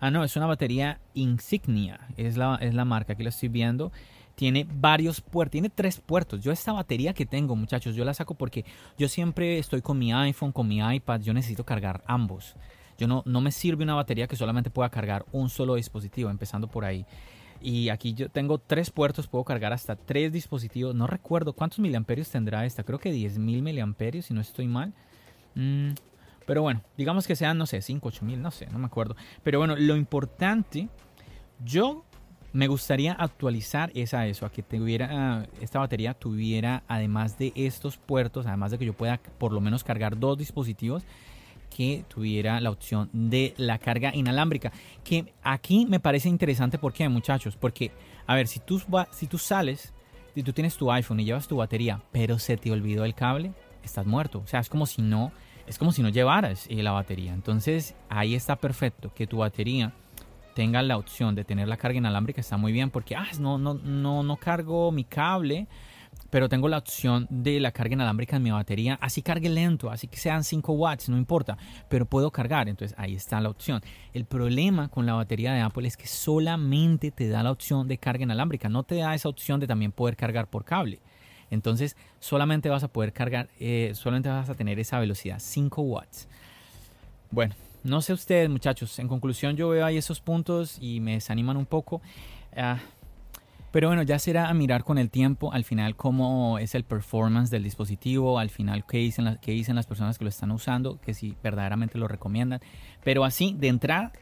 Ah, 0.00 0.10
no, 0.10 0.24
es 0.24 0.34
una 0.36 0.46
batería 0.46 0.98
Insignia, 1.12 2.00
es 2.16 2.36
la, 2.36 2.56
es 2.56 2.74
la 2.74 2.84
marca, 2.84 3.12
aquí 3.12 3.22
la 3.22 3.28
estoy 3.28 3.48
viendo 3.48 3.92
tiene 4.40 4.66
varios 4.66 5.20
puertos, 5.20 5.52
tiene 5.52 5.68
tres 5.68 6.00
puertos. 6.00 6.40
Yo 6.40 6.50
esta 6.50 6.72
batería 6.72 7.12
que 7.12 7.26
tengo, 7.26 7.54
muchachos, 7.56 7.94
yo 7.94 8.06
la 8.06 8.14
saco 8.14 8.32
porque 8.32 8.64
yo 8.96 9.06
siempre 9.06 9.58
estoy 9.58 9.82
con 9.82 9.98
mi 9.98 10.14
iPhone, 10.14 10.50
con 10.50 10.66
mi 10.66 10.78
iPad, 10.78 11.20
yo 11.20 11.34
necesito 11.34 11.64
cargar 11.64 12.02
ambos. 12.06 12.56
Yo 13.00 13.08
no, 13.08 13.22
no 13.24 13.40
me 13.40 13.50
sirve 13.50 13.82
una 13.82 13.94
batería 13.94 14.26
que 14.26 14.36
solamente 14.36 14.68
pueda 14.68 14.90
cargar 14.90 15.24
un 15.32 15.48
solo 15.48 15.76
dispositivo, 15.76 16.28
empezando 16.28 16.68
por 16.68 16.84
ahí. 16.84 17.06
Y 17.62 17.88
aquí 17.88 18.12
yo 18.12 18.28
tengo 18.28 18.58
tres 18.58 18.90
puertos, 18.90 19.26
puedo 19.26 19.42
cargar 19.42 19.72
hasta 19.72 19.96
tres 19.96 20.30
dispositivos. 20.32 20.94
No 20.94 21.06
recuerdo 21.06 21.54
cuántos 21.54 21.78
miliamperios 21.78 22.28
tendrá 22.28 22.66
esta. 22.66 22.84
Creo 22.84 22.98
que 22.98 23.10
10.000 23.10 23.62
miliamperios, 23.62 24.26
si 24.26 24.34
no 24.34 24.42
estoy 24.42 24.66
mal. 24.66 24.92
Mm, 25.54 25.92
pero 26.44 26.60
bueno, 26.60 26.82
digamos 26.98 27.26
que 27.26 27.36
sean, 27.36 27.56
no 27.56 27.64
sé, 27.64 27.80
5, 27.80 28.06
8 28.06 28.24
mil, 28.26 28.42
no 28.42 28.50
sé, 28.50 28.66
no 28.66 28.78
me 28.78 28.86
acuerdo. 28.86 29.16
Pero 29.42 29.58
bueno, 29.58 29.76
lo 29.76 29.96
importante, 29.96 30.90
yo 31.64 32.04
me 32.52 32.66
gustaría 32.66 33.12
actualizar 33.12 33.90
esa 33.94 34.26
eso, 34.26 34.44
a 34.44 34.50
que 34.50 34.62
tuviera, 34.62 35.46
esta 35.62 35.78
batería 35.78 36.12
tuviera, 36.12 36.82
además 36.86 37.38
de 37.38 37.52
estos 37.54 37.96
puertos, 37.96 38.46
además 38.46 38.72
de 38.72 38.78
que 38.78 38.84
yo 38.84 38.92
pueda 38.92 39.20
por 39.38 39.52
lo 39.52 39.60
menos 39.60 39.84
cargar 39.84 40.18
dos 40.18 40.36
dispositivos, 40.36 41.04
que 41.74 42.04
tuviera 42.08 42.60
la 42.60 42.70
opción 42.70 43.08
de 43.12 43.54
la 43.56 43.78
carga 43.78 44.14
inalámbrica. 44.14 44.72
Que 45.04 45.32
aquí 45.42 45.86
me 45.86 46.00
parece 46.00 46.28
interesante, 46.28 46.78
¿por 46.78 46.92
qué, 46.92 47.08
muchachos? 47.08 47.56
Porque, 47.56 47.92
a 48.26 48.34
ver, 48.34 48.48
si 48.48 48.60
tú, 48.60 48.82
si 49.12 49.26
tú 49.26 49.38
sales, 49.38 49.94
si 50.34 50.42
tú 50.42 50.52
tienes 50.52 50.76
tu 50.76 50.90
iPhone 50.92 51.20
y 51.20 51.24
llevas 51.24 51.48
tu 51.48 51.56
batería, 51.56 52.02
pero 52.12 52.38
se 52.38 52.56
te 52.56 52.70
olvidó 52.70 53.04
el 53.04 53.14
cable, 53.14 53.52
estás 53.82 54.06
muerto. 54.06 54.42
O 54.44 54.46
sea, 54.46 54.60
es 54.60 54.68
como 54.68 54.86
si 54.86 55.00
no, 55.00 55.32
es 55.66 55.78
como 55.78 55.92
si 55.92 56.02
no 56.02 56.08
llevaras 56.08 56.66
eh, 56.68 56.82
la 56.82 56.92
batería. 56.92 57.32
Entonces, 57.32 57.94
ahí 58.08 58.34
está 58.34 58.56
perfecto 58.56 59.12
que 59.14 59.26
tu 59.26 59.38
batería 59.38 59.92
tenga 60.54 60.82
la 60.82 60.98
opción 60.98 61.34
de 61.34 61.44
tener 61.44 61.68
la 61.68 61.76
carga 61.76 61.98
inalámbrica, 61.98 62.40
está 62.40 62.56
muy 62.56 62.72
bien 62.72 62.90
porque, 62.90 63.14
ah, 63.16 63.28
no, 63.38 63.56
no, 63.56 63.74
no, 63.74 64.22
no 64.22 64.36
cargo 64.36 64.90
mi 64.90 65.04
cable 65.04 65.68
pero 66.30 66.48
tengo 66.48 66.68
la 66.68 66.78
opción 66.78 67.26
de 67.28 67.60
la 67.60 67.72
carga 67.72 67.94
inalámbrica 67.94 68.36
en 68.36 68.42
mi 68.42 68.50
batería, 68.50 68.98
así 69.00 69.20
cargue 69.20 69.48
lento, 69.48 69.90
así 69.90 70.06
que 70.06 70.16
sean 70.16 70.44
5 70.44 70.72
watts, 70.72 71.08
no 71.08 71.18
importa, 71.18 71.58
pero 71.88 72.06
puedo 72.06 72.30
cargar, 72.30 72.68
entonces 72.68 72.96
ahí 72.98 73.14
está 73.14 73.40
la 73.40 73.50
opción. 73.50 73.82
El 74.14 74.24
problema 74.24 74.88
con 74.88 75.06
la 75.06 75.14
batería 75.14 75.52
de 75.52 75.60
Apple 75.60 75.86
es 75.86 75.96
que 75.96 76.06
solamente 76.06 77.10
te 77.10 77.28
da 77.28 77.42
la 77.42 77.50
opción 77.50 77.88
de 77.88 77.98
carga 77.98 78.22
inalámbrica, 78.22 78.68
no 78.68 78.84
te 78.84 78.96
da 78.96 79.14
esa 79.14 79.28
opción 79.28 79.60
de 79.60 79.66
también 79.66 79.92
poder 79.92 80.16
cargar 80.16 80.48
por 80.48 80.64
cable. 80.64 81.00
Entonces 81.50 81.96
solamente 82.20 82.68
vas 82.68 82.84
a 82.84 82.88
poder 82.88 83.12
cargar, 83.12 83.48
eh, 83.58 83.90
solamente 83.94 84.28
vas 84.28 84.48
a 84.48 84.54
tener 84.54 84.78
esa 84.78 85.00
velocidad, 85.00 85.38
5 85.40 85.82
watts. 85.82 86.28
Bueno, 87.32 87.54
no 87.82 88.02
sé 88.02 88.12
ustedes 88.12 88.48
muchachos, 88.48 88.98
en 88.98 89.08
conclusión 89.08 89.56
yo 89.56 89.70
veo 89.70 89.84
ahí 89.84 89.96
esos 89.96 90.20
puntos 90.20 90.78
y 90.80 91.00
me 91.00 91.14
desaniman 91.14 91.56
un 91.56 91.66
poco. 91.66 92.00
Ah, 92.56 92.78
pero 93.72 93.88
bueno, 93.88 94.02
ya 94.02 94.18
será 94.18 94.48
a 94.48 94.54
mirar 94.54 94.84
con 94.84 94.98
el 94.98 95.10
tiempo 95.10 95.52
al 95.52 95.64
final 95.64 95.94
cómo 95.96 96.58
es 96.58 96.74
el 96.74 96.84
performance 96.84 97.50
del 97.50 97.62
dispositivo, 97.62 98.38
al 98.38 98.50
final 98.50 98.84
qué 98.86 98.98
dicen, 98.98 99.38
qué 99.40 99.52
dicen 99.52 99.76
las 99.76 99.86
personas 99.86 100.18
que 100.18 100.24
lo 100.24 100.30
están 100.30 100.50
usando, 100.50 101.00
que 101.00 101.14
si 101.14 101.36
verdaderamente 101.42 101.98
lo 101.98 102.08
recomiendan. 102.08 102.60
Pero 103.04 103.24
así, 103.24 103.54
de 103.58 103.68
entrada, 103.68 104.12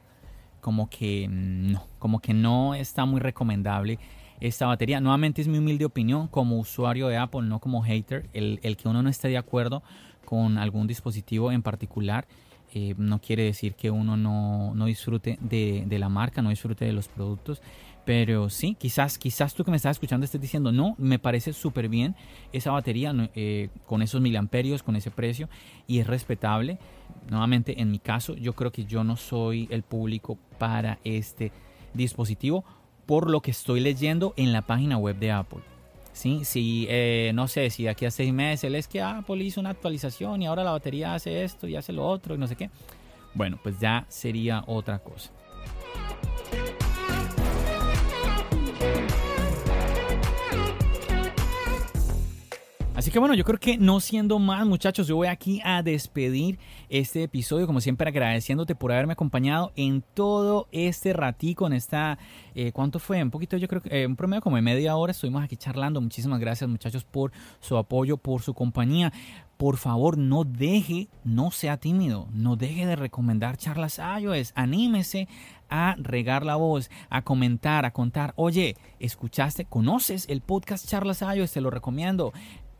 como 0.60 0.90
que 0.90 1.28
no, 1.28 1.86
como 1.98 2.20
que 2.20 2.34
no 2.34 2.74
está 2.74 3.04
muy 3.04 3.20
recomendable 3.20 3.98
esta 4.40 4.66
batería. 4.66 5.00
Nuevamente 5.00 5.40
es 5.40 5.48
mi 5.48 5.58
humilde 5.58 5.84
opinión 5.84 6.28
como 6.28 6.58
usuario 6.58 7.08
de 7.08 7.16
Apple, 7.16 7.42
no 7.42 7.58
como 7.58 7.82
hater. 7.82 8.28
El, 8.32 8.76
que 8.76 8.88
uno 8.88 9.02
no 9.02 9.08
esté 9.08 9.28
de 9.28 9.38
acuerdo 9.38 9.82
con 10.24 10.58
algún 10.58 10.86
dispositivo 10.86 11.52
en 11.52 11.62
particular. 11.62 12.26
Eh, 12.74 12.94
no 12.98 13.18
quiere 13.20 13.44
decir 13.44 13.74
que 13.74 13.90
uno 13.90 14.16
no, 14.16 14.74
no 14.74 14.84
disfrute 14.84 15.38
de, 15.40 15.84
de, 15.86 15.98
la 15.98 16.10
marca, 16.10 16.42
no 16.42 16.50
disfrute 16.50 16.84
de 16.84 16.92
los 16.92 17.08
productos. 17.08 17.62
Pero 18.08 18.48
sí, 18.48 18.74
quizás, 18.74 19.18
quizás 19.18 19.52
tú 19.52 19.64
que 19.64 19.70
me 19.70 19.76
estás 19.76 19.96
escuchando 19.96 20.24
estés 20.24 20.40
diciendo, 20.40 20.72
no, 20.72 20.94
me 20.96 21.18
parece 21.18 21.52
súper 21.52 21.90
bien 21.90 22.16
esa 22.54 22.70
batería 22.70 23.12
eh, 23.34 23.68
con 23.84 24.00
esos 24.00 24.22
miliamperios, 24.22 24.82
con 24.82 24.96
ese 24.96 25.10
precio, 25.10 25.50
y 25.86 25.98
es 25.98 26.06
respetable. 26.06 26.78
Nuevamente, 27.28 27.82
en 27.82 27.90
mi 27.90 27.98
caso, 27.98 28.34
yo 28.34 28.54
creo 28.54 28.72
que 28.72 28.86
yo 28.86 29.04
no 29.04 29.16
soy 29.16 29.68
el 29.70 29.82
público 29.82 30.38
para 30.58 30.98
este 31.04 31.52
dispositivo 31.92 32.64
por 33.04 33.28
lo 33.28 33.42
que 33.42 33.50
estoy 33.50 33.80
leyendo 33.80 34.32
en 34.38 34.54
la 34.54 34.62
página 34.62 34.96
web 34.96 35.18
de 35.18 35.30
Apple. 35.30 35.60
¿sí? 36.14 36.46
Si, 36.46 36.86
eh, 36.88 37.32
no 37.34 37.46
sé, 37.46 37.68
si 37.68 37.82
de 37.82 37.90
aquí 37.90 38.06
a 38.06 38.10
seis 38.10 38.32
meses 38.32 38.72
es 38.72 38.88
que 38.88 39.02
Apple 39.02 39.44
hizo 39.44 39.60
una 39.60 39.68
actualización 39.68 40.40
y 40.40 40.46
ahora 40.46 40.64
la 40.64 40.70
batería 40.70 41.12
hace 41.12 41.44
esto 41.44 41.68
y 41.68 41.76
hace 41.76 41.92
lo 41.92 42.06
otro 42.06 42.34
y 42.34 42.38
no 42.38 42.46
sé 42.46 42.56
qué. 42.56 42.70
Bueno, 43.34 43.60
pues 43.62 43.78
ya 43.78 44.06
sería 44.08 44.64
otra 44.66 44.98
cosa. 44.98 45.30
Así 52.98 53.12
que 53.12 53.20
bueno, 53.20 53.34
yo 53.34 53.44
creo 53.44 53.60
que 53.60 53.78
no 53.78 54.00
siendo 54.00 54.40
más 54.40 54.66
muchachos, 54.66 55.06
yo 55.06 55.14
voy 55.14 55.28
aquí 55.28 55.60
a 55.62 55.84
despedir 55.84 56.58
este 56.88 57.22
episodio, 57.22 57.64
como 57.64 57.80
siempre 57.80 58.08
agradeciéndote 58.08 58.74
por 58.74 58.90
haberme 58.90 59.12
acompañado 59.12 59.70
en 59.76 60.02
todo 60.14 60.66
este 60.72 61.12
ratico, 61.12 61.68
en 61.68 61.74
esta, 61.74 62.18
eh, 62.56 62.72
¿cuánto 62.72 62.98
fue? 62.98 63.22
Un 63.22 63.30
poquito, 63.30 63.56
yo 63.56 63.68
creo 63.68 63.82
que 63.82 64.02
eh, 64.02 64.04
un 64.04 64.16
promedio 64.16 64.42
como 64.42 64.56
de 64.56 64.62
media 64.62 64.96
hora, 64.96 65.12
estuvimos 65.12 65.44
aquí 65.44 65.56
charlando. 65.56 66.00
Muchísimas 66.00 66.40
gracias 66.40 66.68
muchachos 66.68 67.04
por 67.04 67.30
su 67.60 67.76
apoyo, 67.76 68.16
por 68.16 68.42
su 68.42 68.52
compañía. 68.52 69.12
Por 69.58 69.76
favor, 69.76 70.18
no 70.18 70.42
deje, 70.42 71.08
no 71.22 71.52
sea 71.52 71.76
tímido, 71.76 72.26
no 72.32 72.56
deje 72.56 72.84
de 72.84 72.96
recomendar 72.96 73.58
charlas 73.58 74.00
iOS, 74.20 74.52
anímese 74.56 75.28
a 75.70 75.94
regar 75.98 76.44
la 76.44 76.56
voz, 76.56 76.90
a 77.10 77.22
comentar, 77.22 77.84
a 77.84 77.92
contar, 77.92 78.32
oye, 78.34 78.76
¿escuchaste? 78.98 79.66
¿Conoces 79.66 80.28
el 80.28 80.40
podcast 80.40 80.88
Charlas 80.88 81.22
iOS? 81.22 81.52
Te 81.52 81.60
lo 81.60 81.70
recomiendo 81.70 82.32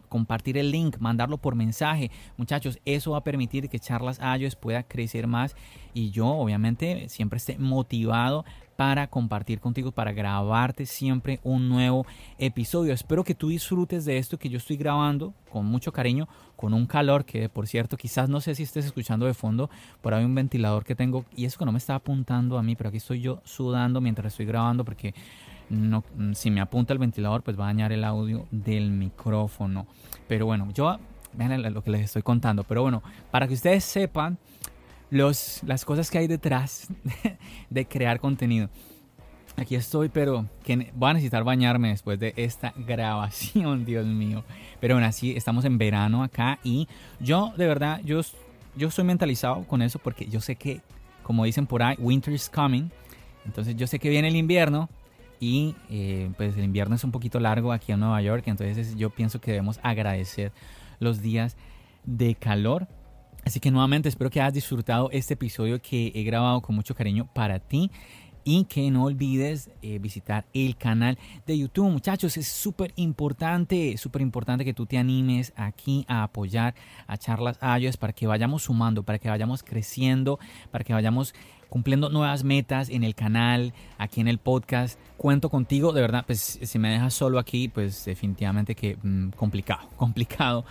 compartir 0.08 0.58
el 0.58 0.70
link, 0.70 0.98
mandarlo 0.98 1.38
por 1.38 1.54
mensaje. 1.54 2.10
Muchachos, 2.36 2.78
eso 2.84 3.12
va 3.12 3.18
a 3.18 3.24
permitir 3.24 3.68
que 3.68 3.78
Charlas 3.78 4.20
iOS 4.38 4.56
pueda 4.56 4.82
crecer 4.82 5.26
más 5.26 5.54
y 5.94 6.10
yo 6.10 6.26
obviamente 6.26 7.08
siempre 7.08 7.36
esté 7.36 7.58
motivado 7.58 8.44
para 8.78 9.08
compartir 9.08 9.58
contigo, 9.58 9.90
para 9.90 10.12
grabarte 10.12 10.86
siempre 10.86 11.40
un 11.42 11.68
nuevo 11.68 12.06
episodio. 12.38 12.94
Espero 12.94 13.24
que 13.24 13.34
tú 13.34 13.48
disfrutes 13.48 14.04
de 14.04 14.18
esto 14.18 14.38
que 14.38 14.48
yo 14.48 14.58
estoy 14.58 14.76
grabando 14.76 15.34
con 15.50 15.66
mucho 15.66 15.92
cariño, 15.92 16.28
con 16.54 16.72
un 16.72 16.86
calor 16.86 17.24
que 17.24 17.48
por 17.48 17.66
cierto 17.66 17.96
quizás 17.96 18.28
no 18.28 18.40
sé 18.40 18.54
si 18.54 18.62
estés 18.62 18.84
escuchando 18.84 19.26
de 19.26 19.34
fondo, 19.34 19.68
por 20.00 20.14
ahí 20.14 20.24
un 20.24 20.32
ventilador 20.32 20.84
que 20.84 20.94
tengo 20.94 21.24
y 21.34 21.44
eso 21.44 21.58
que 21.58 21.64
no 21.64 21.72
me 21.72 21.78
está 21.78 21.96
apuntando 21.96 22.56
a 22.56 22.62
mí, 22.62 22.76
pero 22.76 22.90
aquí 22.90 22.98
estoy 22.98 23.20
yo 23.20 23.40
sudando 23.44 24.00
mientras 24.00 24.32
estoy 24.32 24.46
grabando 24.46 24.84
porque 24.84 25.12
no, 25.70 26.04
si 26.34 26.50
me 26.50 26.60
apunta 26.60 26.92
el 26.92 26.98
ventilador 26.98 27.42
pues 27.42 27.58
va 27.58 27.64
a 27.64 27.66
dañar 27.68 27.92
el 27.92 28.04
audio 28.04 28.46
del 28.50 28.90
micrófono. 28.90 29.86
Pero 30.26 30.46
bueno, 30.46 30.68
yo 30.72 30.98
vean 31.34 31.62
lo 31.72 31.82
que 31.82 31.90
les 31.90 32.02
estoy 32.02 32.22
contando, 32.22 32.64
pero 32.64 32.82
bueno, 32.82 33.02
para 33.30 33.46
que 33.46 33.54
ustedes 33.54 33.84
sepan 33.84 34.38
los, 35.10 35.60
las 35.64 35.84
cosas 35.84 36.10
que 36.10 36.18
hay 36.18 36.26
detrás 36.26 36.88
de 37.70 37.86
crear 37.86 38.20
contenido. 38.20 38.68
Aquí 39.56 39.74
estoy, 39.74 40.08
pero 40.08 40.46
que 40.62 40.92
voy 40.94 41.10
a 41.10 41.14
necesitar 41.14 41.42
bañarme 41.42 41.88
después 41.88 42.18
de 42.18 42.32
esta 42.36 42.72
grabación, 42.86 43.84
Dios 43.84 44.06
mío. 44.06 44.44
Pero 44.80 44.94
bueno, 44.94 45.08
así 45.08 45.36
estamos 45.36 45.64
en 45.64 45.78
verano 45.78 46.22
acá 46.22 46.58
y 46.62 46.86
yo 47.18 47.52
de 47.56 47.66
verdad, 47.66 48.00
yo, 48.04 48.20
yo 48.76 48.88
estoy 48.88 49.04
mentalizado 49.04 49.64
con 49.64 49.82
eso 49.82 49.98
porque 49.98 50.26
yo 50.26 50.40
sé 50.40 50.56
que, 50.56 50.80
como 51.24 51.44
dicen 51.44 51.66
por 51.66 51.82
ahí, 51.82 51.96
winter 51.98 52.32
is 52.32 52.48
coming. 52.48 52.90
Entonces 53.44 53.74
yo 53.76 53.86
sé 53.86 53.98
que 53.98 54.10
viene 54.10 54.28
el 54.28 54.36
invierno 54.36 54.88
y 55.40 55.74
eh, 55.90 56.30
pues 56.36 56.56
el 56.56 56.64
invierno 56.64 56.96
es 56.96 57.04
un 57.04 57.12
poquito 57.12 57.40
largo 57.40 57.72
aquí 57.72 57.92
en 57.92 58.00
Nueva 58.00 58.20
York. 58.22 58.44
Entonces 58.46 58.96
yo 58.96 59.10
pienso 59.10 59.40
que 59.40 59.52
debemos 59.52 59.80
agradecer 59.82 60.52
los 61.00 61.20
días 61.20 61.56
de 62.04 62.34
calor 62.34 62.88
Así 63.48 63.60
que 63.60 63.70
nuevamente 63.70 64.10
espero 64.10 64.28
que 64.28 64.42
hayas 64.42 64.52
disfrutado 64.52 65.08
este 65.10 65.32
episodio 65.32 65.80
que 65.80 66.12
he 66.14 66.22
grabado 66.22 66.60
con 66.60 66.74
mucho 66.76 66.94
cariño 66.94 67.28
para 67.32 67.58
ti. 67.58 67.90
Y 68.44 68.64
que 68.64 68.90
no 68.90 69.04
olvides 69.04 69.70
eh, 69.82 69.98
visitar 69.98 70.46
el 70.54 70.76
canal 70.76 71.18
de 71.46 71.58
YouTube. 71.58 71.90
Muchachos, 71.90 72.36
es 72.36 72.48
súper 72.48 72.92
importante, 72.96 73.96
súper 73.98 74.22
importante 74.22 74.64
que 74.64 74.74
tú 74.74 74.86
te 74.86 74.98
animes 74.98 75.52
aquí 75.56 76.04
a 76.08 76.22
apoyar 76.22 76.74
a 77.06 77.16
Charlas 77.16 77.58
iOS 77.80 77.96
para 77.96 78.12
que 78.12 78.26
vayamos 78.26 78.64
sumando, 78.64 79.02
para 79.02 79.18
que 79.18 79.28
vayamos 79.28 79.62
creciendo, 79.62 80.38
para 80.70 80.84
que 80.84 80.92
vayamos 80.92 81.34
cumpliendo 81.68 82.08
nuevas 82.08 82.44
metas 82.44 82.88
en 82.88 83.04
el 83.04 83.14
canal, 83.14 83.72
aquí 83.98 84.20
en 84.20 84.28
el 84.28 84.38
podcast. 84.38 84.98
Cuento 85.16 85.50
contigo, 85.50 85.92
de 85.92 86.00
verdad, 86.00 86.24
pues 86.26 86.58
si 86.62 86.78
me 86.78 86.90
dejas 86.90 87.14
solo 87.14 87.38
aquí, 87.38 87.68
pues 87.68 88.04
definitivamente 88.04 88.74
que 88.74 88.96
mm, 89.02 89.30
complicado, 89.30 89.88
complicado 89.96 90.64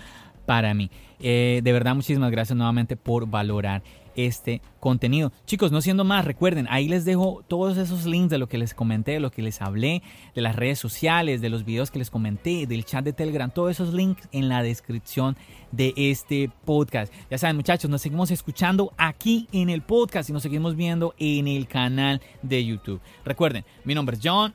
para 0.45 0.74
mí. 0.74 0.89
Eh, 1.20 1.61
de 1.63 1.72
verdad, 1.74 1.95
muchísimas 1.95 2.32
gracias 2.32 2.55
nuevamente 2.55 2.95
por 2.95 3.28
valorar 3.28 3.84
este 4.18 4.61
contenido. 4.82 5.32
Chicos, 5.45 5.72
no 5.72 5.80
siendo 5.80 6.03
más, 6.03 6.26
recuerden, 6.26 6.68
ahí 6.70 6.89
les 6.89 7.05
dejo 7.05 7.45
todos 7.47 7.78
esos 7.78 8.05
links 8.05 8.30
de 8.30 8.38
lo 8.38 8.49
que 8.49 8.57
les 8.57 8.74
comenté, 8.74 9.13
de 9.13 9.20
lo 9.22 9.32
que 9.32 9.41
les 9.41 9.61
hablé, 9.61 10.03
de 10.36 10.41
las 10.41 10.55
redes 10.55 10.80
sociales, 10.80 11.39
de 11.39 11.49
los 11.49 11.63
videos 11.63 11.91
que 11.91 11.99
les 11.99 12.09
comenté, 12.09 12.68
del 12.68 12.84
chat 12.84 13.05
de 13.05 13.13
Telegram, 13.13 13.49
todos 13.49 13.72
esos 13.72 13.93
links 13.93 14.28
en 14.32 14.49
la 14.49 14.61
descripción 14.63 15.38
de 15.72 15.93
este 15.95 16.49
podcast. 16.65 17.13
Ya 17.30 17.38
saben, 17.38 17.55
muchachos, 17.55 17.89
nos 17.89 18.01
seguimos 18.01 18.32
escuchando 18.32 18.91
aquí 18.97 19.47
en 19.51 19.70
el 19.70 19.82
podcast 19.82 20.30
y 20.30 20.34
nos 20.34 20.43
seguimos 20.43 20.76
viendo 20.76 21.13
en 21.18 21.47
el 21.47 21.68
canal 21.68 22.22
de 22.41 22.65
YouTube. 22.65 22.99
Recuerden, 23.24 23.63
mi 23.86 23.95
nombre 23.95 24.18
es 24.18 24.22
John. 24.24 24.53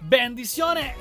Bendiciones. 0.00 0.96